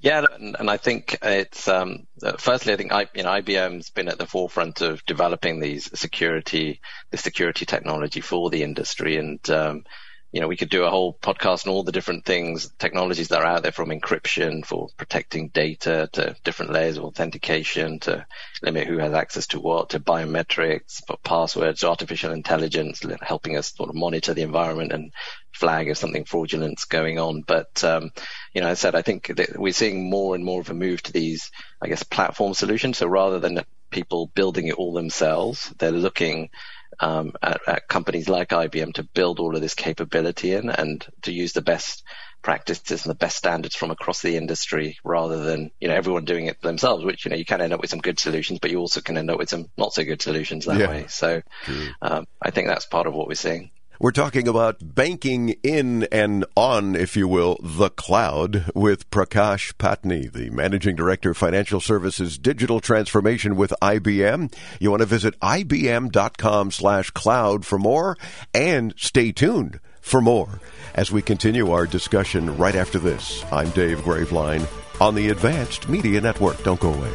Yeah, 0.00 0.24
and, 0.32 0.56
and 0.58 0.70
I 0.70 0.76
think 0.76 1.18
it's 1.22 1.66
um, 1.66 2.06
firstly, 2.38 2.72
I 2.72 2.76
think 2.76 2.92
I, 2.92 3.08
you 3.14 3.24
know 3.24 3.30
IBM's 3.30 3.90
been 3.90 4.08
at 4.08 4.18
the 4.18 4.26
forefront 4.26 4.80
of 4.80 5.04
developing 5.06 5.58
these 5.58 5.90
security, 5.98 6.80
the 7.10 7.16
security 7.16 7.66
technology 7.66 8.20
for 8.20 8.48
the 8.48 8.62
industry, 8.62 9.16
and 9.16 9.50
um, 9.50 9.84
you 10.30 10.40
know, 10.40 10.48
we 10.48 10.56
could 10.56 10.68
do 10.68 10.84
a 10.84 10.90
whole 10.90 11.14
podcast 11.14 11.66
on 11.66 11.72
all 11.72 11.82
the 11.82 11.92
different 11.92 12.26
things, 12.26 12.70
technologies 12.78 13.28
that 13.28 13.40
are 13.40 13.46
out 13.46 13.62
there 13.62 13.72
from 13.72 13.88
encryption 13.88 14.64
for 14.64 14.88
protecting 14.98 15.48
data 15.48 16.08
to 16.12 16.36
different 16.44 16.72
layers 16.72 16.98
of 16.98 17.04
authentication 17.04 17.98
to 18.00 18.26
limit 18.62 18.86
who 18.86 18.98
has 18.98 19.14
access 19.14 19.46
to 19.46 19.60
what 19.60 19.90
to 19.90 20.00
biometrics, 20.00 21.00
for 21.06 21.16
passwords, 21.24 21.82
artificial 21.82 22.32
intelligence, 22.32 23.02
helping 23.22 23.56
us 23.56 23.74
sort 23.74 23.88
of 23.88 23.94
monitor 23.94 24.34
the 24.34 24.42
environment 24.42 24.92
and 24.92 25.12
flag 25.52 25.88
if 25.88 25.96
something 25.96 26.26
fraudulent's 26.26 26.84
going 26.84 27.18
on. 27.18 27.42
But, 27.46 27.82
um, 27.82 28.10
you 28.52 28.60
know, 28.60 28.68
as 28.68 28.78
I 28.78 28.82
said, 28.82 28.94
I 28.94 29.02
think 29.02 29.32
we're 29.56 29.72
seeing 29.72 30.10
more 30.10 30.34
and 30.34 30.44
more 30.44 30.60
of 30.60 30.68
a 30.68 30.74
move 30.74 31.02
to 31.04 31.12
these, 31.12 31.50
I 31.80 31.88
guess, 31.88 32.02
platform 32.02 32.52
solutions. 32.52 32.98
So 32.98 33.06
rather 33.06 33.40
than 33.40 33.64
people 33.90 34.30
building 34.34 34.68
it 34.68 34.74
all 34.74 34.92
themselves, 34.92 35.72
they're 35.78 35.90
looking 35.90 36.50
um, 37.00 37.32
at, 37.42 37.60
at, 37.66 37.88
companies 37.88 38.28
like 38.28 38.48
IBM 38.50 38.94
to 38.94 39.02
build 39.02 39.40
all 39.40 39.54
of 39.54 39.62
this 39.62 39.74
capability 39.74 40.52
in 40.52 40.70
and 40.70 41.06
to 41.22 41.32
use 41.32 41.52
the 41.52 41.62
best 41.62 42.04
practices 42.42 43.04
and 43.04 43.10
the 43.10 43.18
best 43.18 43.36
standards 43.36 43.74
from 43.74 43.90
across 43.90 44.22
the 44.22 44.36
industry 44.36 44.98
rather 45.04 45.42
than, 45.42 45.70
you 45.80 45.88
know, 45.88 45.94
everyone 45.94 46.24
doing 46.24 46.46
it 46.46 46.60
themselves, 46.62 47.04
which, 47.04 47.24
you 47.24 47.30
know, 47.30 47.36
you 47.36 47.44
can 47.44 47.60
end 47.60 47.72
up 47.72 47.80
with 47.80 47.90
some 47.90 48.00
good 48.00 48.18
solutions, 48.18 48.58
but 48.60 48.70
you 48.70 48.78
also 48.78 49.00
can 49.00 49.18
end 49.18 49.30
up 49.30 49.38
with 49.38 49.48
some 49.48 49.66
not 49.76 49.92
so 49.92 50.04
good 50.04 50.22
solutions 50.22 50.66
that 50.66 50.78
yeah. 50.78 50.88
way. 50.88 51.06
So 51.08 51.42
um, 52.00 52.26
I 52.40 52.50
think 52.50 52.68
that's 52.68 52.86
part 52.86 53.06
of 53.06 53.14
what 53.14 53.28
we're 53.28 53.34
seeing. 53.34 53.70
We're 54.00 54.12
talking 54.12 54.46
about 54.46 54.76
banking 54.94 55.56
in 55.64 56.04
and 56.12 56.44
on, 56.56 56.94
if 56.94 57.16
you 57.16 57.26
will, 57.26 57.58
the 57.60 57.90
cloud 57.90 58.70
with 58.72 59.10
Prakash 59.10 59.72
Pattni, 59.74 60.32
the 60.32 60.50
Managing 60.50 60.94
Director 60.94 61.30
of 61.30 61.36
Financial 61.36 61.80
Services 61.80 62.38
Digital 62.38 62.78
Transformation 62.78 63.56
with 63.56 63.74
IBM. 63.82 64.54
You 64.78 64.92
want 64.92 65.00
to 65.00 65.06
visit 65.06 65.38
ibm.com 65.40 66.70
slash 66.70 67.10
cloud 67.10 67.66
for 67.66 67.76
more 67.76 68.16
and 68.54 68.94
stay 68.96 69.32
tuned 69.32 69.80
for 70.00 70.20
more 70.20 70.60
as 70.94 71.10
we 71.10 71.20
continue 71.20 71.72
our 71.72 71.86
discussion 71.88 72.56
right 72.56 72.76
after 72.76 73.00
this. 73.00 73.44
I'm 73.50 73.70
Dave 73.70 73.98
Graveline 74.02 74.64
on 75.00 75.16
the 75.16 75.30
Advanced 75.30 75.88
Media 75.88 76.20
Network. 76.20 76.62
Don't 76.62 76.78
go 76.78 76.94
away. 76.94 77.14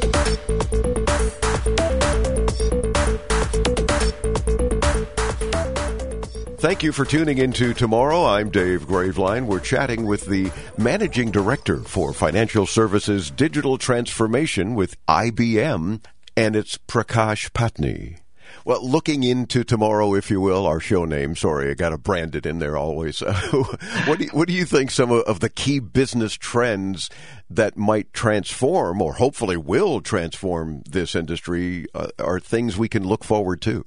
Thank 6.61 6.83
you 6.83 6.91
for 6.91 7.05
tuning 7.05 7.39
into 7.39 7.73
tomorrow. 7.73 8.23
I'm 8.23 8.51
Dave 8.51 8.85
Graveline. 8.85 9.47
We're 9.47 9.59
chatting 9.59 10.05
with 10.05 10.27
the 10.27 10.51
Managing 10.77 11.31
Director 11.31 11.77
for 11.77 12.13
Financial 12.13 12.67
Services 12.67 13.31
Digital 13.31 13.79
Transformation 13.79 14.75
with 14.75 14.95
IBM, 15.07 16.05
and 16.37 16.55
it's 16.55 16.77
Prakash 16.77 17.49
Pattni. 17.49 18.19
Well, 18.63 18.87
looking 18.87 19.23
into 19.23 19.63
tomorrow, 19.63 20.13
if 20.13 20.29
you 20.29 20.39
will, 20.39 20.67
our 20.67 20.79
show 20.79 21.03
name. 21.03 21.35
Sorry, 21.35 21.71
I 21.71 21.73
got 21.73 21.89
to 21.89 21.97
brand 21.97 22.35
it 22.35 22.45
in 22.45 22.59
there 22.59 22.77
always. 22.77 23.21
what, 24.05 24.19
do 24.19 24.25
you, 24.25 24.29
what 24.29 24.47
do 24.47 24.53
you 24.53 24.65
think 24.65 24.91
some 24.91 25.09
of 25.09 25.39
the 25.39 25.49
key 25.49 25.79
business 25.79 26.35
trends 26.35 27.09
that 27.49 27.75
might 27.75 28.13
transform, 28.13 29.01
or 29.01 29.13
hopefully 29.13 29.57
will 29.57 29.99
transform 29.99 30.83
this 30.87 31.15
industry, 31.15 31.87
uh, 31.95 32.09
are 32.19 32.39
things 32.39 32.77
we 32.77 32.87
can 32.87 33.03
look 33.03 33.23
forward 33.23 33.63
to? 33.63 33.83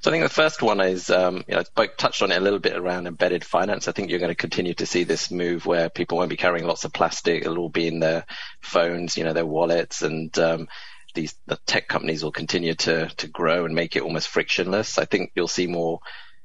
So 0.00 0.10
I 0.10 0.10
think 0.10 0.24
the 0.24 0.30
first 0.30 0.62
one 0.62 0.80
is, 0.80 1.10
um, 1.10 1.44
you 1.46 1.54
know, 1.54 1.62
I 1.76 1.86
touched 1.86 2.22
on 2.22 2.32
it 2.32 2.38
a 2.38 2.40
little 2.40 2.58
bit 2.58 2.76
around 2.76 3.06
embedded 3.06 3.44
finance. 3.44 3.88
I 3.88 3.92
think 3.92 4.10
you're 4.10 4.18
going 4.18 4.30
to 4.30 4.34
continue 4.34 4.74
to 4.74 4.86
see 4.86 5.04
this 5.04 5.30
move 5.30 5.66
where 5.66 5.90
people 5.90 6.18
won't 6.18 6.30
be 6.30 6.36
carrying 6.36 6.66
lots 6.66 6.84
of 6.84 6.92
plastic. 6.92 7.42
It'll 7.42 7.58
all 7.58 7.68
be 7.68 7.86
in 7.86 8.00
their 8.00 8.24
phones, 8.60 9.16
you 9.16 9.24
know, 9.24 9.32
their 9.32 9.46
wallets 9.46 10.02
and, 10.02 10.36
um, 10.38 10.68
these 11.14 11.34
the 11.46 11.58
tech 11.66 11.88
companies 11.88 12.22
will 12.22 12.32
continue 12.32 12.74
to 12.74 13.08
to 13.16 13.26
grow 13.26 13.64
and 13.64 13.74
make 13.74 13.96
it 13.96 14.02
almost 14.02 14.28
frictionless. 14.28 14.98
I 14.98 15.04
think 15.04 15.32
you'll 15.34 15.48
see 15.48 15.66
more 15.66 16.00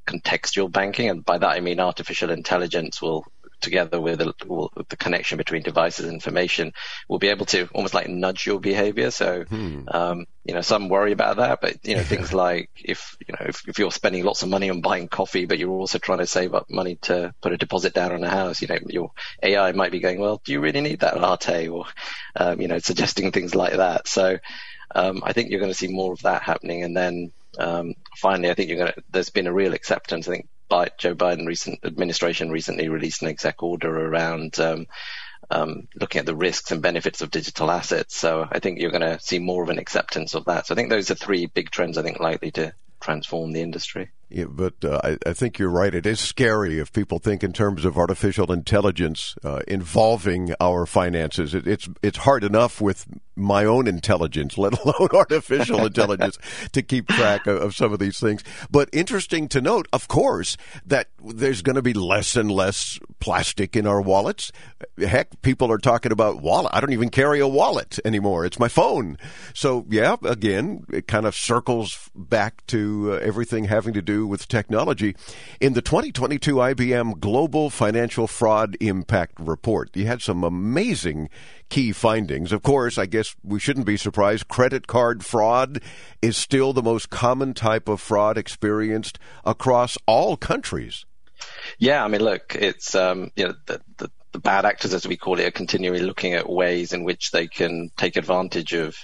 contextual 0.07 0.71
banking, 0.71 1.09
and 1.09 1.25
by 1.25 1.37
that 1.37 1.49
I 1.49 1.59
mean 1.59 1.79
artificial 1.79 2.29
intelligence 2.29 3.01
will 3.01 3.25
together 3.61 3.99
with, 3.99 4.21
with 4.45 4.89
the 4.89 4.97
connection 4.97 5.37
between 5.37 5.63
devices 5.63 6.05
and 6.05 6.13
information 6.13 6.73
will 7.07 7.19
be 7.19 7.29
able 7.29 7.45
to 7.47 7.67
almost 7.73 7.93
like 7.93 8.07
nudge 8.07 8.45
your 8.45 8.59
behavior. 8.59 9.11
So, 9.11 9.43
hmm. 9.43 9.83
um, 9.87 10.25
you 10.43 10.53
know, 10.53 10.61
some 10.61 10.89
worry 10.89 11.11
about 11.11 11.37
that, 11.37 11.61
but 11.61 11.77
you 11.83 11.95
know, 11.95 12.03
things 12.03 12.33
like 12.33 12.69
if, 12.75 13.17
you 13.27 13.33
know, 13.33 13.45
if, 13.47 13.67
if 13.67 13.79
you're 13.79 13.91
spending 13.91 14.23
lots 14.23 14.43
of 14.43 14.49
money 14.49 14.69
on 14.69 14.81
buying 14.81 15.07
coffee, 15.07 15.45
but 15.45 15.59
you're 15.59 15.69
also 15.69 15.97
trying 15.97 16.19
to 16.19 16.27
save 16.27 16.53
up 16.53 16.69
money 16.69 16.97
to 17.03 17.33
put 17.41 17.53
a 17.53 17.57
deposit 17.57 17.93
down 17.93 18.11
on 18.11 18.23
a 18.23 18.29
house, 18.29 18.61
you 18.61 18.67
know, 18.67 18.77
your 18.87 19.11
AI 19.41 19.71
might 19.71 19.91
be 19.91 19.99
going, 19.99 20.19
well, 20.19 20.41
do 20.43 20.51
you 20.51 20.59
really 20.59 20.81
need 20.81 20.99
that 20.99 21.19
latte? 21.19 21.67
Or, 21.67 21.85
um, 22.35 22.61
you 22.61 22.67
know, 22.67 22.79
suggesting 22.79 23.31
things 23.31 23.55
like 23.55 23.73
that. 23.73 24.07
So, 24.07 24.37
um, 24.93 25.23
I 25.25 25.33
think 25.33 25.49
you're 25.49 25.59
going 25.59 25.71
to 25.71 25.77
see 25.77 25.87
more 25.87 26.13
of 26.13 26.21
that 26.21 26.43
happening. 26.43 26.83
And 26.83 26.95
then, 26.95 27.31
um, 27.57 27.95
finally, 28.17 28.49
I 28.49 28.53
think 28.53 28.69
you're 28.69 28.77
going 28.77 28.93
to, 28.93 29.03
there's 29.09 29.29
been 29.29 29.47
a 29.47 29.53
real 29.53 29.73
acceptance. 29.73 30.27
I 30.27 30.31
think 30.31 30.47
Joe 30.97 31.15
Biden 31.15 31.45
recent 31.45 31.79
administration 31.83 32.49
recently 32.49 32.89
released 32.89 33.21
an 33.21 33.27
exec 33.27 33.61
order 33.61 34.07
around 34.07 34.59
um, 34.59 34.87
um, 35.49 35.87
looking 35.95 36.19
at 36.19 36.25
the 36.25 36.35
risks 36.35 36.71
and 36.71 36.81
benefits 36.81 37.21
of 37.21 37.31
digital 37.31 37.69
assets. 37.69 38.15
So 38.15 38.47
I 38.49 38.59
think 38.59 38.79
you're 38.79 38.91
going 38.91 39.01
to 39.01 39.19
see 39.19 39.39
more 39.39 39.63
of 39.63 39.69
an 39.69 39.79
acceptance 39.79 40.33
of 40.33 40.45
that. 40.45 40.67
So 40.67 40.73
I 40.73 40.75
think 40.75 40.89
those 40.89 41.11
are 41.11 41.15
three 41.15 41.45
big 41.45 41.69
trends 41.69 41.97
I 41.97 42.03
think 42.03 42.19
likely 42.19 42.51
to 42.51 42.73
transform 42.99 43.51
the 43.51 43.61
industry. 43.61 44.09
Yeah, 44.29 44.45
but 44.49 44.83
uh, 44.83 44.99
I, 45.03 45.17
I, 45.25 45.33
think 45.33 45.59
you're 45.59 45.69
right. 45.69 45.93
It 45.93 46.07
is 46.07 46.19
scary 46.19 46.79
if 46.79 46.91
people 46.91 47.19
think 47.19 47.43
in 47.43 47.53
terms 47.53 47.85
of 47.85 47.95
artificial 47.95 48.51
intelligence 48.51 49.35
uh, 49.43 49.61
involving 49.67 50.53
our 50.59 50.87
finances. 50.87 51.53
It, 51.53 51.67
it's 51.67 51.87
it's 52.01 52.17
hard 52.17 52.43
enough 52.43 52.81
with 52.81 53.05
my 53.35 53.65
own 53.65 53.87
intelligence, 53.87 54.57
let 54.57 54.79
alone 54.79 55.09
artificial 55.13 55.85
intelligence, 55.85 56.39
to 56.71 56.81
keep 56.81 57.07
track 57.07 57.45
of, 57.45 57.61
of, 57.61 57.75
some 57.75 57.93
of 57.93 57.99
these 57.99 58.19
things. 58.19 58.43
But 58.71 58.89
interesting 58.91 59.47
to 59.49 59.61
note, 59.61 59.87
of 59.93 60.07
course, 60.07 60.57
that 60.85 61.09
there's 61.23 61.61
going 61.61 61.75
to 61.75 61.81
be 61.81 61.93
less 61.93 62.35
and 62.35 62.49
less 62.49 62.99
plastic 63.19 63.75
in 63.75 63.85
our 63.85 64.01
wallets. 64.01 64.51
Heck, 64.97 65.39
people 65.43 65.71
are 65.71 65.77
talking 65.77 66.11
about 66.11 66.41
wallet. 66.41 66.71
I 66.73 66.79
don't 66.79 66.93
even 66.93 67.09
carry 67.09 67.39
a 67.39 67.47
wallet 67.47 67.99
anymore. 68.05 68.45
It's 68.45 68.59
my 68.59 68.69
phone. 68.69 69.17
So 69.53 69.85
yeah, 69.89 70.15
again, 70.23 70.85
it 70.91 71.07
kind 71.07 71.25
of 71.25 71.35
circles 71.35 72.09
back 72.15 72.65
to 72.67 73.13
uh, 73.13 73.15
everything 73.17 73.65
having 73.65 73.93
to 73.93 74.01
do 74.01 74.14
with 74.23 74.47
technology. 74.47 75.15
In 75.59 75.73
the 75.73 75.81
2022 75.81 76.55
IBM 76.55 77.19
Global 77.19 77.69
Financial 77.69 78.27
Fraud 78.27 78.77
Impact 78.79 79.39
Report, 79.39 79.89
you 79.95 80.05
had 80.05 80.21
some 80.21 80.43
amazing 80.43 81.29
key 81.69 81.91
findings. 81.91 82.51
Of 82.51 82.61
course, 82.61 82.97
I 82.97 83.05
guess 83.05 83.35
we 83.43 83.59
shouldn't 83.59 83.85
be 83.85 83.97
surprised. 83.97 84.47
Credit 84.47 84.87
card 84.87 85.25
fraud 85.25 85.81
is 86.21 86.37
still 86.37 86.73
the 86.73 86.83
most 86.83 87.09
common 87.09 87.53
type 87.53 87.89
of 87.89 87.99
fraud 87.99 88.37
experienced 88.37 89.19
across 89.43 89.97
all 90.05 90.37
countries. 90.37 91.05
Yeah, 91.77 92.03
I 92.03 92.07
mean, 92.07 92.21
look, 92.21 92.55
it's 92.55 92.95
um, 92.95 93.31
you 93.35 93.47
know 93.47 93.55
the, 93.65 93.81
the, 93.97 94.11
the 94.31 94.39
bad 94.39 94.65
actors, 94.65 94.93
as 94.93 95.07
we 95.07 95.17
call 95.17 95.39
it, 95.39 95.45
are 95.45 95.51
continually 95.51 95.99
looking 96.01 96.33
at 96.33 96.49
ways 96.49 96.93
in 96.93 97.03
which 97.03 97.31
they 97.31 97.47
can 97.47 97.89
take 97.97 98.15
advantage 98.15 98.73
of 98.73 98.95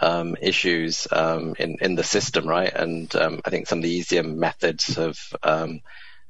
um, 0.00 0.36
issues 0.40 1.06
um, 1.12 1.54
in 1.58 1.76
in 1.80 1.94
the 1.94 2.04
system, 2.04 2.46
right? 2.46 2.72
And 2.74 3.14
um, 3.16 3.40
I 3.44 3.50
think 3.50 3.66
some 3.66 3.78
of 3.78 3.82
the 3.82 3.90
easier 3.90 4.22
methods 4.22 4.96
have 4.96 5.18
um, 5.42 5.80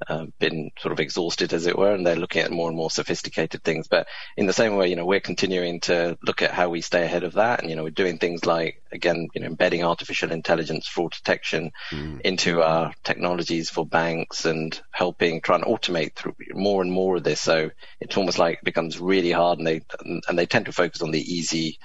uh, 0.09 0.27
been 0.39 0.71
sort 0.79 0.93
of 0.93 1.01
exhausted, 1.01 1.53
as 1.53 1.67
it 1.67 1.77
were, 1.77 1.93
and 1.93 2.07
they're 2.07 2.17
looking 2.17 2.43
at 2.43 2.51
more 2.51 2.69
and 2.69 2.77
more 2.77 2.91
sophisticated 2.91 3.63
things. 3.63 3.87
But 3.87 4.09
in 4.37 4.47
the 4.47 4.53
same 4.53 4.77
way, 4.77 4.89
you 4.89 4.97
know, 4.97 5.05
we're 5.05 5.21
continuing 5.21 5.81
to 5.81 6.17
look 6.23 6.43
at 6.43 6.53
how 6.53 6.71
we 6.71 6.81
stay 6.81 7.05
ahead 7.05 7.23
of 7.23 7.35
that, 7.35 7.61
and 7.61 7.69
you 7.69 7.77
know, 7.77 7.85
we're 7.85 7.91
doing 7.91 8.19
things 8.19 8.47
like 8.47 8.83
again, 8.93 9.29
you 9.35 9.43
know, 9.43 9.47
embedding 9.47 9.85
artificial 9.85 10.33
intelligence 10.33 10.87
fraud 10.87 11.13
detection 11.13 11.71
mm. 11.91 12.21
into 12.23 12.63
our 12.63 12.93
technologies 13.05 13.71
for 13.71 13.85
banks 13.87 14.47
and 14.47 14.81
helping 14.91 15.43
try 15.43 15.57
and 15.57 15.65
automate 15.65 16.15
through 16.15 16.35
more 16.55 16.83
and 16.83 16.91
more 16.91 17.17
of 17.17 17.25
this. 17.25 17.41
So 17.41 17.71
it's 18.01 18.17
almost 18.17 18.39
like 18.39 18.55
it 18.55 18.65
becomes 18.65 18.99
really 18.99 19.33
hard, 19.33 19.59
and 19.59 19.67
they 19.67 19.83
and 20.01 20.39
they 20.39 20.47
tend 20.47 20.67
to 20.67 20.73
focus 20.73 21.03
on 21.03 21.11
the 21.11 21.21
easy 21.21 21.79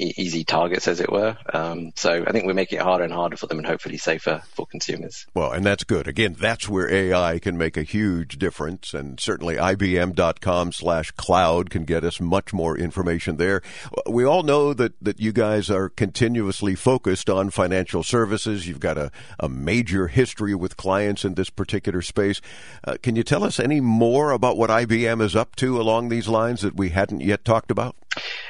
easy 0.00 0.44
targets, 0.44 0.88
as 0.88 1.00
it 1.00 1.10
were. 1.10 1.36
Um, 1.52 1.92
so 1.96 2.24
I 2.26 2.32
think 2.32 2.46
we're 2.46 2.54
making 2.54 2.78
it 2.78 2.82
harder 2.82 3.04
and 3.04 3.12
harder 3.12 3.36
for 3.36 3.46
them 3.46 3.58
and 3.58 3.66
hopefully 3.66 3.98
safer 3.98 4.42
for 4.54 4.66
consumers. 4.66 5.26
Well, 5.34 5.52
and 5.52 5.64
that's 5.64 5.84
good. 5.84 6.08
Again, 6.08 6.36
that's 6.38 6.68
where 6.68 6.90
AI 6.90 7.38
can 7.38 7.56
make 7.58 7.76
a 7.76 7.82
huge 7.82 8.38
difference. 8.38 8.94
And 8.94 9.20
certainly 9.20 9.56
IBM.com 9.56 10.72
slash 10.72 11.10
cloud 11.12 11.70
can 11.70 11.84
get 11.84 12.04
us 12.04 12.20
much 12.20 12.52
more 12.52 12.76
information 12.76 13.36
there. 13.36 13.62
We 14.08 14.24
all 14.24 14.42
know 14.42 14.74
that, 14.74 14.92
that 15.02 15.20
you 15.20 15.32
guys 15.32 15.70
are 15.70 15.88
continuously 15.88 16.74
focused 16.74 17.28
on 17.28 17.50
financial 17.50 18.02
services. 18.02 18.66
You've 18.66 18.80
got 18.80 18.98
a, 18.98 19.10
a 19.38 19.48
major 19.48 20.08
history 20.08 20.54
with 20.54 20.76
clients 20.76 21.24
in 21.24 21.34
this 21.34 21.50
particular 21.50 22.02
space. 22.02 22.40
Uh, 22.84 22.96
can 23.02 23.16
you 23.16 23.22
tell 23.22 23.44
us 23.44 23.60
any 23.60 23.80
more 23.80 24.30
about 24.30 24.56
what 24.56 24.70
IBM 24.70 25.20
is 25.22 25.36
up 25.36 25.56
to 25.56 25.80
along 25.80 26.08
these 26.08 26.28
lines 26.28 26.62
that 26.62 26.76
we 26.76 26.90
hadn't 26.90 27.20
yet 27.20 27.44
talked 27.44 27.70
about? 27.70 27.96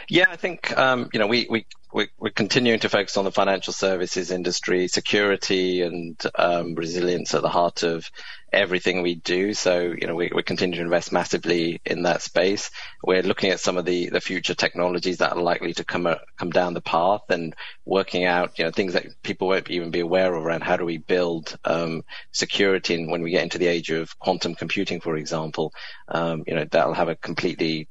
Yeah, 0.08 0.26
I 0.28 0.36
think 0.36 0.76
um, 0.76 1.08
you 1.12 1.20
know 1.20 1.26
we, 1.26 1.46
we 1.50 1.66
we 1.92 2.08
are 2.22 2.30
continuing 2.30 2.80
to 2.80 2.88
focus 2.88 3.16
on 3.16 3.24
the 3.24 3.32
financial 3.32 3.72
services 3.72 4.30
industry, 4.30 4.88
security 4.88 5.82
and 5.82 6.20
um, 6.36 6.74
resilience 6.74 7.34
at 7.34 7.42
the 7.42 7.48
heart 7.48 7.82
of 7.82 8.08
everything 8.52 9.02
we 9.02 9.16
do. 9.16 9.54
So 9.54 9.94
you 9.96 10.06
know 10.06 10.14
we 10.14 10.30
we 10.34 10.42
continue 10.42 10.76
to 10.76 10.82
invest 10.82 11.12
massively 11.12 11.80
in 11.84 12.04
that 12.04 12.22
space. 12.22 12.70
We're 13.04 13.22
looking 13.22 13.50
at 13.50 13.60
some 13.60 13.76
of 13.76 13.84
the 13.84 14.08
the 14.08 14.20
future 14.20 14.54
technologies 14.54 15.18
that 15.18 15.32
are 15.32 15.42
likely 15.42 15.74
to 15.74 15.84
come 15.84 16.06
uh, 16.06 16.16
come 16.38 16.50
down 16.50 16.74
the 16.74 16.80
path 16.80 17.22
and 17.28 17.54
working 17.84 18.24
out 18.24 18.58
you 18.58 18.64
know 18.64 18.70
things 18.70 18.94
that 18.94 19.06
people 19.22 19.48
won't 19.48 19.70
even 19.70 19.90
be 19.90 20.00
aware 20.00 20.34
of 20.34 20.44
around 20.44 20.62
how 20.62 20.76
do 20.76 20.84
we 20.84 20.98
build 20.98 21.56
um, 21.64 22.02
security 22.32 22.94
and 22.94 23.10
when 23.10 23.22
we 23.22 23.30
get 23.30 23.42
into 23.42 23.58
the 23.58 23.66
age 23.66 23.90
of 23.90 24.18
quantum 24.18 24.54
computing, 24.54 25.00
for 25.00 25.16
example, 25.16 25.72
um, 26.08 26.44
you 26.46 26.54
know 26.54 26.64
that'll 26.70 26.94
have 26.94 27.08
a 27.08 27.16
completely 27.16 27.88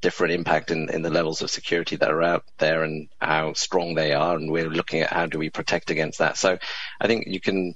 different 0.00 0.32
impact 0.34 0.70
in, 0.70 0.88
in 0.90 1.02
the 1.02 1.10
levels 1.10 1.42
of 1.42 1.50
security 1.50 1.96
that 1.96 2.10
are 2.10 2.22
out 2.22 2.44
there 2.58 2.84
and 2.84 3.08
how 3.20 3.52
strong 3.52 3.94
they 3.94 4.12
are. 4.12 4.36
And 4.36 4.50
we're 4.50 4.68
looking 4.68 5.00
at 5.00 5.12
how 5.12 5.26
do 5.26 5.38
we 5.38 5.50
protect 5.50 5.90
against 5.90 6.18
that. 6.18 6.36
So 6.36 6.58
I 7.00 7.06
think 7.06 7.26
you 7.26 7.40
can, 7.40 7.74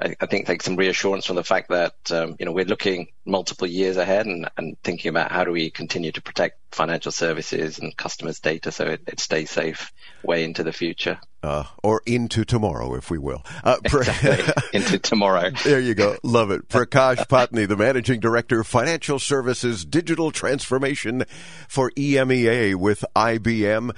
I, 0.00 0.14
I 0.20 0.26
think, 0.26 0.46
take 0.46 0.62
some 0.62 0.76
reassurance 0.76 1.26
from 1.26 1.36
the 1.36 1.44
fact 1.44 1.70
that, 1.70 1.94
um, 2.10 2.36
you 2.38 2.46
know, 2.46 2.52
we're 2.52 2.64
looking 2.64 3.08
multiple 3.24 3.66
years 3.66 3.96
ahead 3.96 4.26
and, 4.26 4.50
and 4.56 4.76
thinking 4.82 5.08
about 5.08 5.32
how 5.32 5.44
do 5.44 5.52
we 5.52 5.70
continue 5.70 6.12
to 6.12 6.22
protect 6.22 6.58
financial 6.72 7.12
services 7.12 7.78
and 7.78 7.96
customers' 7.96 8.40
data 8.40 8.72
so 8.72 8.86
it, 8.86 9.02
it 9.06 9.20
stays 9.20 9.50
safe 9.50 9.92
way 10.22 10.44
into 10.44 10.62
the 10.62 10.72
future. 10.72 11.18
Uh, 11.42 11.64
or 11.82 12.02
into 12.06 12.44
tomorrow, 12.44 12.94
if 12.94 13.10
we 13.10 13.18
will. 13.18 13.42
Uh, 13.64 13.76
exactly. 13.84 14.54
into 14.72 14.96
tomorrow. 14.98 15.50
there 15.64 15.80
you 15.80 15.94
go. 15.94 16.16
Love 16.22 16.52
it. 16.52 16.68
Prakash 16.68 17.26
Pattni, 17.26 17.66
the 17.66 17.76
Managing 17.76 18.20
Director 18.20 18.60
of 18.60 18.66
Financial 18.68 19.18
Services 19.18 19.84
Digital 19.84 20.30
Transformation 20.30 21.24
for 21.66 21.90
EMEA 21.96 22.76
with 22.76 23.04
IBM. 23.16 23.90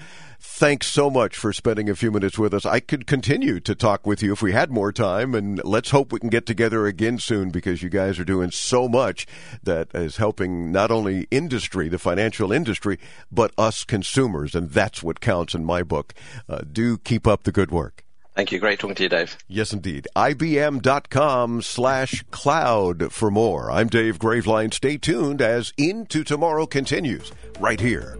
Thanks 0.46 0.86
so 0.86 1.10
much 1.10 1.36
for 1.36 1.52
spending 1.52 1.88
a 1.90 1.96
few 1.96 2.12
minutes 2.12 2.38
with 2.38 2.54
us. 2.54 2.64
I 2.64 2.78
could 2.78 3.08
continue 3.08 3.58
to 3.60 3.74
talk 3.74 4.06
with 4.06 4.22
you 4.22 4.32
if 4.34 4.40
we 4.40 4.52
had 4.52 4.70
more 4.70 4.92
time, 4.92 5.34
and 5.34 5.60
let's 5.64 5.90
hope 5.90 6.12
we 6.12 6.20
can 6.20 6.28
get 6.28 6.46
together 6.46 6.86
again 6.86 7.18
soon 7.18 7.50
because 7.50 7.82
you 7.82 7.88
guys 7.88 8.20
are 8.20 8.24
doing 8.24 8.52
so 8.52 8.86
much 8.86 9.26
that 9.64 9.88
is 9.94 10.18
helping 10.18 10.70
not 10.70 10.92
only 10.92 11.26
industry, 11.32 11.88
the 11.88 11.98
financial 11.98 12.52
industry, 12.52 13.00
but 13.32 13.52
us 13.58 13.84
consumers, 13.84 14.54
and 14.54 14.70
that's 14.70 15.02
what 15.02 15.18
counts 15.18 15.54
in 15.54 15.64
my 15.64 15.82
book. 15.82 16.14
Uh, 16.48 16.60
do 16.70 16.98
keep 16.98 17.26
up 17.26 17.42
the 17.42 17.50
good 17.50 17.72
work. 17.72 18.04
Thank 18.36 18.52
you. 18.52 18.60
Great 18.60 18.78
talking 18.78 18.94
to 18.96 19.02
you, 19.04 19.08
Dave. 19.08 19.36
Yes, 19.48 19.72
indeed. 19.72 20.06
IBM.com 20.14 21.62
slash 21.62 22.22
cloud 22.30 23.12
for 23.12 23.30
more. 23.30 23.72
I'm 23.72 23.88
Dave 23.88 24.18
Graveline. 24.18 24.74
Stay 24.74 24.98
tuned 24.98 25.40
as 25.40 25.72
Into 25.78 26.22
Tomorrow 26.22 26.66
continues 26.66 27.32
right 27.58 27.80
here 27.80 28.18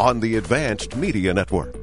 on 0.00 0.20
the 0.20 0.36
Advanced 0.36 0.96
Media 0.96 1.34
Network. 1.34 1.76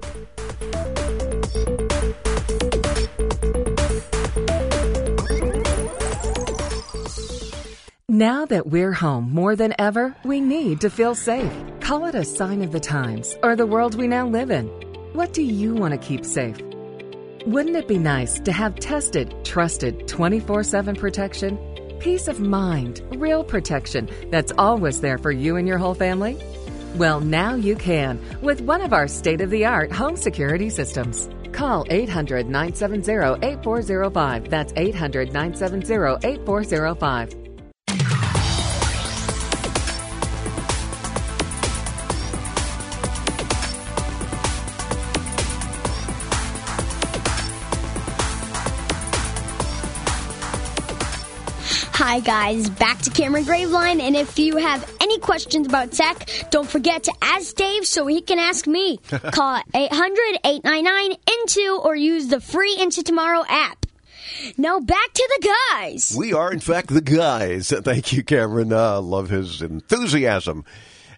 Now 8.09 8.45
that 8.45 8.65
we're 8.65 8.91
home 8.91 9.32
more 9.32 9.55
than 9.55 9.76
ever, 9.78 10.15
we 10.26 10.41
need 10.41 10.82
to 10.82 10.89
feel 10.89 11.13
safe. 11.13 11.51
Call 11.80 12.05
it 12.05 12.15
a 12.15 12.26
sign 12.26 12.63
of 12.63 12.72
the 12.72 12.80
times 12.80 13.38
or 13.43 13.55
the 13.55 13.68
world 13.68 13.93
we 13.93 14.07
now 14.07 14.28
live 14.28 14.49
in. 14.49 14.65
What 15.13 15.34
do 15.34 15.43
you 15.43 15.76
want 15.76 15.93
to 15.93 15.99
keep 15.99 16.26
safe? 16.26 16.57
Wouldn't 17.45 17.76
it 17.76 17.88
be 17.88 17.99
nice 17.99 18.39
to 18.39 18.51
have 18.51 18.80
tested, 18.80 19.36
trusted 19.43 20.07
24 20.07 20.63
7 20.63 20.95
protection? 20.95 21.59
Peace 21.99 22.28
of 22.28 22.39
mind, 22.39 23.03
real 23.15 23.43
protection 23.43 24.09
that's 24.32 24.51
always 24.57 25.01
there 25.01 25.20
for 25.20 25.32
you 25.32 25.55
and 25.55 25.68
your 25.68 25.78
whole 25.78 25.93
family? 25.93 26.36
Well, 26.98 27.20
now 27.20 27.54
you 27.54 27.76
can 27.76 28.20
with 28.41 28.60
one 28.62 28.82
of 28.82 28.91
our 28.91 29.08
state 29.08 29.41
of 29.41 29.52
the 29.52 29.66
art 29.66 29.91
home 29.91 30.18
security 30.18 30.72
systems. 30.72 31.30
Call 31.52 31.86
800 31.91 32.50
970 32.50 33.45
8405. 33.45 34.50
That's 34.50 34.74
800 34.76 35.32
970 35.32 36.28
8405. 36.28 37.47
Hi 52.08 52.22
guys, 52.22 52.70
back 52.70 52.99
to 52.99 53.10
Cameron 53.10 53.43
Graveline, 53.43 53.99
and 53.99 54.16
if 54.16 54.39
you 54.39 54.55
have 54.55 54.89
any 55.01 55.20
questions 55.20 55.68
about 55.68 55.91
tech, 55.91 56.30
don't 56.51 56.70
forget 56.70 57.03
to 57.03 57.12
ask 57.22 57.53
Dave 57.53 57.86
so 57.86 58.08
he 58.08 58.22
can 58.22 58.39
ask 58.39 58.66
me. 58.66 58.95
Call 59.10 59.62
800-899-INTO 59.74 61.84
or 61.84 61.97
use 61.97 62.28
the 62.28 62.39
free 62.39 62.78
Into 62.80 63.03
Tomorrow 63.03 63.43
app. 63.49 63.86
Now 64.58 64.80
back 64.80 65.14
to 65.16 65.38
the 65.38 65.49
guys. 65.74 66.16
We 66.18 66.32
are, 66.32 66.49
in 66.49 66.62
fact, 66.62 66.93
the 66.93 67.01
guys. 67.01 67.72
Thank 67.72 68.14
you, 68.14 68.24
Cameron. 68.24 68.72
Uh, 68.72 69.01
love 69.01 69.28
his 69.28 69.62
enthusiasm. 69.62 70.64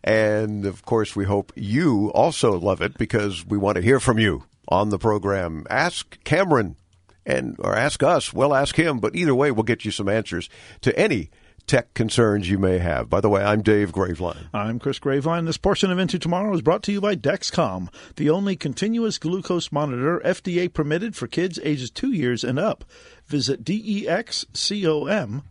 And 0.04 0.66
of 0.66 0.86
course, 0.86 1.16
we 1.16 1.26
hope 1.26 1.54
you 1.56 2.12
also 2.14 2.58
love 2.58 2.82
it 2.82 2.98
because 2.98 3.46
we 3.46 3.60
want 3.60 3.76
to 3.76 3.84
hear 3.84 4.00
from 4.00 4.18
you 4.18 4.46
on 4.68 4.90
the 4.90 4.98
program. 4.98 5.68
Ask 5.70 6.18
Cameron 6.24 6.78
and 7.26 7.56
or 7.60 7.76
ask 7.76 8.02
us. 8.04 8.34
We'll 8.34 8.56
ask 8.56 8.76
him, 8.76 9.00
but 9.00 9.16
either 9.16 9.36
way, 9.36 9.52
we'll 9.52 9.64
get 9.64 9.86
you 9.86 9.92
some 9.92 10.10
answers 10.10 10.50
to 10.82 10.98
any 10.98 11.30
tech 11.70 11.94
concerns 11.94 12.50
you 12.50 12.58
may 12.58 12.80
have. 12.80 13.10
By 13.12 13.22
the 13.22 13.30
way, 13.30 13.44
I'm 13.44 13.62
Dave 13.62 13.92
Graveline. 13.92 14.48
I'm 14.54 14.80
Chris 14.80 14.98
Graveline. 14.98 15.46
This 15.46 15.58
portion 15.58 15.92
of 15.92 16.00
Into 16.00 16.18
Tomorrow 16.18 16.52
is 16.56 16.64
brought 16.64 16.82
to 16.84 16.92
you 16.92 17.00
by 17.00 17.16
Dexcom, 17.16 17.90
the 18.16 18.32
only 18.32 18.56
continuous 18.56 19.20
glucose 19.20 19.72
monitor 19.72 20.20
FDA 20.26 20.74
permitted 20.74 21.16
for 21.16 21.28
kids 21.28 21.60
ages 21.64 21.92
two 21.92 22.12
years 22.12 22.44
and 22.44 22.58
up. 22.58 22.84
Visit 23.28 23.70
E 23.70 24.06
dexcom.com. 24.08 25.44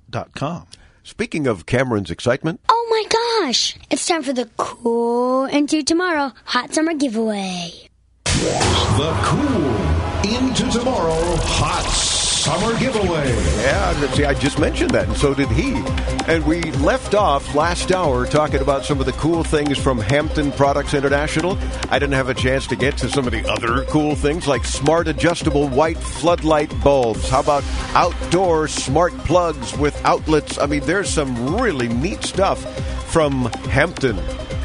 Speaking 1.05 1.47
of 1.47 1.67
Cameron's 1.67 2.11
excitement, 2.11 2.61
Oh 2.69 2.87
my 2.91 3.05
gosh! 3.47 3.77
It's 3.89 4.07
time 4.07 4.25
for 4.25 4.33
the 4.33 4.51
cool 4.57 5.45
Into 5.45 5.85
Tomorrow 5.85 6.33
Hot 6.47 6.75
Summer 6.75 6.95
Giveaway. 6.95 7.89
The 8.25 9.17
cool 9.23 9.98
into 10.35 10.71
tomorrow 10.71 11.37
hot 11.41 12.19
summer 12.39 12.79
giveaway. 12.79 13.29
Yeah, 13.63 14.13
see, 14.13 14.25
I 14.25 14.35
just 14.35 14.59
mentioned 14.59 14.91
that, 14.93 15.09
and 15.09 15.17
so 15.17 15.35
did 15.35 15.49
he. 15.49 15.75
And 16.27 16.47
we 16.47 16.63
left 16.63 17.15
off 17.15 17.55
last 17.55 17.93
hour 17.93 18.27
talking 18.27 18.61
about 18.61 18.85
some 18.85 19.01
of 19.01 19.07
the 19.07 19.13
cool 19.13 19.43
things 19.45 19.77
from 19.77 19.99
Hampton 19.99 20.53
Products 20.53 20.95
International. 20.95 21.59
I 21.91 21.99
didn't 21.99 22.15
have 22.15 22.29
a 22.29 22.35
chance 22.35 22.67
to 22.69 22.77
get 22.77 22.97
to 22.99 23.09
some 23.09 23.27
of 23.27 23.33
the 23.33 23.47
other 23.49 23.85
cool 23.87 24.15
things 24.15 24.47
like 24.47 24.65
smart 24.65 25.09
adjustable 25.09 25.69
white 25.69 25.99
floodlight 25.99 26.73
bulbs. 26.83 27.29
How 27.29 27.41
about 27.41 27.65
outdoor 27.95 28.69
smart 28.69 29.17
plugs 29.19 29.77
with 29.77 30.03
outlets? 30.05 30.59
I 30.59 30.67
mean, 30.67 30.81
there's 30.81 31.11
some 31.11 31.57
really 31.57 31.89
neat 31.89 32.23
stuff 32.25 32.63
from 33.11 33.47
Hampton. 33.71 34.19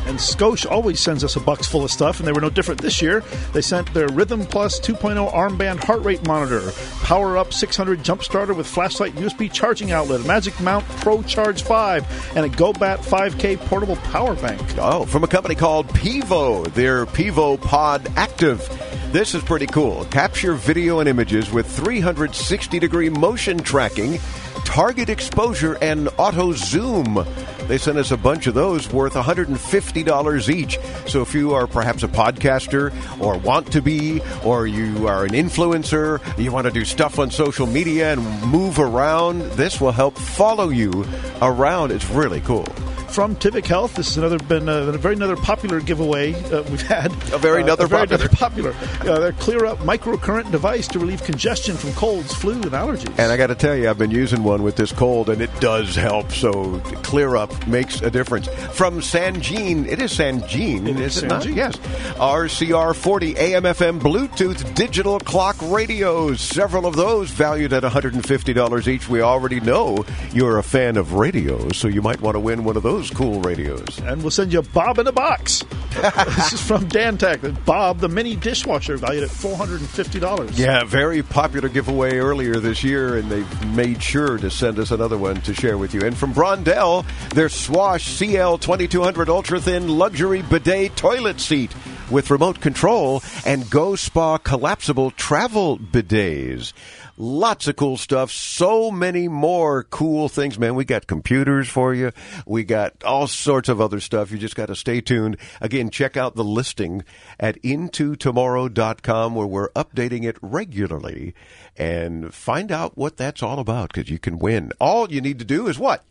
And 0.05 0.17
Scosche 0.17 0.69
always 0.69 0.99
sends 0.99 1.23
us 1.23 1.35
a 1.35 1.39
box 1.39 1.67
full 1.67 1.83
of 1.83 1.91
stuff, 1.91 2.19
and 2.19 2.27
they 2.27 2.31
were 2.31 2.41
no 2.41 2.49
different 2.49 2.81
this 2.81 3.01
year. 3.01 3.23
They 3.53 3.61
sent 3.61 3.93
their 3.93 4.07
Rhythm 4.09 4.45
Plus 4.45 4.79
2.0 4.79 5.33
armband 5.33 5.83
heart 5.83 6.03
rate 6.03 6.25
monitor, 6.27 6.71
Power 7.03 7.37
Up 7.37 7.53
600 7.53 8.03
jump 8.03 8.23
starter 8.23 8.53
with 8.53 8.67
flashlight 8.67 9.15
USB 9.15 9.51
charging 9.51 9.91
outlet, 9.91 10.21
a 10.21 10.23
Magic 10.25 10.59
Mount 10.59 10.85
Pro 10.97 11.21
Charge 11.23 11.63
5, 11.63 12.35
and 12.35 12.45
a 12.45 12.49
GoBat 12.49 12.97
5K 12.99 13.57
portable 13.67 13.95
power 13.97 14.35
bank. 14.35 14.61
Oh, 14.77 15.05
from 15.05 15.23
a 15.23 15.27
company 15.27 15.55
called 15.55 15.87
Pivo, 15.89 16.71
their 16.73 17.05
Pivo 17.05 17.59
Pod 17.61 18.11
Active. 18.15 18.67
This 19.13 19.35
is 19.35 19.43
pretty 19.43 19.67
cool. 19.67 20.05
Capture 20.05 20.55
video 20.55 20.99
and 20.99 21.07
images 21.07 21.51
with 21.51 21.67
360 21.67 22.79
degree 22.79 23.09
motion 23.09 23.59
tracking, 23.59 24.19
target 24.65 25.09
exposure, 25.09 25.77
and 25.81 26.09
auto 26.17 26.53
zoom. 26.53 27.25
They 27.67 27.77
sent 27.77 27.97
us 27.97 28.11
a 28.11 28.17
bunch 28.17 28.47
of 28.47 28.53
those 28.53 28.91
worth 28.91 29.13
$150 29.13 30.49
each. 30.49 30.79
So 31.07 31.21
if 31.21 31.33
you 31.33 31.53
are 31.53 31.67
perhaps 31.67 32.03
a 32.03 32.07
podcaster 32.07 32.93
or 33.21 33.37
want 33.37 33.71
to 33.71 33.81
be, 33.81 34.21
or 34.43 34.67
you 34.67 35.07
are 35.07 35.25
an 35.25 35.31
influencer, 35.31 36.21
you 36.37 36.51
want 36.51 36.67
to 36.67 36.71
do 36.71 36.85
stuff 36.85 37.19
on 37.19 37.31
social 37.31 37.67
media 37.67 38.13
and 38.13 38.41
move 38.51 38.79
around, 38.79 39.41
this 39.53 39.79
will 39.79 39.91
help 39.91 40.17
follow 40.17 40.69
you 40.69 41.05
around. 41.41 41.91
It's 41.91 42.09
really 42.09 42.41
cool. 42.41 42.67
From 43.13 43.35
Tivic 43.35 43.67
Health, 43.67 43.93
this 43.93 44.07
is 44.09 44.17
another 44.17 44.39
been 44.39 44.67
uh, 44.67 44.87
a 44.87 44.97
very 44.97 45.13
another 45.13 45.35
popular 45.35 45.79
giveaway 45.79 46.33
uh, 46.51 46.63
we've 46.63 46.81
had. 46.81 47.11
A 47.31 47.37
very 47.37 47.61
Uh, 47.61 47.65
another 47.65 47.85
a 47.85 47.87
very 47.87 48.07
popular. 48.07 48.71
another 48.71 48.73
popular. 48.97 49.13
Uh, 49.13 49.19
their 49.19 49.31
Clear 49.33 49.65
Up 49.67 49.77
microcurrent 49.79 50.49
device 50.51 50.87
to 50.87 50.97
relieve 50.97 51.21
congestion 51.23 51.77
from 51.77 51.93
colds, 51.93 52.33
flu, 52.33 52.53
and 52.53 52.71
allergies. 52.71 53.13
And 53.19 53.31
I 53.31 53.37
got 53.37 53.47
to 53.47 53.55
tell 53.55 53.75
you, 53.75 53.87
I've 53.87 53.99
been 53.99 54.09
using 54.09 54.43
one 54.43 54.63
with 54.63 54.77
this 54.77 54.91
cold, 54.91 55.29
and 55.29 55.43
it 55.43 55.51
does 55.59 55.95
help. 55.95 56.31
So 56.31 56.79
clear 57.03 57.35
up 57.35 57.67
makes 57.67 58.01
a 58.01 58.09
difference. 58.09 58.47
From 58.71 58.99
Sangean, 58.99 59.87
it 59.87 60.01
is 60.01 60.11
Sangean, 60.17 60.87
It 60.89 60.99
is 60.99 61.17
is 61.17 61.23
it 61.23 61.27
not? 61.27 61.43
Sangean. 61.43 61.55
Yes. 61.55 61.77
RCR40 62.17 63.35
AM/FM 63.37 63.99
Bluetooth 63.99 64.73
digital 64.73 65.19
clock 65.19 65.55
radios. 65.61 66.41
Several 66.41 66.87
of 66.87 66.95
those 66.95 67.29
valued 67.29 67.73
at 67.73 67.83
$150 67.83 68.87
each. 68.87 69.07
We 69.07 69.21
already 69.21 69.59
know 69.59 70.03
you're 70.33 70.57
a 70.57 70.63
fan 70.63 70.97
of 70.97 71.13
radios, 71.13 71.77
so 71.77 71.87
you 71.87 72.01
might 72.01 72.19
want 72.19 72.33
to 72.33 72.39
win 72.39 72.63
one 72.63 72.75
of 72.75 72.81
those 72.81 73.02
cool 73.11 73.41
radios. 73.41 73.99
and 73.99 74.21
we'll 74.21 74.31
send 74.31 74.53
you 74.53 74.59
a 74.59 74.63
Bob 74.63 74.99
in 74.99 75.07
a 75.07 75.11
box. 75.11 75.63
this 75.93 76.53
is 76.53 76.61
from 76.61 76.87
Daan 76.87 77.17
Tech. 77.17 77.41
The 77.41 77.51
Bob, 77.51 77.99
the 77.99 78.09
mini 78.09 78.35
dishwasher, 78.35 78.97
valued 78.97 79.23
at 79.23 79.29
four 79.29 79.55
hundred 79.55 79.81
and 79.81 79.89
fifty 79.89 80.19
dollars. 80.19 80.57
Yeah, 80.57 80.83
very 80.83 81.21
popular 81.21 81.69
giveaway 81.69 82.17
earlier 82.17 82.55
this 82.55 82.83
year, 82.83 83.17
and 83.17 83.29
they've 83.31 83.75
made 83.75 84.01
sure 84.01 84.37
to 84.37 84.49
send 84.49 84.79
us 84.79 84.91
another 84.91 85.17
one 85.17 85.41
to 85.41 85.53
share 85.53 85.77
with 85.77 85.93
you. 85.93 86.01
And 86.01 86.17
from 86.17 86.33
Brondell, 86.33 87.05
their 87.29 87.49
Swash 87.49 88.05
CL 88.07 88.57
2200 88.57 89.29
Ultra 89.29 89.59
Thin 89.59 89.87
Luxury 89.87 90.41
Bidet 90.41 90.95
Toilet 90.95 91.39
Seat 91.39 91.73
with 92.09 92.29
remote 92.29 92.59
control 92.59 93.21
and 93.45 93.69
Go 93.69 93.95
Spa 93.95 94.37
collapsible 94.37 95.11
travel 95.11 95.77
bidets. 95.77 96.73
Lots 97.15 97.67
of 97.67 97.75
cool 97.75 97.97
stuff. 97.97 98.31
So 98.31 98.89
many 98.89 99.27
more 99.27 99.83
cool 99.83 100.29
things, 100.29 100.57
man. 100.57 100.73
We 100.73 100.83
got 100.83 101.05
computers 101.05 101.69
for 101.69 101.93
you. 101.93 102.11
We 102.47 102.63
got 102.63 103.03
all 103.03 103.27
sorts 103.27 103.69
of 103.69 103.79
other 103.79 103.99
stuff. 103.99 104.31
You 104.31 104.39
just 104.39 104.55
got 104.55 104.65
to 104.67 104.75
stay 104.75 104.99
tuned. 104.99 105.37
Again, 105.61 105.91
check 105.91 106.17
out 106.17 106.35
the 106.35 106.43
listing 106.43 107.03
at 107.39 107.61
intotomorrow.com 107.61 109.35
where 109.35 109.47
we're 109.47 109.69
updating 109.71 110.23
it 110.23 110.37
regularly 110.41 111.35
and 111.77 112.33
find 112.33 112.71
out 112.71 112.97
what 112.97 113.17
that's 113.17 113.43
all 113.43 113.59
about 113.59 113.93
because 113.93 114.09
you 114.09 114.17
can 114.17 114.39
win. 114.39 114.71
All 114.79 115.11
you 115.11 115.21
need 115.21 115.37
to 115.37 115.45
do 115.45 115.67
is 115.67 115.77
what? 115.77 116.03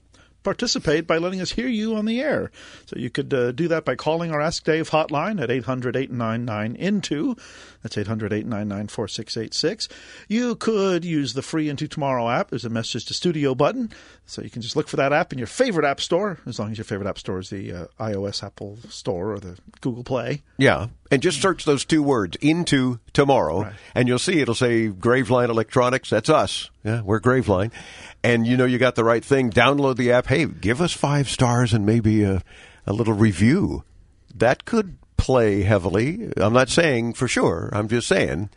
Participate 0.43 1.07
by 1.07 1.19
letting 1.19 1.41
us 1.41 1.53
hear 1.53 1.69
you 1.69 1.95
on 1.95 2.05
the 2.05 2.21
air. 2.21 2.51
So 2.87 2.97
you 2.99 3.11
could 3.11 3.33
uh, 3.33 3.53
do 3.53 3.69
that 3.69 3.85
by 3.85 3.95
calling 3.95 4.33
our 4.33 4.41
Ask 4.41 4.65
Dave 4.65 4.91
hotline 4.91 5.41
at 5.41 5.51
800 5.51 5.97
899 5.97 6.77
INTO. 6.77 7.37
That's 7.83 7.97
800 7.99 8.33
899 8.33 8.89
4686. 8.89 9.89
You 10.29 10.55
could 10.57 11.05
use 11.05 11.35
the 11.35 11.43
free 11.43 11.69
Into 11.69 11.89
Tomorrow 11.89 12.29
app. 12.29 12.51
There's 12.51 12.65
a 12.65 12.71
message 12.71 13.05
to 13.07 13.15
studio 13.15 13.55
button. 13.55 13.91
So 14.27 14.43
you 14.43 14.51
can 14.51 14.63
just 14.63 14.77
look 14.77 14.89
for 14.89 14.97
that 14.97 15.13
app 15.13 15.33
in 15.33 15.39
your 15.39 15.47
favorite 15.47 15.87
app 15.87 16.01
store, 16.01 16.39
as 16.47 16.59
long 16.59 16.71
as 16.71 16.79
your 16.79 16.85
favorite 16.85 17.09
app 17.09 17.19
store 17.19 17.39
is 17.39 17.51
the 17.51 17.73
uh, 17.73 17.87
iOS 18.01 18.43
Apple 18.43 18.79
Store 18.89 19.33
or 19.33 19.39
the 19.41 19.59
Google 19.81 20.05
Play. 20.05 20.43
Yeah. 20.59 20.89
And 21.13 21.23
just 21.23 21.43
search 21.43 21.67
those 21.67 21.85
two 21.85 22.03
words, 22.03 22.39
into 22.41 22.99
tomorrow, 23.13 23.71
and 23.95 24.09
you'll 24.09 24.19
see 24.19 24.41
it'll 24.41 24.55
say 24.55 24.89
Graveline 24.89 25.51
Electronics. 25.51 26.09
That's 26.09 26.31
us. 26.31 26.71
Yeah, 26.83 27.03
we're 27.03 27.21
Graveline. 27.21 27.71
And 28.25 28.47
you 28.47 28.57
know 28.57 28.65
you 28.65 28.79
got 28.79 28.95
the 28.95 29.05
right 29.05 29.23
thing. 29.23 29.51
Download 29.51 29.97
the 29.97 30.11
app. 30.11 30.27
Hey, 30.27 30.47
give 30.47 30.81
us 30.81 30.93
five 30.95 31.29
stars 31.29 31.75
and 31.75 31.85
maybe 31.85 32.25
a, 32.25 32.43
a 32.87 32.95
little 32.95 33.13
review. 33.13 33.85
That 34.35 34.65
could 34.65 34.97
play 35.19 35.63
heavily. 35.63 36.33
I'm 36.39 36.55
not 36.55 36.71
saying 36.71 37.13
for 37.13 37.29
sure. 37.29 37.69
I'm 37.75 37.89
just 37.89 38.09
saying 38.09 38.49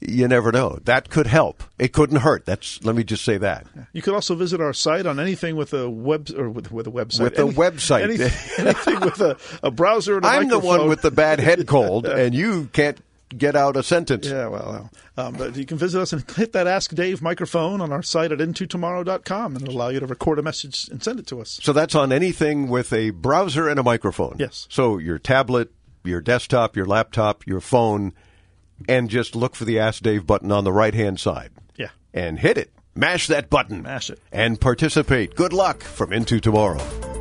you 0.00 0.26
never 0.28 0.50
know. 0.50 0.78
That 0.84 1.10
could 1.10 1.26
help. 1.26 1.62
It 1.78 1.92
couldn't 1.92 2.18
hurt. 2.18 2.46
That's 2.46 2.82
let 2.84 2.96
me 2.96 3.04
just 3.04 3.24
say 3.24 3.38
that. 3.38 3.66
You 3.92 4.02
could 4.02 4.14
also 4.14 4.34
visit 4.34 4.60
our 4.60 4.72
site 4.72 5.06
on 5.06 5.20
anything 5.20 5.56
with 5.56 5.74
a 5.74 5.88
web 5.88 6.30
or 6.36 6.48
with, 6.48 6.72
with 6.72 6.86
a 6.86 6.90
website. 6.90 7.20
With 7.20 7.38
a 7.38 7.42
website. 7.42 8.02
anything, 8.02 8.32
anything 8.66 9.00
with 9.00 9.20
a, 9.20 9.36
a 9.62 9.70
browser 9.70 10.16
and 10.16 10.24
a 10.24 10.28
I'm 10.28 10.48
the 10.48 10.58
one 10.58 10.88
with 10.88 11.02
the 11.02 11.10
bad 11.10 11.40
head 11.40 11.66
cold, 11.66 12.06
and 12.06 12.34
you 12.34 12.68
can't 12.72 12.98
get 13.36 13.54
out 13.54 13.76
a 13.76 13.82
sentence. 13.82 14.26
Yeah, 14.26 14.48
well, 14.48 14.90
well. 15.16 15.26
Um, 15.26 15.34
but 15.34 15.56
you 15.56 15.66
can 15.66 15.78
visit 15.78 16.00
us 16.00 16.12
and 16.12 16.28
hit 16.30 16.52
that 16.52 16.66
Ask 16.66 16.94
Dave 16.94 17.20
microphone 17.20 17.80
on 17.80 17.92
our 17.92 18.02
site 18.02 18.32
at 18.32 18.38
intotomorrow.com, 18.38 19.56
and 19.56 19.62
it'll 19.62 19.76
allow 19.76 19.88
you 19.88 20.00
to 20.00 20.06
record 20.06 20.38
a 20.38 20.42
message 20.42 20.88
and 20.88 21.02
send 21.02 21.20
it 21.20 21.26
to 21.28 21.40
us. 21.40 21.60
So 21.62 21.72
that's 21.72 21.94
on 21.94 22.10
anything 22.12 22.68
with 22.68 22.92
a 22.92 23.10
browser 23.10 23.68
and 23.68 23.78
a 23.78 23.82
microphone. 23.82 24.36
Yes. 24.38 24.66
So 24.70 24.98
your 24.98 25.18
tablet, 25.18 25.70
your 26.04 26.20
desktop, 26.20 26.74
your 26.74 26.86
laptop, 26.86 27.46
your 27.46 27.60
phone, 27.60 28.14
and 28.88 29.10
just 29.10 29.34
look 29.34 29.54
for 29.54 29.64
the 29.64 29.78
Ask 29.78 30.02
Dave 30.02 30.26
button 30.26 30.52
on 30.52 30.64
the 30.64 30.72
right 30.72 30.94
hand 30.94 31.20
side. 31.20 31.50
Yeah. 31.76 31.90
And 32.12 32.38
hit 32.38 32.58
it. 32.58 32.72
Mash 32.94 33.28
that 33.28 33.50
button. 33.50 33.82
Mash 33.82 34.10
it. 34.10 34.20
And 34.32 34.60
participate. 34.60 35.34
Good 35.34 35.52
luck 35.52 35.82
from 35.82 36.12
Into 36.12 36.40
Tomorrow. 36.40 37.19